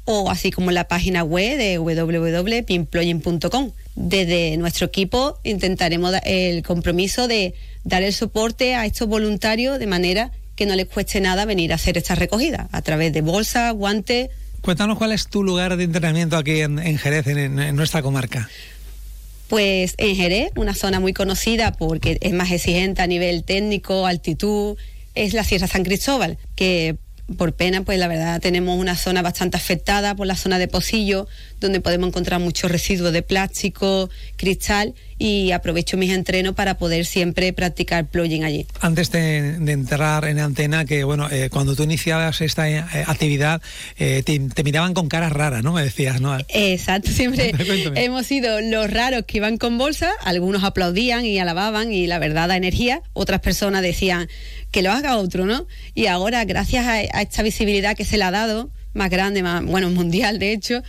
o 0.05 0.31
así 0.31 0.51
como 0.51 0.71
la 0.71 0.89
página 0.89 1.25
web 1.25 1.59
de 1.59 1.79
www.pimploying.com. 1.79 3.73
Desde 3.95 4.57
nuestro 4.57 4.87
equipo 4.87 5.39
intentaremos 5.45 6.15
el 6.25 6.63
compromiso 6.63 7.29
de 7.29 7.55
dar 7.85 8.03
el 8.03 8.13
soporte 8.13 8.75
a 8.75 8.87
estos 8.87 9.09
voluntarios 9.09 9.79
de 9.79 9.87
manera 9.87 10.33
que 10.57 10.67
no 10.67 10.75
les 10.77 10.87
cueste 10.87 11.21
nada 11.21 11.45
venir 11.45 11.73
a 11.73 11.77
hacer 11.77 11.97
esta 11.97 12.15
recogida 12.15 12.69
a 12.73 12.83
través 12.83 13.13
de 13.13 13.23
bolsas, 13.23 13.73
guantes, 13.73 14.29
Cuéntanos 14.63 14.99
cuál 14.99 15.13
es 15.13 15.29
tu 15.29 15.43
lugar 15.43 15.77
de 15.77 15.85
entrenamiento 15.85 16.37
aquí 16.37 16.61
en, 16.61 16.79
Jerez, 16.99 17.27
en, 17.27 17.77
nuestra 17.77 18.03
comarca. 18.03 18.49
Pues 19.49 19.95
en 19.97 20.15
Jerez, 20.15 20.53
una 20.57 20.75
zona 20.75 21.01
muy 21.01 21.13
conocida 21.13 21.73
porque 21.73 22.19
es 22.21 22.33
más 22.33 22.51
exigente 22.53 23.03
a 23.03 23.07
nivel 23.07 23.43
técnico, 23.43 24.07
altitud, 24.07 24.77
es 25.15 25.35
la 25.35 25.45
Sierra 25.45 25.67
San 25.67 25.83
Cristóbal, 25.83 26.39
que 26.55 26.97
por 27.37 27.53
pena, 27.55 27.83
pues 27.83 27.99
la 27.99 28.09
verdad 28.09 28.41
tenemos 28.41 28.79
una 28.79 28.97
zona 28.97 29.23
bastante 29.23 29.57
afectada 29.57 30.15
por 30.15 30.27
la 30.27 30.37
zona 30.37 30.59
de 30.59 30.69
Pocillo, 30.69 31.27
donde 31.61 31.81
podemos 31.81 32.09
encontrar 32.09 32.41
muchos 32.41 32.71
residuos 32.71 33.13
de 33.13 33.23
plástico, 33.23 34.11
cristal 34.37 34.95
y 35.21 35.53
aprovecho 35.53 35.99
mis 35.99 36.13
entrenos 36.13 36.55
para 36.55 36.79
poder 36.79 37.05
siempre 37.05 37.53
practicar 37.53 38.09
plugin 38.09 38.43
allí. 38.43 38.67
Antes 38.81 39.13
de, 39.13 39.57
entrar 39.71 40.25
en 40.25 40.39
antena, 40.39 40.87
que 40.87 41.05
bueno, 41.05 41.29
eh, 41.31 41.51
cuando 41.51 41.77
tú 41.77 41.83
iniciabas 41.83 42.41
esta 42.41 42.71
eh, 42.71 42.83
actividad, 43.07 43.61
eh, 43.99 44.23
te, 44.25 44.65
miraban 44.65 44.95
con 44.95 45.09
caras 45.09 45.33
raras, 45.33 45.63
¿no? 45.63 45.75
Me 45.75 45.83
decías, 45.83 46.23
¿no? 46.23 46.37
Exacto, 46.49 47.11
siempre 47.11 47.53
hemos 47.97 48.27
sido 48.27 48.63
los 48.63 48.91
raros 48.91 49.25
que 49.27 49.37
iban 49.37 49.59
con 49.59 49.77
bolsa, 49.77 50.11
algunos 50.23 50.65
aplaudían 50.65 51.27
y 51.27 51.39
alababan 51.39 51.93
y 51.93 52.07
la 52.07 52.19
verdad 52.19 52.49
da 52.49 52.57
energía, 52.57 53.03
otras 53.13 53.41
personas 53.41 53.83
decían 53.83 54.27
que 54.71 54.81
lo 54.81 54.91
haga 54.91 55.19
otro, 55.19 55.45
¿no? 55.45 55.67
Y 55.95 56.07
ahora, 56.07 56.45
gracias 56.47 56.87
a, 56.87 56.95
a 56.95 57.23
esta 57.23 57.43
visibilidad 57.43 57.95
que 57.95 58.07
se 58.07 58.17
le 58.17 58.25
ha 58.25 58.31
dado, 58.31 58.71
más 58.95 59.11
grande, 59.11 59.43
más, 59.43 59.65
bueno, 59.65 59.91
mundial 59.91 60.39
de 60.39 60.53
hecho, 60.53 60.83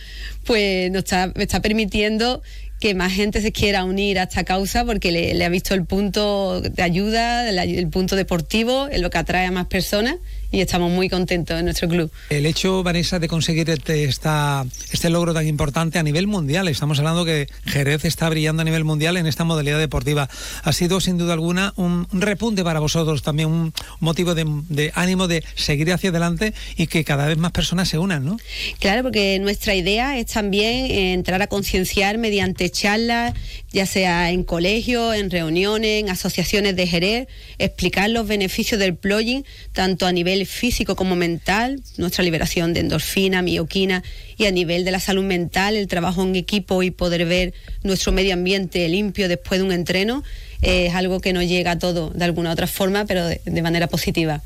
pues 0.44 0.90
nos 0.90 1.04
está, 1.04 1.32
está 1.36 1.60
permitiendo 1.60 2.42
que 2.82 2.94
más 2.96 3.12
gente 3.12 3.40
se 3.40 3.52
quiera 3.52 3.84
unir 3.84 4.18
a 4.18 4.24
esta 4.24 4.42
causa 4.42 4.84
porque 4.84 5.12
le, 5.12 5.44
ha 5.44 5.48
visto 5.48 5.72
el 5.72 5.84
punto 5.84 6.60
de 6.60 6.82
ayuda, 6.82 7.48
el, 7.48 7.88
punto 7.90 8.16
deportivo, 8.16 8.88
en 8.90 9.02
lo 9.02 9.10
que 9.10 9.18
atrae 9.18 9.46
a 9.46 9.52
más 9.52 9.68
personas 9.68 10.16
y 10.52 10.60
estamos 10.60 10.90
muy 10.92 11.08
contentos 11.08 11.58
en 11.58 11.64
nuestro 11.64 11.88
club. 11.88 12.12
El 12.28 12.46
hecho, 12.46 12.82
Vanessa, 12.82 13.18
de 13.18 13.26
conseguir 13.26 13.70
este, 13.70 14.04
esta, 14.04 14.64
este 14.92 15.08
logro 15.10 15.32
tan 15.32 15.48
importante 15.48 15.98
a 15.98 16.02
nivel 16.02 16.26
mundial, 16.26 16.68
estamos 16.68 16.98
hablando 16.98 17.24
que 17.24 17.48
Jerez 17.64 18.04
está 18.04 18.28
brillando 18.28 18.60
a 18.60 18.64
nivel 18.64 18.84
mundial 18.84 19.16
en 19.16 19.26
esta 19.26 19.44
modalidad 19.44 19.78
deportiva, 19.78 20.28
ha 20.62 20.72
sido 20.72 21.00
sin 21.00 21.16
duda 21.16 21.32
alguna 21.32 21.72
un, 21.76 22.06
repunte 22.12 22.62
para 22.62 22.80
vosotros, 22.80 23.22
también 23.22 23.48
un 23.48 23.72
motivo 23.98 24.34
de, 24.34 24.92
ánimo 24.94 25.26
de 25.26 25.42
seguir 25.54 25.90
hacia 25.92 26.10
adelante 26.10 26.52
y 26.76 26.86
que 26.86 27.02
cada 27.02 27.26
vez 27.26 27.38
más 27.38 27.52
personas 27.52 27.88
se 27.88 27.98
unan, 27.98 28.24
¿no? 28.24 28.36
Claro, 28.78 29.02
porque 29.02 29.38
nuestra 29.40 29.74
idea 29.74 30.18
es 30.18 30.26
también 30.26 30.90
entrar 30.90 31.40
a 31.40 31.46
concienciar 31.46 32.18
mediante 32.18 32.68
charlas, 32.70 33.32
ya 33.72 33.86
sea 33.86 34.30
en 34.30 34.44
colegios, 34.44 35.14
en 35.14 35.30
reuniones, 35.30 36.02
en 36.02 36.10
asociaciones 36.10 36.76
de 36.76 36.86
Jerez, 36.86 37.28
explicar 37.58 38.10
los 38.10 38.26
beneficios 38.26 38.78
del 38.78 38.94
plugin, 38.94 39.44
tanto 39.72 40.06
a 40.06 40.12
nivel 40.12 40.46
físico 40.46 40.94
como 40.94 41.16
mental, 41.16 41.82
nuestra 41.96 42.22
liberación 42.22 42.74
de 42.74 42.80
endorfina, 42.80 43.42
mioquina, 43.42 44.02
y 44.36 44.46
a 44.46 44.50
nivel 44.50 44.84
de 44.84 44.90
la 44.90 45.00
salud 45.00 45.24
mental, 45.24 45.76
el 45.76 45.88
trabajo 45.88 46.22
en 46.22 46.36
equipo 46.36 46.82
y 46.82 46.90
poder 46.90 47.26
ver 47.26 47.54
nuestro 47.82 48.12
medio 48.12 48.34
ambiente 48.34 48.88
limpio 48.88 49.28
después 49.28 49.60
de 49.60 49.66
un 49.66 49.72
entreno, 49.72 50.22
es 50.60 50.94
algo 50.94 51.20
que 51.20 51.32
nos 51.32 51.44
llega 51.44 51.72
a 51.72 51.78
todo 51.78 52.10
de 52.10 52.24
alguna 52.24 52.52
otra 52.52 52.68
forma, 52.68 53.04
pero 53.04 53.26
de, 53.26 53.62
manera 53.62 53.88
positiva. 53.88 54.42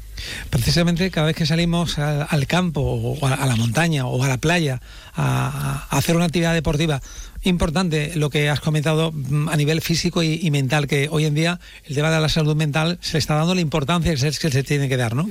Precisamente 0.48 1.10
cada 1.10 1.26
vez 1.26 1.36
que 1.36 1.44
salimos 1.44 1.98
al 1.98 2.46
campo 2.46 2.80
o 2.80 3.26
a, 3.26 3.46
la 3.46 3.56
montaña 3.56 4.06
o 4.06 4.22
a 4.22 4.28
la 4.28 4.38
playa 4.38 4.80
a 5.14 5.86
hacer 5.90 6.16
una 6.16 6.24
actividad 6.24 6.54
deportiva, 6.54 7.02
importante 7.46 8.12
lo 8.16 8.30
que 8.30 8.48
has 8.48 8.60
comentado 8.60 9.12
mm, 9.12 9.48
a 9.48 9.56
nivel 9.56 9.80
físico 9.80 10.22
y, 10.22 10.50
mental, 10.50 10.86
que 10.86 11.08
hoy 11.10 11.24
en 11.24 11.34
día 11.34 11.60
el 11.84 11.94
tema 11.94 12.10
de 12.10 12.20
la 12.20 12.28
salud 12.28 12.56
mental 12.56 12.98
se 13.00 13.14
le 13.14 13.18
está 13.18 13.34
dando 13.34 13.54
la 13.54 13.60
importancia 13.60 14.12
que 14.12 14.30
se, 14.50 14.62
tiene 14.62 14.88
que 14.88 14.96
dar, 14.96 15.14
¿no? 15.14 15.28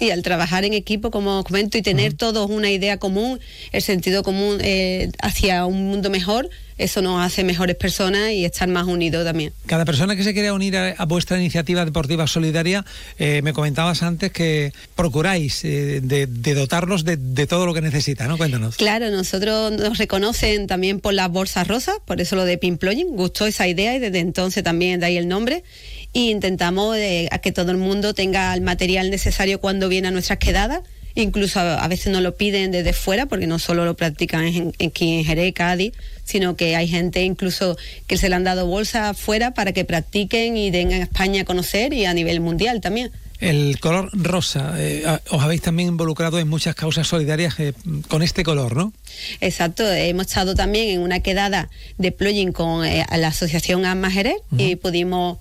Y 0.00 0.10
al 0.10 0.22
trabajar 0.22 0.64
en 0.64 0.72
equipo, 0.72 1.10
como 1.10 1.42
comento, 1.44 1.78
y 1.78 1.82
tener 1.82 2.14
todos 2.14 2.50
una 2.50 2.70
idea 2.70 2.98
común, 2.98 3.40
el 3.72 3.82
sentido 3.82 4.22
común 4.22 4.58
eh, 4.60 5.10
hacia 5.20 5.66
un 5.66 5.86
mundo 5.86 6.10
mejor, 6.10 6.48
eso 6.78 7.00
nos 7.02 7.24
hace 7.24 7.42
mejores 7.44 7.76
personas 7.76 8.30
y 8.32 8.44
estar 8.44 8.68
más 8.68 8.86
unidos 8.86 9.24
también. 9.24 9.52
Cada 9.66 9.84
persona 9.84 10.14
que 10.14 10.22
se 10.22 10.34
quiera 10.34 10.52
unir 10.52 10.76
a, 10.76 11.04
vuestra 11.06 11.38
iniciativa 11.38 11.84
deportiva 11.84 12.26
solidaria, 12.26 12.84
eh, 13.18 13.40
me 13.42 13.52
comentabas 13.52 14.02
antes 14.02 14.30
que 14.30 14.72
procuráis 14.94 15.64
eh, 15.64 16.00
de, 16.02 16.26
dotarlos 16.54 17.04
de, 17.04 17.46
todo 17.46 17.66
lo 17.66 17.74
que 17.74 17.80
necesita, 17.80 18.26
¿no? 18.26 18.36
Cuéntanos. 18.36 18.76
Claro, 18.76 19.10
nosotros 19.10 19.72
nos 19.72 19.98
reconocen 19.98 20.66
también 20.66 21.00
por 21.00 21.14
las 21.14 21.30
bolsas 21.30 21.66
rosas, 21.66 21.96
por 22.04 22.20
eso 22.20 22.36
lo 22.36 22.44
de 22.44 22.58
Pimploying, 22.58 23.16
gustó 23.16 23.46
esa 23.46 23.66
idea 23.68 23.94
y 23.94 23.98
desde 23.98 24.18
entonces 24.20 24.62
también 24.62 25.00
de 25.00 25.06
ahí 25.06 25.16
el 25.16 25.28
nombre. 25.28 25.64
Y 26.12 26.30
intentamos 26.30 26.96
eh, 26.96 27.28
que 27.42 27.52
todo 27.52 27.70
el 27.70 27.76
mundo 27.76 28.14
tenga 28.14 28.54
el 28.54 28.62
material 28.62 29.10
necesario 29.10 29.60
cuando 29.60 29.88
viene 29.88 30.08
a 30.08 30.10
nuestras 30.10 30.38
quedadas 30.38 30.80
incluso 31.16 31.58
a, 31.60 31.88
veces 31.88 32.12
nos 32.12 32.22
lo 32.22 32.36
piden 32.36 32.70
desde 32.70 32.92
fuera, 32.92 33.26
porque 33.26 33.46
no 33.46 33.58
solo 33.58 33.84
lo 33.84 33.94
practican 33.94 34.44
en, 34.44 34.72
aquí 34.84 35.14
en 35.14 35.24
Jerez, 35.24 35.54
Cádiz, 35.54 35.94
sino 36.24 36.56
que 36.56 36.76
hay 36.76 36.88
gente 36.88 37.22
incluso 37.22 37.76
que 38.06 38.18
se 38.18 38.28
le 38.28 38.36
han 38.36 38.44
dado 38.44 38.66
bolsas 38.66 39.18
fuera 39.18 39.54
para 39.54 39.72
que 39.72 39.84
practiquen 39.84 40.56
y 40.56 40.70
den 40.70 40.92
a 40.92 40.98
España 40.98 41.42
a 41.42 41.44
conocer 41.44 41.92
y 41.92 42.04
a 42.04 42.14
nivel 42.14 42.40
mundial 42.40 42.80
también. 42.80 43.10
el 43.40 43.78
color 43.80 44.10
rosa. 44.12 44.74
Eh, 44.78 45.04
os 45.30 45.42
habéis 45.42 45.62
también 45.62 45.88
involucrado 45.90 46.38
en 46.38 46.48
muchas 46.48 46.74
causas 46.74 47.06
solidarias 47.06 47.58
eh, 47.60 47.72
con 48.08 48.22
este 48.22 48.42
color, 48.44 48.76
¿no? 48.76 48.92
Exacto, 49.40 49.90
hemos 49.90 50.26
estado 50.26 50.54
también 50.54 50.88
en 50.88 51.00
una 51.00 51.20
quedada 51.20 51.70
de 51.96 52.12
plugin 52.12 52.52
con 52.52 52.84
eh, 52.84 53.06
la 53.16 53.28
asociación 53.28 53.84
Alma 53.84 54.10
Jerez 54.10 54.36
y 54.56 54.76
pudimos 54.76 55.38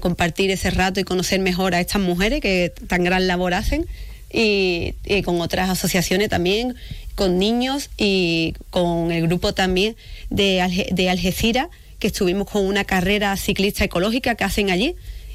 compartir 0.00 0.50
ese 0.50 0.70
rato 0.70 1.00
y 1.00 1.04
conocer 1.04 1.40
mejor 1.40 1.74
a 1.74 1.80
estas 1.80 2.00
mujeres 2.00 2.40
que 2.40 2.72
tan 2.86 3.04
gran 3.04 3.26
labor 3.26 3.54
hacen 3.54 3.86
y, 4.32 4.94
con 5.24 5.40
otras 5.40 5.70
asociaciones 5.70 6.28
también, 6.28 6.74
con 7.14 7.38
niños 7.38 7.90
y 7.96 8.54
con 8.70 9.10
el 9.10 9.26
grupo 9.26 9.54
también 9.54 9.96
de, 10.30 10.88
de 10.92 11.10
Algeciras, 11.10 11.68
que 11.98 12.08
estuvimos 12.08 12.48
con 12.48 12.64
una 12.64 12.84
carrera 12.84 13.36
ciclista 13.36 13.84
ecológica 13.84 14.34
que 14.34 14.44
hacen 14.44 14.70
allí, 14.70 14.94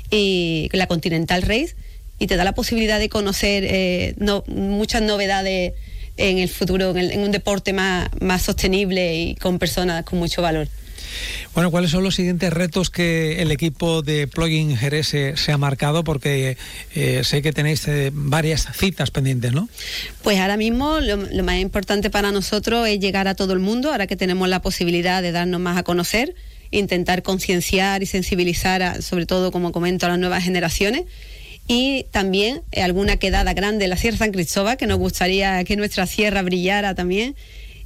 y 0.10 0.70
la 0.74 0.88
Continental 0.88 1.42
Race, 1.42 1.76
y 2.20 2.28
te 2.28 2.36
da 2.36 2.44
la 2.44 2.54
posibilidad 2.54 3.00
de 3.00 3.10
conocer 3.10 3.66
eh, 3.66 4.16
muchas 4.48 5.02
novedades 5.02 5.74
en 6.18 6.38
el 6.38 6.50
futuro, 6.50 6.96
en, 6.96 7.20
un 7.20 7.32
deporte 7.32 7.74
más, 7.74 8.10
más 8.22 8.44
sostenible 8.44 9.16
y 9.16 9.36
con 9.36 9.60
personas 9.60 10.06
con 10.06 10.20
mucho 10.20 10.42
valor. 10.42 10.68
Bueno, 11.54 11.72
¿cuáles 11.72 11.92
son 11.92 12.04
los 12.04 12.16
siguientes 12.16 12.52
retos 12.52 12.90
que 12.90 13.42
el 13.42 13.52
equipo 13.52 14.02
de 14.02 14.28
Plugin 14.28 14.76
Jerez 14.76 15.08
se, 15.08 15.52
ha 15.52 15.58
marcado? 15.58 16.04
Porque 16.04 16.58
eh, 16.96 17.22
sé 17.24 17.42
que 17.42 17.52
tenéis 17.52 17.88
eh, 17.88 18.12
varias 18.14 18.68
citas 18.76 19.12
pendientes, 19.12 19.54
¿no? 19.54 19.70
Pues 20.24 20.40
ahora 20.40 20.58
mismo 20.58 21.00
lo, 21.00 21.44
más 21.44 21.60
importante 21.60 22.10
para 22.10 22.32
nosotros 22.32 22.88
es 22.88 23.00
llegar 23.00 23.28
a 23.28 23.36
todo 23.36 23.54
el 23.54 23.60
mundo, 23.60 23.92
ahora 23.92 24.08
que 24.08 24.16
tenemos 24.16 24.50
la 24.50 24.62
posibilidad 24.62 25.22
de 25.22 25.32
darnos 25.32 25.60
más 25.62 25.78
a 25.78 25.84
conocer, 25.84 26.34
intentar 26.72 27.22
concienciar 27.22 28.02
y 28.02 28.06
sensibilizar, 28.06 29.02
sobre 29.02 29.26
todo, 29.26 29.52
como 29.52 29.72
comento, 29.72 30.06
a 30.06 30.10
las 30.10 30.20
nuevas 30.20 30.44
generaciones 30.44 31.04
y 31.68 32.06
también 32.12 32.62
eh, 32.72 32.82
alguna 32.82 33.18
quedada 33.18 33.54
grande 33.54 33.86
en 33.86 33.90
la 33.90 33.98
Sierra 33.98 34.18
San 34.18 34.32
Cristóbal, 34.32 34.78
que 34.78 34.88
nos 34.88 35.00
gustaría 35.00 35.64
que 35.64 35.76
nuestra 35.76 36.08
sierra 36.08 36.42
brillara 36.42 36.96
también 36.96 37.36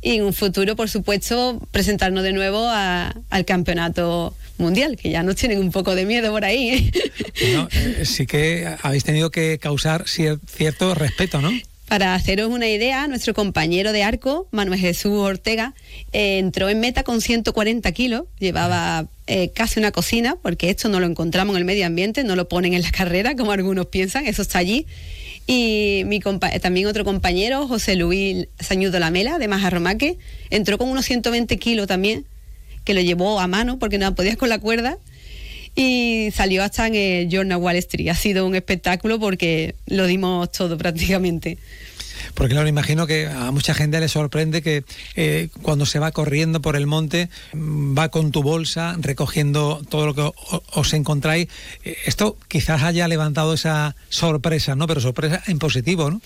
y 0.02 0.16
en 0.16 0.24
un 0.24 0.34
futuro, 0.34 0.76
por 0.76 0.90
supuesto, 0.90 1.60
presentarnos 1.72 2.24
de 2.24 2.34
nuevo 2.34 2.68
al 2.70 3.46
campeonato 3.46 4.36
mundial, 4.58 4.98
que 4.98 5.10
ya 5.10 5.24
nos 5.24 5.36
tienen 5.36 5.60
un 5.60 5.72
poco 5.72 5.96
de 5.96 6.06
miedo 6.06 6.32
por 6.32 6.46
ahí. 6.46 6.92
Eh, 7.40 8.06
sí 8.06 8.26
que 8.26 8.68
habéis 8.82 9.04
tenido 9.04 9.30
que 9.30 9.60
causar 9.60 10.06
cierto 10.08 10.96
respeto, 10.96 11.40
¿no? 11.40 11.52
Para 11.88 12.16
haceros 12.16 12.50
una 12.50 12.68
idea, 12.68 13.08
nuestro 13.08 13.34
compañero 13.34 13.94
de 13.94 14.04
arco, 14.04 14.48
Manuel 14.52 14.80
Jesús 14.80 15.14
Ortega, 15.14 15.74
eh, 16.12 16.38
entró 16.38 16.68
en 16.68 16.82
meta 16.82 17.04
con 17.04 17.22
140 17.22 17.90
kilos, 17.94 18.24
llevaba 18.40 19.08
eh, 19.28 19.52
casi 19.54 19.80
una 19.80 19.92
cocina, 19.92 20.36
porque 20.42 20.70
esto 20.70 20.90
no 20.90 21.00
lo 21.00 21.06
encontramos 21.06 21.56
en 21.56 21.60
el 21.60 21.66
medio 21.66 21.86
ambiente, 21.86 22.26
no 22.26 22.36
lo 22.36 22.50
ponen 22.50 22.74
en 22.74 22.82
la 22.82 22.92
carrera, 22.92 23.36
como 23.36 23.54
algunos 23.54 23.86
piensan, 23.86 24.26
eso 24.26 24.42
está 24.42 24.60
allí. 24.60 24.86
Y 25.48 26.04
mi 26.06 26.20
también 26.20 26.88
otro 26.88 27.06
compañero, 27.06 27.68
José 27.68 27.96
Luis 27.96 28.48
Sañudo 28.60 29.00
Lamela, 29.00 29.40
de 29.40 29.48
Majarromaque, 29.48 30.18
entró 30.50 30.78
con 30.78 30.90
unos 30.90 31.06
120 31.06 31.58
kilos 31.58 31.88
también, 31.88 32.26
que 32.84 32.94
lo 32.94 33.00
llevó 33.00 33.40
a 33.40 33.48
mano 33.48 33.80
porque 33.80 33.98
no 33.98 34.14
podías 34.14 34.36
con 34.36 34.50
la 34.50 34.60
cuerda 34.60 34.98
y 35.74 36.30
salió 36.34 36.64
hasta 36.64 36.88
en 36.88 36.96
el 36.96 37.30
Journal 37.30 37.60
Wall 37.60 37.78
Street. 37.78 38.10
Ha 38.10 38.16
sido 38.16 38.46
un 38.46 38.56
espectáculo 38.56 39.20
porque 39.20 39.76
lo 39.86 40.06
dimos 40.06 40.52
todo 40.52 40.78
prácticamente. 40.78 41.58
Porque 42.38 42.54
claro, 42.54 42.68
imagino 42.68 43.08
que 43.08 43.26
a 43.26 43.50
mucha 43.50 43.74
gente 43.74 44.00
le 44.00 44.08
sorprende 44.08 44.62
que 44.62 44.84
eh, 45.16 45.50
cuando 45.64 45.88
se 45.88 45.98
va 45.98 46.12
corriendo 46.12 46.62
por 46.62 46.76
el 46.76 46.86
monte 46.86 47.30
mm, 47.54 47.98
va 47.98 48.10
con 48.10 48.32
tu 48.32 48.44
bolsa 48.44 48.96
recogiendo 49.00 49.82
todo 49.90 50.06
lo 50.06 50.14
que 50.14 50.30
os 50.74 50.94
encontráis. 50.94 51.48
Eh, 51.84 51.98
esto 52.06 52.38
quizás 52.48 52.84
haya 52.84 53.08
levantado 53.08 53.56
esa 53.56 53.96
sorpresa, 54.10 54.76
¿no? 54.76 54.86
Pero 54.86 55.02
sorpresa 55.02 55.42
en 55.48 55.58
positivo, 55.58 56.12
¿no? 56.12 56.22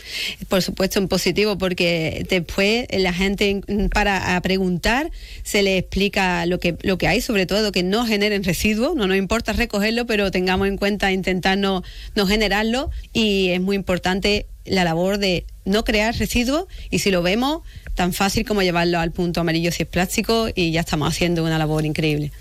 Por 0.49 0.62
supuesto 0.62 0.99
en 0.99 1.07
positivo, 1.07 1.57
porque 1.57 2.26
después 2.30 2.88
la 2.91 3.14
gente 3.14 3.62
para 3.93 4.39
preguntar 4.41 5.12
se 5.43 5.64
le 5.64 5.78
explica 5.78 6.45
lo 6.45 6.59
que, 6.59 6.78
lo 6.82 6.97
que 6.97 7.07
hay, 7.07 7.22
sobre 7.22 7.45
todo 7.45 7.72
que 7.72 7.84
no 7.84 8.05
generen 8.05 8.43
residuos, 8.43 8.95
no 8.95 9.07
nos 9.07 9.16
importa 9.16 9.53
recogerlo, 9.53 10.05
pero 10.05 10.30
tengamos 10.30 10.68
en 10.68 10.76
cuenta 10.76 11.09
intentar 11.14 11.57
no, 11.57 11.84
no 12.16 12.28
generarlo 12.28 12.91
y 13.14 13.51
es 13.51 13.62
muy 13.62 13.78
importante 13.78 14.47
la 14.66 14.84
labor 14.84 15.18
de 15.18 15.45
no 15.66 15.84
crear 15.84 16.16
residuos 16.16 16.66
y 16.89 16.99
si 16.99 17.12
lo 17.12 17.22
vemos, 17.22 17.62
tan 17.95 18.14
fácil 18.14 18.45
como 18.45 18.62
llevarlo 18.62 18.99
al 18.99 19.12
punto 19.12 19.41
amarillo 19.41 19.72
si 19.72 19.84
es 19.84 19.89
plástico 19.89 20.49
y 20.53 20.72
ya 20.72 20.82
estamos 20.82 21.07
haciendo 21.07 21.43
una 21.43 21.57
labor 21.57 21.86
increíble. 21.86 22.32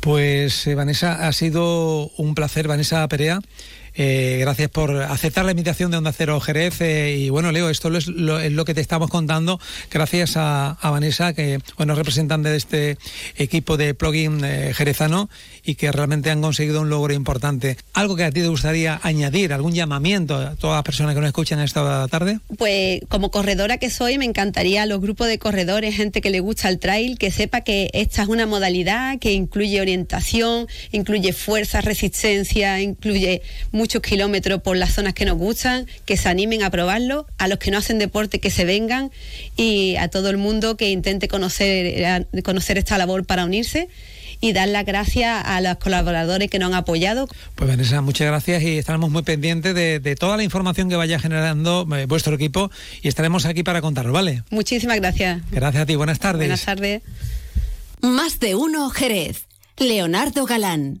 Pues 0.00 0.66
eh, 0.66 0.74
Vanessa, 0.74 1.26
ha 1.26 1.32
sido 1.32 2.08
un 2.16 2.34
placer, 2.34 2.66
Vanessa 2.66 3.06
Perea. 3.08 3.40
Eh, 3.94 4.38
gracias 4.40 4.70
por 4.70 4.96
aceptar 4.96 5.44
la 5.44 5.50
invitación 5.50 5.90
de 5.90 5.96
Onda 5.96 6.12
Cero 6.12 6.40
Jerez. 6.40 6.80
Eh, 6.80 7.16
y 7.18 7.30
bueno, 7.30 7.52
Leo, 7.52 7.70
esto 7.70 7.94
es 7.96 8.06
lo, 8.06 8.64
que 8.64 8.74
te 8.74 8.80
estamos 8.80 9.10
contando 9.10 9.60
gracias 9.90 10.34
a, 10.36 10.76
Vanessa, 10.82 11.32
que 11.32 11.58
bueno, 11.76 11.94
representante 11.94 12.48
de 12.50 12.56
este 12.56 12.98
equipo 13.36 13.76
de 13.76 13.94
plugin 13.94 14.44
eh, 14.44 14.72
jerezano 14.74 15.30
y 15.64 15.74
que 15.74 15.92
realmente 15.92 16.30
han 16.30 16.40
conseguido 16.40 16.80
un 16.80 16.90
logro 16.90 17.14
importante. 17.14 17.76
¿Algo 17.94 18.16
que 18.16 18.24
a 18.24 18.30
ti 18.30 18.40
te 18.40 18.48
gustaría 18.48 19.00
añadir, 19.02 19.52
algún 19.52 19.74
llamamiento 19.74 20.36
a 20.36 20.56
todas 20.56 20.76
las 20.76 20.84
personas 20.84 21.14
que 21.14 21.20
nos 21.20 21.28
escuchan 21.28 21.60
esta 21.60 22.06
tarde? 22.08 22.40
Pues 22.58 23.00
como 23.08 23.30
corredora 23.30 23.78
que 23.78 23.90
soy, 23.90 24.18
me 24.18 24.24
encantaría 24.24 24.82
a 24.82 24.86
los 24.86 25.00
grupos 25.00 25.28
de 25.28 25.38
corredores, 25.38 25.96
gente 25.96 26.20
que 26.20 26.30
le 26.30 26.40
gusta 26.40 26.68
el 26.68 26.78
trail, 26.78 27.18
que 27.18 27.30
sepa 27.30 27.60
que 27.62 27.90
esta 27.92 28.22
es 28.22 28.28
una 28.28 28.46
modalidad 28.46 29.18
que 29.18 29.32
incluye 29.32 29.80
orientación, 29.80 30.66
incluye 30.92 31.32
fuerza, 31.32 31.80
resistencia, 31.80 32.80
incluye 32.80 33.42
muchos 33.80 34.02
kilómetros 34.02 34.60
por 34.60 34.76
las 34.76 34.92
zonas 34.92 35.14
que 35.14 35.24
nos 35.24 35.38
gustan, 35.38 35.86
que 36.04 36.18
se 36.18 36.28
animen 36.28 36.62
a 36.62 36.70
probarlo, 36.70 37.26
a 37.38 37.48
los 37.48 37.58
que 37.58 37.70
no 37.70 37.78
hacen 37.78 37.98
deporte 37.98 38.38
que 38.38 38.50
se 38.50 38.66
vengan 38.66 39.10
y 39.56 39.96
a 39.96 40.08
todo 40.08 40.28
el 40.28 40.36
mundo 40.36 40.76
que 40.76 40.90
intente 40.90 41.28
conocer, 41.28 42.26
conocer 42.44 42.76
esta 42.76 42.98
labor 42.98 43.24
para 43.24 43.46
unirse 43.46 43.88
y 44.42 44.52
dar 44.52 44.68
las 44.68 44.84
gracias 44.84 45.42
a 45.44 45.62
los 45.62 45.76
colaboradores 45.78 46.50
que 46.50 46.58
nos 46.58 46.68
han 46.68 46.74
apoyado. 46.74 47.26
Pues 47.54 47.70
Vanessa, 47.70 48.02
muchas 48.02 48.26
gracias 48.26 48.62
y 48.62 48.76
estaremos 48.76 49.10
muy 49.10 49.22
pendientes 49.22 49.74
de, 49.74 50.16
toda 50.16 50.36
la 50.36 50.42
información 50.42 50.90
que 50.90 50.96
vaya 50.96 51.18
generando 51.18 51.88
eh, 51.96 52.04
vuestro 52.04 52.34
equipo 52.34 52.70
y 53.00 53.08
estaremos 53.08 53.46
aquí 53.46 53.62
para 53.62 53.80
contarlo, 53.80 54.12
¿vale? 54.12 54.42
Muchísimas 54.50 54.96
gracias. 54.96 55.40
Gracias 55.50 55.82
a 55.82 55.86
ti, 55.86 55.96
buenas 55.96 56.18
tardes. 56.18 56.40
Buenas 56.40 56.64
tardes. 56.66 57.02
Más 58.02 58.40
de 58.40 58.54
uno, 58.54 58.90
Jerez. 58.90 59.46
Leonardo 59.78 60.44
Galán. 60.44 61.00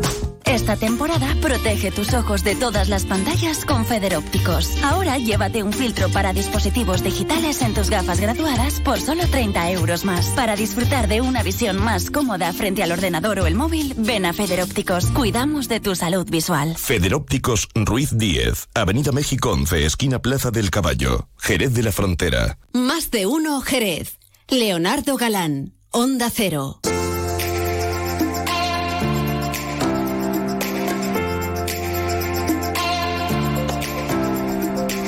Esta 0.51 0.75
temporada 0.75 1.33
protege 1.39 1.91
tus 1.91 2.13
ojos 2.13 2.43
de 2.43 2.55
todas 2.55 2.89
las 2.89 3.05
pantallas 3.05 3.63
con 3.63 3.85
Federópticos. 3.85 4.83
Ahora 4.83 5.17
llévate 5.17 5.63
un 5.63 5.71
filtro 5.71 6.09
para 6.09 6.33
dispositivos 6.33 7.01
digitales 7.01 7.61
en 7.61 7.73
tus 7.73 7.89
gafas 7.89 8.19
graduadas 8.19 8.81
por 8.81 8.99
solo 8.99 9.25
30 9.25 9.71
euros 9.71 10.03
más. 10.03 10.25
Para 10.35 10.57
disfrutar 10.57 11.07
de 11.07 11.21
una 11.21 11.41
visión 11.41 11.81
más 11.81 12.11
cómoda 12.11 12.51
frente 12.51 12.83
al 12.83 12.91
ordenador 12.91 13.39
o 13.39 13.45
el 13.45 13.55
móvil, 13.55 13.93
ven 13.95 14.25
a 14.25 14.33
Federópticos. 14.33 15.05
Cuidamos 15.11 15.69
de 15.69 15.79
tu 15.79 15.95
salud 15.95 16.27
visual. 16.29 16.75
Federópticos 16.75 17.69
Ruiz 17.73 18.17
10, 18.17 18.67
Avenida 18.73 19.13
México 19.13 19.51
11, 19.51 19.85
esquina 19.85 20.21
Plaza 20.21 20.51
del 20.51 20.69
Caballo, 20.69 21.29
Jerez 21.37 21.73
de 21.73 21.83
la 21.83 21.93
Frontera. 21.93 22.57
Más 22.73 23.09
de 23.09 23.25
uno, 23.25 23.61
Jerez. 23.61 24.19
Leonardo 24.49 25.15
Galán, 25.15 25.75
Onda 25.91 26.29
Cero. 26.29 26.81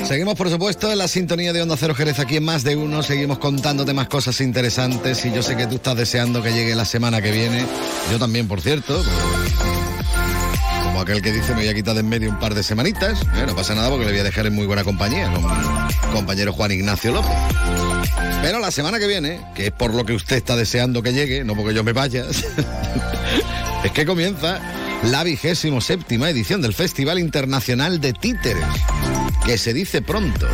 Seguimos, 0.06 0.34
por 0.34 0.50
supuesto, 0.50 0.92
en 0.92 0.98
la 0.98 1.08
sintonía 1.08 1.52
de 1.52 1.62
Onda 1.62 1.76
Cero 1.78 1.94
Jerez 1.94 2.18
aquí 2.18 2.36
en 2.36 2.44
Más 2.44 2.62
de 2.62 2.76
Uno. 2.76 3.02
Seguimos 3.02 3.38
contándote 3.38 3.94
más 3.94 4.06
cosas 4.06 4.40
interesantes 4.42 5.24
y 5.24 5.32
yo 5.32 5.42
sé 5.42 5.56
que 5.56 5.66
tú 5.66 5.76
estás 5.76 5.96
deseando 5.96 6.42
que 6.42 6.52
llegue 6.52 6.74
la 6.74 6.84
semana 6.84 7.22
que 7.22 7.30
viene. 7.30 7.64
Yo 8.12 8.18
también, 8.18 8.46
por 8.46 8.60
cierto. 8.60 9.02
Como 10.84 11.00
aquel 11.00 11.22
que 11.22 11.32
dice, 11.32 11.54
me 11.54 11.60
voy 11.60 11.68
a 11.68 11.74
quitar 11.74 11.94
de 11.94 12.00
en 12.00 12.08
medio 12.08 12.28
un 12.28 12.38
par 12.38 12.54
de 12.54 12.62
semanitas. 12.62 13.18
No 13.46 13.56
pasa 13.56 13.74
nada 13.74 13.88
porque 13.88 14.04
le 14.04 14.12
voy 14.12 14.20
a 14.20 14.24
dejar 14.24 14.46
en 14.46 14.54
muy 14.54 14.66
buena 14.66 14.84
compañía 14.84 15.32
con 15.32 15.42
mi 15.42 16.12
compañero 16.12 16.52
Juan 16.52 16.72
Ignacio 16.72 17.10
López. 17.12 17.32
Pero 18.42 18.58
la 18.58 18.70
semana 18.70 18.98
que 18.98 19.06
viene, 19.06 19.40
que 19.54 19.68
es 19.68 19.72
por 19.72 19.94
lo 19.94 20.04
que 20.04 20.12
usted 20.12 20.36
está 20.36 20.54
deseando 20.54 21.02
que 21.02 21.14
llegue, 21.14 21.44
no 21.44 21.56
porque 21.56 21.72
yo 21.72 21.82
me 21.82 21.94
vaya, 21.94 22.26
es 23.84 23.90
que 23.90 24.04
comienza 24.04 24.60
la 25.10 25.22
vigésimo 25.22 25.80
séptima 25.80 26.30
edición 26.30 26.62
del 26.62 26.74
Festival 26.74 27.18
Internacional 27.18 28.00
de 28.00 28.12
Títeres, 28.12 28.64
que 29.44 29.58
se 29.58 29.72
dice 29.72 30.02
pronto. 30.02 30.48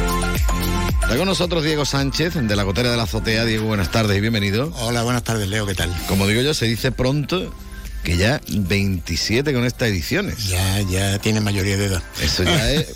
Está 1.03 1.17
con 1.17 1.27
nosotros 1.27 1.63
Diego 1.65 1.85
Sánchez, 1.85 2.35
de 2.35 2.57
la 2.57 2.63
Gotera 2.63 2.91
de 2.91 2.97
la 2.97 3.05
Azotea. 3.05 3.45
Diego, 3.45 3.67
buenas 3.67 3.91
tardes 3.91 4.17
y 4.17 4.21
bienvenido. 4.21 4.73
Hola, 4.77 5.03
buenas 5.03 5.25
tardes, 5.25 5.49
Leo, 5.49 5.67
¿qué 5.67 5.75
tal? 5.75 5.95
Como 6.09 6.27
digo 6.27 6.43
yo, 6.43 6.55
se 6.55 6.67
dice 6.67 6.91
pronto 6.93 7.55
que 8.03 8.17
ya 8.17 8.41
27 8.49 9.53
con 9.53 9.65
estas 9.65 9.89
ediciones. 9.89 10.49
Ya, 10.49 10.81
ya 10.83 11.19
tiene 11.19 11.41
mayoría 11.41 11.77
de 11.77 11.87
edad. 11.87 12.03
Eso 12.23 12.43
ya 12.43 12.71
es... 12.73 12.95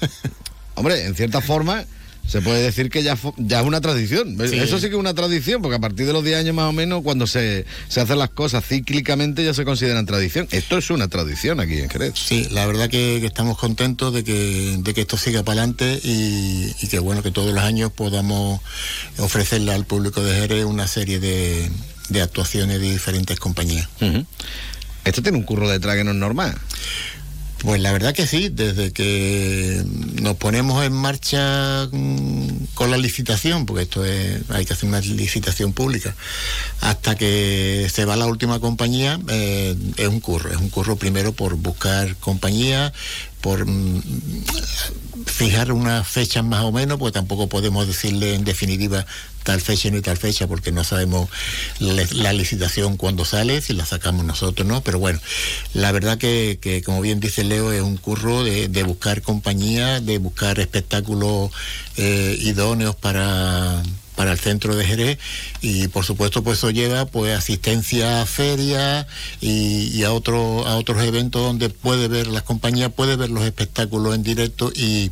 Hombre, 0.74 1.04
en 1.04 1.14
cierta 1.14 1.40
forma 1.40 1.84
se 2.26 2.40
puede 2.40 2.62
decir 2.62 2.90
que 2.90 3.02
ya, 3.02 3.18
ya 3.36 3.60
es 3.60 3.66
una 3.66 3.80
tradición. 3.80 4.40
Eso 4.40 4.78
sí 4.78 4.86
que 4.86 4.94
es 4.94 5.00
una 5.00 5.14
tradición, 5.14 5.60
porque 5.60 5.76
a 5.76 5.80
partir 5.80 6.06
de 6.06 6.12
los 6.12 6.24
10 6.24 6.38
años 6.38 6.54
más 6.54 6.68
o 6.68 6.72
menos, 6.72 7.02
cuando 7.02 7.26
se, 7.26 7.66
se 7.88 8.00
hacen 8.00 8.18
las 8.18 8.30
cosas 8.30 8.64
cíclicamente, 8.66 9.44
ya 9.44 9.52
se 9.52 9.64
consideran 9.64 10.06
tradición. 10.06 10.48
Esto 10.50 10.78
es 10.78 10.90
una 10.90 11.08
tradición 11.08 11.60
aquí 11.60 11.78
en 11.78 11.90
Jerez. 11.90 12.14
Sí, 12.16 12.48
la 12.50 12.66
verdad 12.66 12.88
que, 12.88 13.24
estamos 13.24 13.58
contentos 13.58 14.12
de 14.14 14.24
que, 14.24 14.76
de 14.78 14.94
que 14.94 15.02
esto 15.02 15.16
siga 15.16 15.42
para 15.42 15.60
adelante 15.60 16.00
y, 16.02 16.88
que 16.88 16.98
bueno, 16.98 17.22
que 17.22 17.30
todos 17.30 17.52
los 17.52 17.62
años 17.62 17.92
podamos 17.92 18.60
ofrecerle 19.18 19.72
al 19.72 19.84
público 19.84 20.22
de 20.22 20.34
Jerez 20.34 20.64
una 20.64 20.86
serie 20.86 21.20
de, 21.20 21.70
actuaciones 22.22 22.80
de 22.80 22.90
diferentes 22.90 23.38
compañías. 23.38 23.88
Esto 25.04 25.22
tiene 25.22 25.36
un 25.36 25.44
curro 25.44 25.68
detrás 25.68 25.96
que 25.96 26.04
no 26.04 26.12
es 26.12 26.16
normal. 26.16 26.54
Pues 27.64 27.80
la 27.80 27.92
verdad 27.92 28.14
que 28.14 28.26
sí, 28.26 28.50
desde 28.50 28.92
que 28.92 29.82
nos 30.20 30.36
ponemos 30.36 30.84
en 30.84 30.92
marcha 30.92 31.88
mm, 31.90 32.66
con 32.74 32.90
la 32.90 32.98
licitación, 32.98 33.64
porque 33.64 33.84
esto 33.84 34.04
es, 34.04 34.42
hay 34.50 34.66
que 34.66 34.74
hacer 34.74 34.86
una 34.86 35.00
licitación 35.00 35.72
pública, 35.72 36.14
hasta 36.82 37.14
que 37.14 37.88
se 37.90 38.04
va 38.04 38.16
la 38.16 38.26
última 38.26 38.60
compañía, 38.60 39.18
eh, 39.30 39.74
es 39.96 40.08
un 40.08 40.20
curro, 40.20 40.50
es 40.50 40.58
un 40.58 40.68
curro 40.68 40.96
primero 40.96 41.32
por 41.32 41.54
buscar 41.54 42.16
compañía, 42.16 42.92
por 43.44 43.66
mm, 43.66 44.00
fijar 45.26 45.70
unas 45.70 46.08
fechas 46.08 46.42
más 46.42 46.62
o 46.62 46.72
menos, 46.72 46.98
pues 46.98 47.12
tampoco 47.12 47.46
podemos 47.46 47.86
decirle 47.86 48.34
en 48.34 48.42
definitiva 48.42 49.04
tal 49.42 49.60
fecha 49.60 49.90
ni 49.90 50.00
tal 50.00 50.16
fecha, 50.16 50.46
porque 50.46 50.72
no 50.72 50.82
sabemos 50.82 51.28
la, 51.78 52.32
licitación 52.32 52.96
cuando 52.96 53.26
sale, 53.26 53.60
si 53.60 53.74
la 53.74 53.84
sacamos 53.84 54.24
nosotros, 54.24 54.66
¿no? 54.66 54.80
Pero 54.80 54.98
bueno, 54.98 55.20
la 55.74 55.92
verdad 55.92 56.16
que, 56.16 56.82
como 56.86 57.02
bien 57.02 57.20
dice 57.20 57.44
Leo, 57.44 57.70
es 57.70 57.82
un 57.82 57.98
curro 57.98 58.44
de, 58.44 58.82
buscar 58.84 59.20
compañía, 59.20 60.00
de 60.00 60.16
buscar 60.16 60.58
espectáculos 60.58 61.50
eh, 61.98 62.38
idóneos 62.40 62.96
para 62.96 63.82
para 64.14 64.32
el 64.32 64.38
centro 64.38 64.76
de 64.76 64.84
Jerez 64.84 65.18
y 65.60 65.88
por 65.88 66.04
supuesto 66.04 66.42
pues 66.42 66.58
eso 66.58 66.70
lleva 66.70 67.06
pues 67.06 67.36
asistencia 67.36 68.22
a 68.22 68.26
ferias 68.26 69.06
y, 69.40 70.02
a 70.04 70.12
otros 70.12 70.66
a 70.66 70.76
otros 70.76 71.02
eventos 71.02 71.42
donde 71.42 71.68
puede 71.70 72.08
ver 72.08 72.26
las 72.26 72.42
compañías 72.42 72.92
puede 72.92 73.16
ver 73.16 73.30
los 73.30 73.44
espectáculos 73.44 74.14
en 74.14 74.22
directo 74.22 74.72
y, 74.74 75.10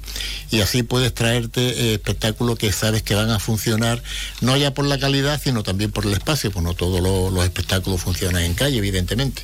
así 0.62 0.82
puedes 0.82 1.12
traerte 1.14 1.61
eh, 1.61 1.94
espectáculos 1.94 2.59
que 2.59 2.72
sabes 2.72 3.03
que 3.03 3.14
van 3.14 3.30
a 3.30 3.38
funcionar 3.38 4.03
no 4.40 4.57
ya 4.57 4.74
por 4.74 4.86
la 4.86 4.98
calidad 4.98 5.40
sino 5.42 5.62
también 5.62 5.90
por 5.90 6.07
el 6.07 6.12
espacio 6.12 6.50
pues 6.50 6.64
no 6.64 6.74
todos 6.74 7.00
los, 7.00 7.44
espectáculos 7.44 8.00
funcionan 8.00 8.42
en 8.42 8.55
calle 8.55 8.78
evidentemente 8.78 9.42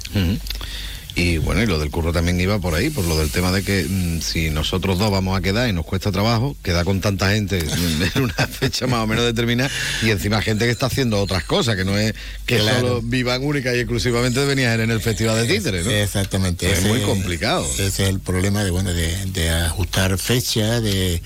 y 1.14 1.38
bueno, 1.38 1.62
y 1.62 1.66
lo 1.66 1.78
del 1.78 1.90
curro 1.90 2.12
también 2.12 2.40
iba 2.40 2.58
por 2.58 2.74
ahí, 2.74 2.90
por 2.90 3.04
lo 3.04 3.18
del 3.18 3.30
tema 3.30 3.50
de 3.52 3.62
que 3.62 3.84
mm, 3.84 4.20
si 4.20 4.50
nosotros 4.50 4.98
dos 4.98 5.10
vamos 5.10 5.36
a 5.36 5.40
quedar 5.40 5.68
y 5.68 5.72
nos 5.72 5.84
cuesta 5.84 6.12
trabajo, 6.12 6.56
queda 6.62 6.84
con 6.84 7.00
tanta 7.00 7.30
gente 7.30 7.58
en 8.14 8.22
una 8.22 8.46
fecha 8.46 8.86
más 8.86 9.04
o 9.04 9.06
menos 9.06 9.24
determinada 9.24 9.70
y 10.02 10.10
encima 10.10 10.40
gente 10.42 10.64
que 10.64 10.70
está 10.70 10.86
haciendo 10.86 11.20
otras 11.20 11.44
cosas, 11.44 11.76
que 11.76 11.84
no 11.84 11.96
es 11.96 12.14
que 12.46 12.58
solo 12.58 13.02
vivan 13.02 13.44
única 13.44 13.74
y 13.74 13.80
exclusivamente 13.80 14.40
de 14.40 14.46
venir 14.46 14.68
en 14.68 14.90
el 14.90 15.00
Festival 15.00 15.46
de 15.46 15.56
Títeres, 15.56 15.86
¿no? 15.86 15.92
Exactamente. 15.92 16.70
es 16.70 16.84
muy 16.84 17.00
complicado. 17.00 17.64
Ese 17.64 17.86
es 17.86 18.00
el 18.00 18.20
problema 18.20 18.64
de, 18.64 18.70
bueno, 18.70 18.92
de, 18.92 19.50
ajustar 19.50 20.18
fecha, 20.18 20.80
de, 20.80 21.22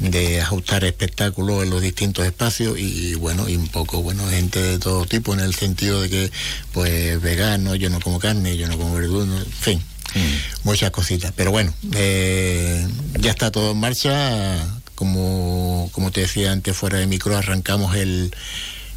de 0.00 0.40
ajustar 0.40 0.84
espectáculos 0.84 1.62
en 1.62 1.70
los 1.70 1.82
distintos 1.82 2.24
espacios 2.26 2.78
y, 2.78 3.14
bueno, 3.14 3.48
y 3.48 3.56
un 3.56 3.68
poco, 3.68 4.02
bueno, 4.02 4.26
gente 4.28 4.60
de 4.60 4.78
todo 4.78 5.06
tipo 5.06 5.34
en 5.34 5.40
el 5.40 5.54
sentido 5.54 6.02
de 6.02 6.10
que, 6.10 6.32
pues, 6.72 7.20
vegano, 7.20 7.74
yo 7.74 7.90
no 7.90 8.00
como 8.00 8.18
carne, 8.18 8.56
yo 8.56 8.68
no 8.68 8.78
como 8.78 8.94
verdura, 8.94 9.24
en 9.24 9.46
fin, 9.46 9.78
mm. 10.14 10.64
muchas 10.64 10.90
cositas. 10.90 11.32
Pero 11.34 11.50
bueno, 11.50 11.72
eh, 11.94 12.86
ya 13.18 13.30
está 13.30 13.50
todo 13.50 13.72
en 13.72 13.80
marcha. 13.80 14.56
Como, 14.94 15.90
como 15.92 16.10
te 16.10 16.22
decía 16.22 16.50
antes, 16.50 16.76
fuera 16.76 16.98
de 16.98 17.06
micro, 17.06 17.36
arrancamos 17.36 17.94
el, 17.94 18.34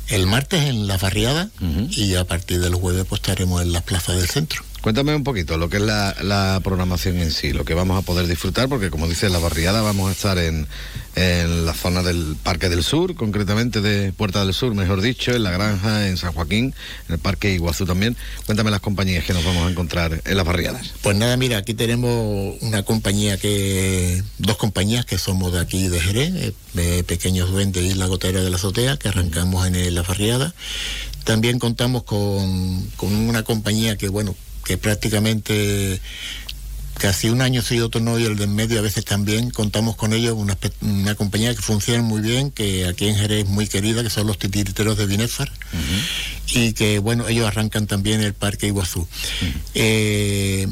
el 0.07 0.25
martes 0.25 0.63
en 0.63 0.87
la 0.87 0.97
barriada 0.97 1.49
y 1.89 2.15
a 2.15 2.25
partir 2.25 2.59
del 2.59 2.73
jueves 2.75 3.05
pues 3.07 3.21
estaremos 3.21 3.61
en 3.61 3.71
las 3.71 3.83
plazas 3.83 4.17
del 4.17 4.27
centro. 4.27 4.63
Cuéntame 4.81 5.13
un 5.13 5.23
poquito 5.23 5.59
lo 5.59 5.69
que 5.69 5.77
es 5.77 5.83
la, 5.83 6.59
programación 6.63 7.17
en 7.19 7.31
sí, 7.31 7.53
lo 7.53 7.63
que 7.65 7.75
vamos 7.75 8.01
a 8.01 8.05
poder 8.05 8.25
disfrutar, 8.25 8.67
porque 8.67 8.89
como 8.89 9.07
dice 9.07 9.29
la 9.29 9.37
barriada, 9.37 9.83
vamos 9.83 10.09
a 10.09 10.11
estar 10.11 10.39
en, 10.39 10.67
la 11.15 11.73
zona 11.75 12.01
del 12.01 12.35
Parque 12.41 12.67
del 12.67 12.83
Sur, 12.83 13.13
concretamente 13.13 13.81
de 13.81 14.11
Puerta 14.11 14.43
del 14.43 14.55
Sur, 14.55 14.73
mejor 14.73 15.01
dicho, 15.01 15.33
en 15.33 15.43
la 15.43 15.51
Granja, 15.51 16.07
en 16.07 16.17
San 16.17 16.33
Joaquín, 16.33 16.73
en 17.07 17.13
el 17.13 17.19
Parque 17.19 17.53
Iguazú 17.53 17.85
también. 17.85 18.17
Cuéntame 18.47 18.71
las 18.71 18.79
compañías 18.79 19.23
que 19.23 19.33
nos 19.33 19.45
vamos 19.45 19.67
a 19.67 19.69
encontrar 19.69 20.19
en 20.25 20.37
las 20.37 20.45
barriadas. 20.47 20.93
Pues 21.03 21.15
nada, 21.15 21.37
mira, 21.37 21.57
aquí 21.57 21.75
tenemos 21.75 22.55
una 22.61 22.81
compañía 22.81 23.37
que, 23.37 24.23
dos 24.39 24.57
compañías 24.57 25.05
que 25.05 25.19
somos 25.19 25.53
de 25.53 25.59
aquí 25.59 25.89
de 25.89 25.99
Jerez, 25.99 26.53
eh, 26.75 27.03
Pequeños 27.05 27.51
Duendes 27.51 27.83
y 27.83 27.93
La 27.93 28.07
Gotera 28.07 28.41
de 28.41 28.49
la 28.49 28.55
Azotea, 28.55 28.97
que 28.97 29.09
arrancamos 29.09 29.67
en 29.67 29.93
la 29.93 30.01
barriada. 30.01 30.55
También 31.23 31.59
contamos 31.59 32.01
con, 32.01 32.83
con 32.95 33.13
una 33.13 33.43
compañía 33.43 33.95
que, 33.95 34.09
bueno, 34.09 34.35
que 34.63 34.77
prácticamente 34.77 35.99
casi 37.01 37.29
un 37.29 37.41
año 37.41 37.63
sí, 37.63 37.79
otro 37.79 37.99
no, 37.99 38.19
y 38.19 38.25
el 38.25 38.37
de 38.37 38.43
en 38.43 38.53
medio 38.53 38.77
a 38.77 38.83
veces 38.83 39.03
también. 39.03 39.49
Contamos 39.49 39.95
con 39.95 40.13
ellos, 40.13 40.35
una, 40.37 40.55
una, 40.81 41.15
compañía 41.15 41.53
que 41.55 41.61
funciona 41.61 42.03
muy 42.03 42.21
bien, 42.21 42.51
que 42.51 42.85
aquí 42.85 43.07
en 43.07 43.15
Jerez 43.15 43.45
es 43.45 43.49
muy 43.49 43.67
querida, 43.67 44.03
que 44.03 44.11
son 44.11 44.27
los 44.27 44.37
titiriteros 44.37 44.97
de 44.97 45.07
Binefar, 45.07 45.51
y 46.53 46.73
que, 46.73 46.99
bueno, 46.99 47.27
ellos 47.27 47.47
arrancan 47.47 47.87
también 47.87 48.21
el 48.21 48.35
Parque 48.35 48.67
Iguazú. 48.67 49.07
Eh, 49.73 50.67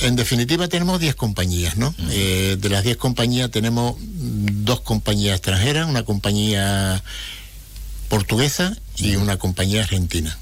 en 0.00 0.16
definitiva 0.16 0.68
tenemos 0.68 1.00
10 1.00 1.14
compañías, 1.16 1.76
¿no? 1.76 1.94
Eh, 2.10 2.56
de 2.58 2.68
las 2.70 2.82
10 2.82 2.96
compañías 2.96 3.50
tenemos 3.50 3.96
dos 4.00 4.80
compañías 4.80 5.36
extranjeras, 5.36 5.86
una 5.86 6.04
compañía 6.04 7.02
portuguesa 8.08 8.74
y 8.96 9.16
una 9.16 9.36
compañía 9.36 9.82
argentina. 9.82 10.38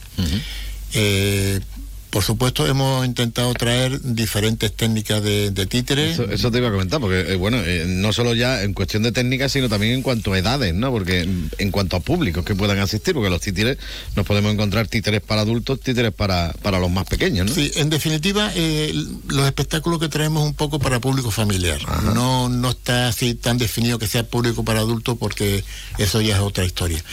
Por 2.16 2.24
supuesto, 2.24 2.66
hemos 2.66 3.04
intentado 3.04 3.52
traer 3.52 4.00
diferentes 4.00 4.72
técnicas 4.72 5.22
de, 5.22 5.66
títeres. 5.66 6.18
Eso, 6.18 6.50
te 6.50 6.56
iba 6.56 6.68
a 6.68 6.70
comentar, 6.70 6.98
porque, 6.98 7.34
eh, 7.34 7.36
bueno, 7.36 7.58
eh, 7.58 7.84
no 7.86 8.10
solo 8.14 8.34
ya 8.34 8.62
en 8.62 8.72
cuestión 8.72 9.02
de 9.02 9.12
técnicas, 9.12 9.52
sino 9.52 9.68
también 9.68 9.92
en 9.92 10.00
cuanto 10.00 10.32
a 10.32 10.38
edades, 10.38 10.72
¿no? 10.72 10.90
Porque 10.90 11.28
en 11.58 11.70
cuanto 11.70 11.94
a 11.94 12.00
públicos 12.00 12.42
que 12.42 12.54
puedan 12.54 12.78
asistir, 12.78 13.12
porque 13.12 13.28
los 13.28 13.42
títeres 13.42 13.76
nos 14.14 14.24
podemos 14.24 14.50
encontrar 14.50 14.88
títeres 14.88 15.20
para 15.20 15.42
adultos, 15.42 15.78
títeres 15.78 16.10
para, 16.10 16.54
para 16.62 16.80
los 16.80 16.90
más 16.90 17.04
pequeños, 17.04 17.48
¿no? 17.48 17.54
Sí, 17.54 17.70
en 17.74 17.90
definitiva, 17.90 18.50
eh, 18.54 18.94
los 19.28 19.44
espectáculos 19.44 20.00
que 20.00 20.08
traemos 20.08 20.42
un 20.42 20.54
poco 20.54 20.78
para 20.78 21.00
público 21.00 21.30
familiar. 21.30 21.82
No, 22.14 22.48
no 22.48 22.70
está 22.70 23.08
así 23.08 23.34
tan 23.34 23.58
definido 23.58 23.98
que 23.98 24.06
sea 24.06 24.26
público 24.26 24.64
para 24.64 24.80
adultos, 24.80 25.18
porque 25.20 25.64
eso 25.98 26.22
ya 26.22 26.36
es 26.36 26.40
otra 26.40 26.64
historia. 26.64 27.04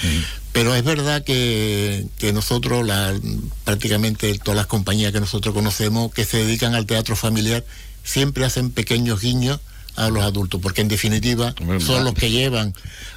Pero 0.54 0.76
es 0.76 0.84
verdad 0.84 1.24
que, 1.24 2.06
nosotros, 2.32 2.86
la, 2.86 3.20
prácticamente 3.66 4.38
todas 4.38 4.56
las 4.56 4.68
compañías 4.68 5.12
que 5.12 5.20
nosotros 5.20 5.54
conocemos 5.54 6.14
que 6.14 6.26
se 6.26 6.38
dedican 6.38 6.76
al 6.76 6.86
teatro 6.86 7.16
familiar, 7.16 7.66
siempre 8.04 8.46
hacen 8.46 8.72
pequeños 8.72 9.20
guiños 9.20 9.60
a 9.95 10.10
los 10.10 10.24
adultos, 10.24 10.60
porque 10.61 10.82
en 10.82 10.88
definitiva 10.88 11.53
son 11.80 12.03
los 12.03 12.14
que 12.14 12.32
llevan 12.32 12.74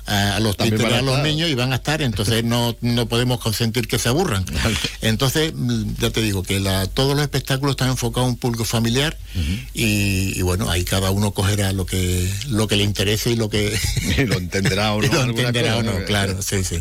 a, 0.07 0.39
los 0.41 0.57
títeres 0.57 0.93
a 0.93 1.03
los 1.03 1.23
niños 1.23 1.49
y 1.51 1.55
van 1.55 1.73
a 1.73 1.77
estar, 1.77 2.03
entonces 2.03 2.45
no, 2.45 2.77
no 2.81 3.07
podemos 3.07 3.41
consentir 3.41 3.89
que 3.89 3.99
se 3.99 4.09
aburran. 4.09 4.45
Entonces, 5.01 5.53
mm, 5.55 5.95
ya 5.99 6.11
te 6.11 6.23
digo 6.23 6.43
que 6.43 6.61
la, 6.61 6.87
todos 6.87 7.15
los 7.15 7.23
espectáculos 7.23 7.73
están 7.73 7.89
enfocados 7.89 8.27
a 8.27 8.31
un 8.31 8.37
público 8.37 8.65
familiar 8.65 9.17
y, 9.75 10.41
bueno, 10.43 10.71
ahí 10.71 10.85
cada 10.85 11.11
uno 11.11 11.33
cogerá 11.33 11.73
lo 11.73 11.85
que 11.85 12.31
lo 12.49 12.69
que 12.69 12.77
le 12.77 12.85
interese 12.85 13.31
y 13.31 13.37
lo 13.37 13.51
que 13.51 13.77
lo 14.27 14.37
entenderá 14.37 14.93
o 14.95 15.03
no. 15.03 15.09
lo 15.09 15.31
entenderá 15.31 15.77
o 15.77 15.83
no, 15.83 16.05
claro, 16.05 16.41
sí, 16.43 16.63
sí. 16.65 16.79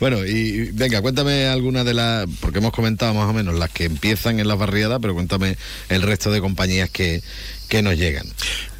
Bueno, 0.00 0.24
y 0.24 0.70
venga, 0.72 1.02
cuéntame 1.02 1.46
alguna 1.46 1.84
de 1.84 1.94
las, 1.94 2.26
porque 2.40 2.58
hemos 2.58 2.72
comentado 2.72 3.14
más 3.14 3.28
o 3.28 3.32
menos 3.32 3.54
las 3.54 3.70
que 3.70 3.84
empiezan 3.84 4.40
en 4.40 4.48
la 4.48 4.54
barriada, 4.54 4.98
pero 4.98 5.14
cuéntame 5.14 5.56
el 5.88 6.02
resto 6.02 6.30
de 6.30 6.40
compañías 6.40 6.90
que 6.90 7.22
que 7.72 7.80
nos 7.80 7.96
llegan. 7.96 8.26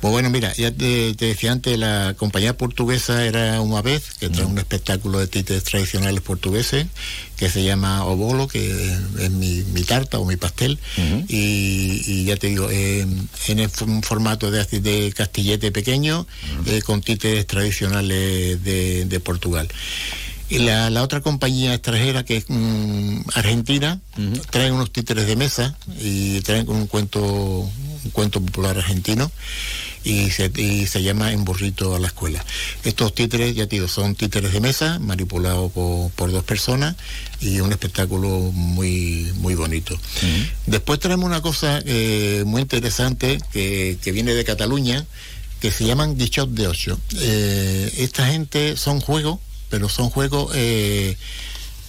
Pues 0.03 0.13
bueno, 0.13 0.29
mira, 0.29 0.53
ya 0.53 0.71
te, 0.71 1.15
decía 1.15 1.51
antes, 1.51 1.79
la 1.79 2.15
compañía 2.19 2.59
portuguesa 2.59 3.25
era 3.25 3.59
una 3.63 3.81
vez, 3.81 4.13
que 4.21 4.29
trae 4.29 4.45
un 4.45 4.59
espectáculo 4.59 5.19
de 5.19 5.29
títeres 5.29 5.65
tradicionales 5.65 6.21
portugueses, 6.21 6.89
que 7.39 7.49
se 7.49 7.65
llama 7.65 8.05
Obolo, 8.05 8.49
que 8.49 8.95
es 9.19 9.31
mi, 9.31 9.63
tarta 9.85 10.19
o 10.19 10.27
mi 10.27 10.37
pastel, 10.37 10.79
y, 11.27 12.25
ya 12.27 12.37
te 12.37 12.49
digo, 12.49 12.69
eh, 12.71 13.07
en 13.49 13.71
un 13.87 14.03
formato 14.03 14.51
de, 14.51 14.63
de 14.81 15.11
castillete 15.17 15.73
pequeño, 15.73 16.27
eh, 16.67 16.83
con 16.83 17.01
títeres 17.01 17.47
tradicionales 17.47 18.63
de, 18.63 19.21
Portugal. 19.25 19.69
Y 20.51 20.59
la, 20.59 21.03
otra 21.03 21.23
compañía 21.23 21.73
extranjera, 21.73 22.27
que 22.27 22.37
es 22.37 22.45
mm, 22.47 23.21
argentina, 23.37 24.01
trae 24.51 24.71
unos 24.71 24.93
títeres 24.93 25.27
de 25.27 25.37
mesa 25.37 25.79
y 25.99 26.43
traen 26.43 26.69
un 26.69 26.87
cuento, 26.89 27.67
un 28.05 28.11
cuento 28.11 28.41
popular 28.41 28.79
argentino 28.79 29.31
y 30.05 30.31
se, 30.31 30.51
y 30.57 30.87
se 30.87 31.03
llama 31.03 31.33
En 31.33 31.45
burrito 31.45 31.95
a 31.95 32.01
la 32.01 32.09
escuela. 32.09 32.45
Estos 32.85 33.15
títeres, 33.15 33.55
ya 33.55 33.67
te 33.67 33.77
digo, 33.77 33.89
son 33.89 34.15
títeres 34.15 34.53
de 34.53 34.61
mesa, 34.61 34.99
manipulados 34.99 35.71
por, 35.73 36.33
dos 36.33 36.45
personas 36.45 36.97
y 37.41 37.61
un 37.61 37.73
espectáculo 37.73 38.29
muy, 38.53 39.33
muy 39.37 39.55
bonito. 39.55 39.99
Después 40.67 40.99
tenemos 40.99 41.27
una 41.27 41.43
cosa 41.43 41.81
eh, 41.85 42.43
muy 42.47 42.63
interesante 42.63 43.41
que, 43.53 43.99
viene 44.13 44.35
de 44.35 44.45
Cataluña, 44.45 45.05
que 45.61 45.71
se 45.71 45.85
llaman 45.85 46.17
Guichot 46.17 46.51
de 46.51 46.67
Ocho. 46.67 46.99
Eh, 47.21 47.93
esta 47.99 48.27
gente 48.27 48.77
son 48.77 49.01
juegos, 49.01 49.39
pero 49.69 49.89
son 49.89 50.11
juegos... 50.11 50.53
Eh, 50.55 51.17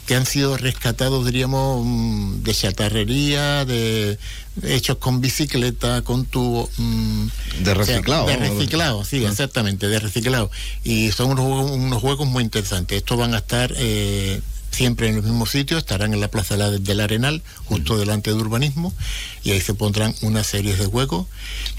que 0.05 0.15
han 0.15 0.25
sido 0.25 0.57
rescatados, 0.57 1.25
diríamos, 1.25 1.83
mm, 1.85 2.43
de 2.43 2.53
chatarrería, 2.53 3.65
de 3.65 4.17
hechos 4.63 4.97
con 4.97 5.21
bicicleta, 5.21 6.01
con 6.01 6.25
tubo. 6.25 6.69
Mm, 6.77 7.27
de 7.63 7.73
reciclado. 7.73 8.27
de 8.27 8.35
reciclado, 8.37 9.05
sí, 9.05 9.23
exactamente, 9.23 9.87
de 9.87 9.99
reciclado. 9.99 10.51
Y 10.83 11.11
son 11.11 11.31
unos, 11.31 11.71
unos 11.71 12.01
juegos 12.01 12.27
muy 12.27 12.43
interesantes. 12.43 12.97
Estos 12.97 13.17
van 13.17 13.33
a 13.33 13.37
estar 13.37 13.73
eh, 13.75 14.41
siempre 14.73 15.07
en 15.07 15.15
el 15.15 15.23
mismo 15.23 15.45
sitio, 15.45 15.77
estarán 15.77 16.13
en 16.13 16.19
la 16.19 16.27
Plaza 16.27 16.57
del 16.57 16.99
Arenal, 16.99 17.43
justo 17.65 17.97
delante 17.97 18.31
de 18.31 18.37
urbanismo, 18.37 18.93
y 19.43 19.51
ahí 19.51 19.61
se 19.61 19.73
pondrán 19.73 20.15
una 20.21 20.43
serie 20.43 20.75
de 20.75 20.85
juegos 20.85 21.27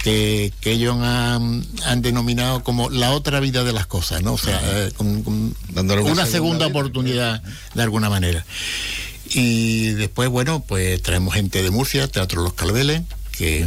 que, 0.03 0.53
ellos 0.65 0.97
han, 1.01 1.65
denominado 2.03 2.62
como 2.62 2.91
la 2.91 3.11
otra 3.11 3.41
vida 3.41 3.65
de 3.65 3.73
las 3.73 3.87
cosas, 3.87 4.23
¿no? 4.23 4.35
O 4.35 4.39
sea, 4.39 4.61
eh, 4.65 4.93
una, 4.99 6.27
segunda, 6.27 6.66
oportunidad 6.66 7.43
de 7.75 7.83
alguna 7.83 8.09
manera. 8.09 8.45
Y 9.31 9.89
después, 9.91 10.29
bueno, 10.29 10.65
pues 10.66 11.03
traemos 11.03 11.35
gente 11.35 11.62
de 11.62 11.71
Murcia, 11.71 12.07
Teatro 12.07 12.43
Los 12.43 12.55
Calveles, 12.55 13.03
que 13.33 13.61
es 13.61 13.66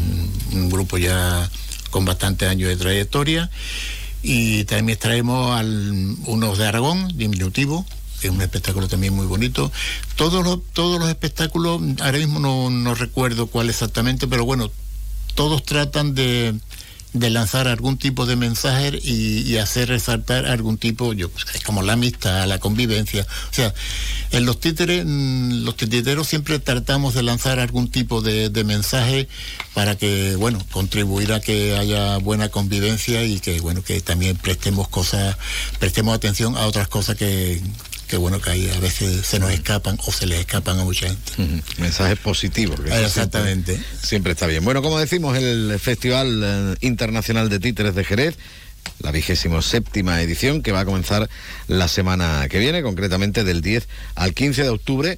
un, 0.53 0.69
grupo 0.69 0.97
ya 0.97 1.49
con 1.91 2.05
bastantes 2.05 2.47
años 2.49 2.69
de 2.69 2.77
trayectoria. 2.77 3.49
Y 4.23 4.63
también 4.65 4.97
traemos 4.97 5.57
al, 5.57 6.15
unos 6.25 6.57
de 6.57 6.65
Aragón, 6.65 7.17
diminutivo, 7.17 7.85
que 7.85 7.96
es 8.21 8.29
un 8.29 8.41
espectáculo 8.41 8.87
también 8.87 9.13
muy 9.13 9.27
bonito. 9.27 9.71
Todos 10.15 10.43
los, 10.43 10.59
todos 10.73 10.99
los 10.99 11.09
espectáculos, 11.09 11.81
ahora 12.01 12.17
mismo 12.17 12.39
no, 12.39 12.69
no 12.69 12.95
recuerdo 12.95 13.47
cuál 13.47 13.69
exactamente, 13.69 14.27
pero 14.27 14.45
bueno, 14.45 14.71
todos 15.35 15.63
tratan 15.63 16.15
de, 16.15 16.55
de 17.13 17.29
lanzar 17.29 17.67
algún 17.67 17.97
tipo 17.97 18.25
de 18.25 18.35
mensaje 18.35 18.99
y, 19.01 19.57
hacer 19.57 19.89
resaltar 19.89 20.45
algún 20.45 20.77
tipo, 20.77 21.13
yo 21.13 21.31
es 21.53 21.63
como 21.63 21.81
la 21.81 21.93
amistad, 21.93 22.47
la 22.47 22.59
convivencia. 22.59 23.25
O 23.51 23.53
sea, 23.53 23.73
en 24.31 24.45
los 24.45 24.59
títeres, 24.59 25.03
mm, 25.05 25.63
los 25.63 25.75
titeros 25.75 26.27
siempre 26.27 26.59
tratamos 26.59 27.13
de 27.15 27.23
lanzar 27.23 27.59
algún 27.59 27.89
tipo 27.89 28.21
de, 28.21 28.49
de 28.49 28.63
mensaje 28.63 29.27
para 29.73 29.95
que, 29.97 30.35
bueno, 30.35 30.59
contribuir 30.71 31.33
a 31.33 31.39
que 31.39 31.75
haya 31.75 32.17
buena 32.17 32.49
convivencia 32.49 33.23
y 33.23 33.39
que, 33.39 33.59
bueno, 33.61 33.83
que 33.83 33.99
también 34.01 34.37
prestemos 34.37 34.87
cosas, 34.87 35.37
prestemos 35.79 36.15
atención 36.15 36.55
a 36.55 36.67
otras 36.67 36.87
cosas 36.87 37.15
que, 37.15 37.61
que 38.07 38.17
bueno 38.17 38.39
que 38.41 38.49
ahí 38.49 38.69
a 38.75 38.79
veces 38.79 39.25
se 39.25 39.39
nos 39.39 39.51
escapan 39.51 39.97
o 40.05 40.11
se 40.11 40.25
les 40.25 40.39
escapan 40.39 40.79
a 40.79 40.83
mucha 40.83 41.07
gente. 41.07 41.63
Mensajes 41.77 42.17
positivos. 42.19 42.79
Exactamente. 42.85 43.79
Siempre, 44.01 44.33
está 44.33 44.47
bien. 44.47 44.63
Bueno, 44.63 44.81
como 44.81 44.99
decimos, 44.99 45.37
el 45.37 45.77
Festival 45.79 46.41
eh, 46.43 46.75
Internacional 46.81 47.49
de 47.49 47.59
Títeres 47.59 47.95
de 47.95 48.03
Jerez 48.03 48.37
la 48.99 49.11
vigésimo 49.11 49.61
séptima 49.61 50.21
edición 50.21 50.61
que 50.61 50.71
va 50.71 50.81
a 50.81 50.85
comenzar 50.85 51.29
la 51.67 51.87
semana 51.87 52.47
que 52.49 52.59
viene, 52.59 52.81
concretamente 52.81 53.43
del 53.43 53.61
10 53.61 53.87
al 54.15 54.33
15 54.33 54.63
de 54.63 54.69
octubre. 54.69 55.17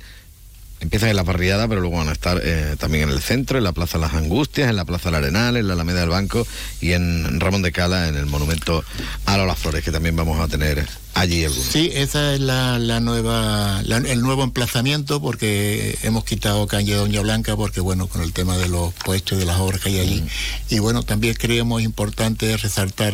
Empiezan 0.81 1.09
en 1.09 1.17
la 1.17 1.23
barriada, 1.23 1.67
pero 1.67 1.81
luego 1.81 1.97
van 1.97 2.07
a 2.07 2.13
estar 2.13 2.39
eh, 2.41 2.75
también 2.79 3.03
en 3.03 3.09
el 3.09 3.21
centro, 3.21 3.57
en 3.57 3.65
la 3.65 3.73
Plaza 3.73 3.97
Las 3.97 4.13
Angustias, 4.13 4.69
en 4.69 4.77
la 4.77 4.85
Plaza 4.85 5.09
del 5.09 5.15
Arenal, 5.15 5.57
en 5.57 5.67
la 5.67 5.73
Alameda 5.73 5.99
del 5.99 6.09
Banco 6.09 6.47
y 6.79 6.93
en 6.93 7.39
Ramón 7.39 7.61
de 7.61 7.73
Cala, 7.73 8.07
en 8.07 8.15
el 8.15 8.25
monumento 8.27 8.83
a 9.25 9.37
las 9.37 9.59
Flores, 9.59 9.83
que 9.83 9.91
también 9.91 10.15
vamos 10.15 10.39
a 10.39 10.47
tener 10.47 10.87
allí 11.19 11.45
Sí, 11.49 11.91
esa 11.93 12.33
es 12.33 12.39
la, 12.39 12.79
nueva, 12.99 13.81
el 13.81 14.21
nuevo 14.21 14.43
emplazamiento 14.43 15.21
porque 15.21 15.97
hemos 16.03 16.23
quitado 16.23 16.67
calle 16.67 16.95
Doña 16.95 17.21
Blanca 17.21 17.55
porque 17.55 17.81
bueno, 17.81 18.07
con 18.07 18.21
el 18.21 18.33
tema 18.33 18.57
de 18.57 18.67
los 18.67 18.93
puestos 18.93 19.37
y 19.37 19.39
de 19.39 19.45
las 19.45 19.59
obras 19.59 19.81
que 19.81 19.89
hay 19.89 19.99
allí. 19.99 20.21
Mm. 20.21 20.75
Y 20.75 20.79
bueno, 20.79 21.03
también 21.03 21.35
creemos 21.35 21.81
importante 21.81 22.55
resaltar 22.57 23.13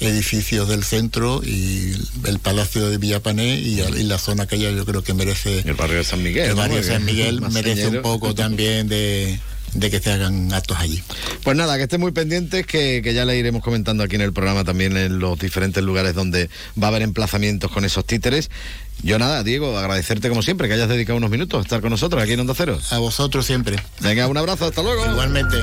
edificios 0.00 0.68
del 0.68 0.84
centro 0.84 1.42
y 1.44 1.94
el 2.24 2.38
Palacio 2.38 2.88
de 2.88 2.98
Villapané 2.98 3.56
y, 3.58 3.80
y 3.80 4.02
la 4.04 4.18
zona 4.18 4.46
que 4.46 4.56
hay 4.56 4.60
yo 4.60 4.84
creo 4.84 5.02
que 5.02 5.14
merece... 5.14 5.60
El 5.60 5.74
barrio 5.74 5.98
de 5.98 6.04
San 6.04 6.22
Miguel. 6.22 6.50
El 6.50 6.54
barrio 6.54 6.76
de 6.76 6.84
San 6.84 7.04
Miguel 7.04 7.40
merece 7.50 7.88
un 7.88 8.02
poco 8.02 8.34
también 8.34 8.88
de 8.88 9.40
de 9.74 9.90
que 9.90 10.00
se 10.00 10.10
hagan 10.12 10.52
actos 10.52 10.78
allí. 10.78 11.02
Pues 11.42 11.56
nada, 11.56 11.76
que 11.76 11.84
estén 11.84 12.00
muy 12.00 12.12
pendientes, 12.12 12.66
que, 12.66 13.02
ya 13.14 13.24
le 13.24 13.36
iremos 13.36 13.62
comentando 13.62 14.02
aquí 14.02 14.16
en 14.16 14.22
el 14.22 14.32
programa 14.32 14.64
también 14.64 14.96
en 14.96 15.18
los 15.18 15.38
diferentes 15.38 15.82
lugares 15.82 16.14
donde 16.14 16.48
va 16.80 16.86
a 16.86 16.90
haber 16.90 17.02
emplazamientos 17.02 17.70
con 17.70 17.84
esos 17.84 18.04
títeres. 18.04 18.50
Yo 19.02 19.18
nada, 19.18 19.42
Diego, 19.42 19.78
agradecerte 19.78 20.28
como 20.28 20.42
siempre 20.42 20.68
que 20.68 20.74
hayas 20.74 20.88
dedicado 20.88 21.16
unos 21.16 21.30
minutos 21.30 21.58
a 21.58 21.62
estar 21.62 21.80
con 21.80 21.90
nosotros 21.90 22.22
aquí 22.22 22.32
en 22.32 22.40
Onda 22.40 22.54
Cero. 22.56 22.78
A 22.90 22.98
vosotros 22.98 23.46
siempre. 23.46 23.76
Venga, 24.00 24.26
un 24.28 24.36
abrazo, 24.36 24.66
hasta 24.66 24.82
luego. 24.82 25.10
Igualmente. 25.10 25.56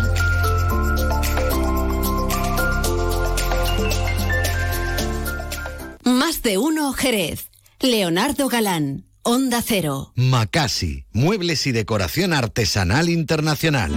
Más 6.04 6.42
de 6.42 6.58
uno, 6.58 6.94
Jerez. 6.94 7.50
Leonardo 7.80 8.48
Galán. 8.48 9.07
Onda 9.30 9.62
Cero. 9.62 10.14
Macasi, 10.16 11.04
muebles 11.12 11.68
y 11.68 11.74
decoración 11.74 12.32
artesanal 12.32 13.10
internacional. 13.10 13.92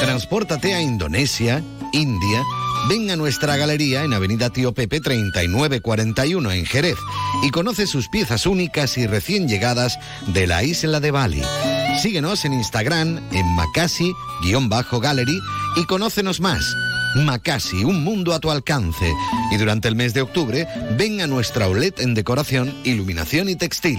Transpórtate 0.00 0.74
a 0.74 0.82
Indonesia, 0.82 1.62
India. 1.92 2.42
Ven 2.88 3.08
a 3.12 3.14
nuestra 3.14 3.56
galería 3.56 4.02
en 4.02 4.12
Avenida 4.12 4.50
Tío 4.50 4.74
Pepe 4.74 5.00
3941 5.00 6.50
en 6.50 6.66
Jerez 6.66 6.96
y 7.44 7.52
conoce 7.52 7.86
sus 7.86 8.08
piezas 8.08 8.46
únicas 8.46 8.98
y 8.98 9.06
recién 9.06 9.46
llegadas 9.46 9.96
de 10.26 10.48
la 10.48 10.64
isla 10.64 10.98
de 10.98 11.12
Bali. 11.12 11.42
Síguenos 12.02 12.44
en 12.44 12.54
Instagram 12.54 13.20
en 13.30 13.46
Macasi-Gallery 13.54 15.38
y 15.76 15.84
conócenos 15.84 16.40
más. 16.40 16.74
Macasi, 17.24 17.84
un 17.84 18.04
mundo 18.04 18.34
a 18.34 18.40
tu 18.40 18.50
alcance. 18.50 19.12
Y 19.52 19.56
durante 19.56 19.88
el 19.88 19.96
mes 19.96 20.14
de 20.14 20.22
octubre, 20.22 20.66
ven 20.98 21.20
a 21.20 21.26
nuestra 21.26 21.68
OLED 21.68 22.00
en 22.00 22.14
decoración, 22.14 22.74
iluminación 22.84 23.48
y 23.48 23.56
textil. 23.56 23.98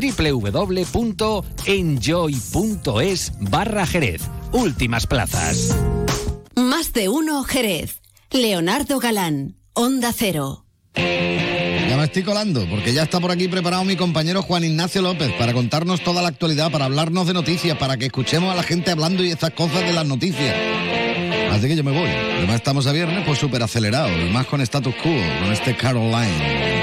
www.enjoy.es 0.01 1.33
barra 3.39 3.85
Jerez. 3.85 4.21
Últimas 4.51 5.07
plazas. 5.07 5.77
Más 6.55 6.91
de 6.93 7.07
uno 7.09 7.43
Jerez. 7.43 8.01
Leonardo 8.31 8.99
Galán, 8.99 9.57
Onda 9.73 10.11
Cero. 10.13 10.65
Ya 10.95 11.97
me 11.97 12.05
estoy 12.05 12.23
colando, 12.23 12.65
porque 12.69 12.93
ya 12.93 13.03
está 13.03 13.19
por 13.19 13.31
aquí 13.31 13.47
preparado 13.49 13.83
mi 13.83 13.97
compañero 13.97 14.41
Juan 14.41 14.63
Ignacio 14.63 15.01
López 15.01 15.31
para 15.33 15.53
contarnos 15.53 16.01
toda 16.01 16.21
la 16.21 16.29
actualidad, 16.29 16.71
para 16.71 16.85
hablarnos 16.85 17.27
de 17.27 17.33
noticias, 17.33 17.77
para 17.77 17.97
que 17.97 18.05
escuchemos 18.05 18.51
a 18.51 18.55
la 18.55 18.63
gente 18.63 18.91
hablando 18.91 19.23
y 19.23 19.31
estas 19.31 19.51
cosas 19.51 19.81
de 19.81 19.93
las 19.93 20.05
noticias. 20.05 20.55
Así 21.51 21.67
que 21.67 21.75
yo 21.75 21.83
me 21.83 21.91
voy. 21.91 22.09
Además 22.09 22.55
estamos 22.55 22.87
a 22.87 22.93
viernes, 22.93 23.25
pues 23.25 23.37
súper 23.37 23.61
acelerado, 23.61 24.09
y 24.17 24.29
más 24.29 24.45
con 24.45 24.61
status 24.61 24.95
quo, 24.95 25.11
con 25.41 25.51
este 25.51 25.75
Caroline. 25.75 26.80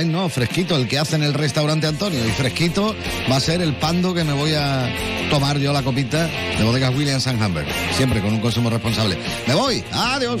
No, 0.00 0.30
fresquito, 0.30 0.74
el 0.76 0.88
que 0.88 0.98
hace 0.98 1.16
en 1.16 1.22
el 1.22 1.34
restaurante 1.34 1.86
Antonio. 1.86 2.26
Y 2.26 2.30
fresquito 2.30 2.96
va 3.30 3.36
a 3.36 3.40
ser 3.40 3.60
el 3.60 3.74
pando 3.74 4.14
que 4.14 4.24
me 4.24 4.32
voy 4.32 4.52
a 4.54 4.90
tomar 5.30 5.58
yo 5.58 5.70
la 5.70 5.82
copita 5.82 6.26
de 6.26 6.64
bodegas 6.64 6.94
Williams 6.96 7.26
and 7.26 7.40
Humber. 7.40 7.66
Siempre 7.94 8.20
con 8.22 8.32
un 8.32 8.40
consumo 8.40 8.70
responsable. 8.70 9.18
Me 9.46 9.54
voy, 9.54 9.84
adiós. 9.92 10.40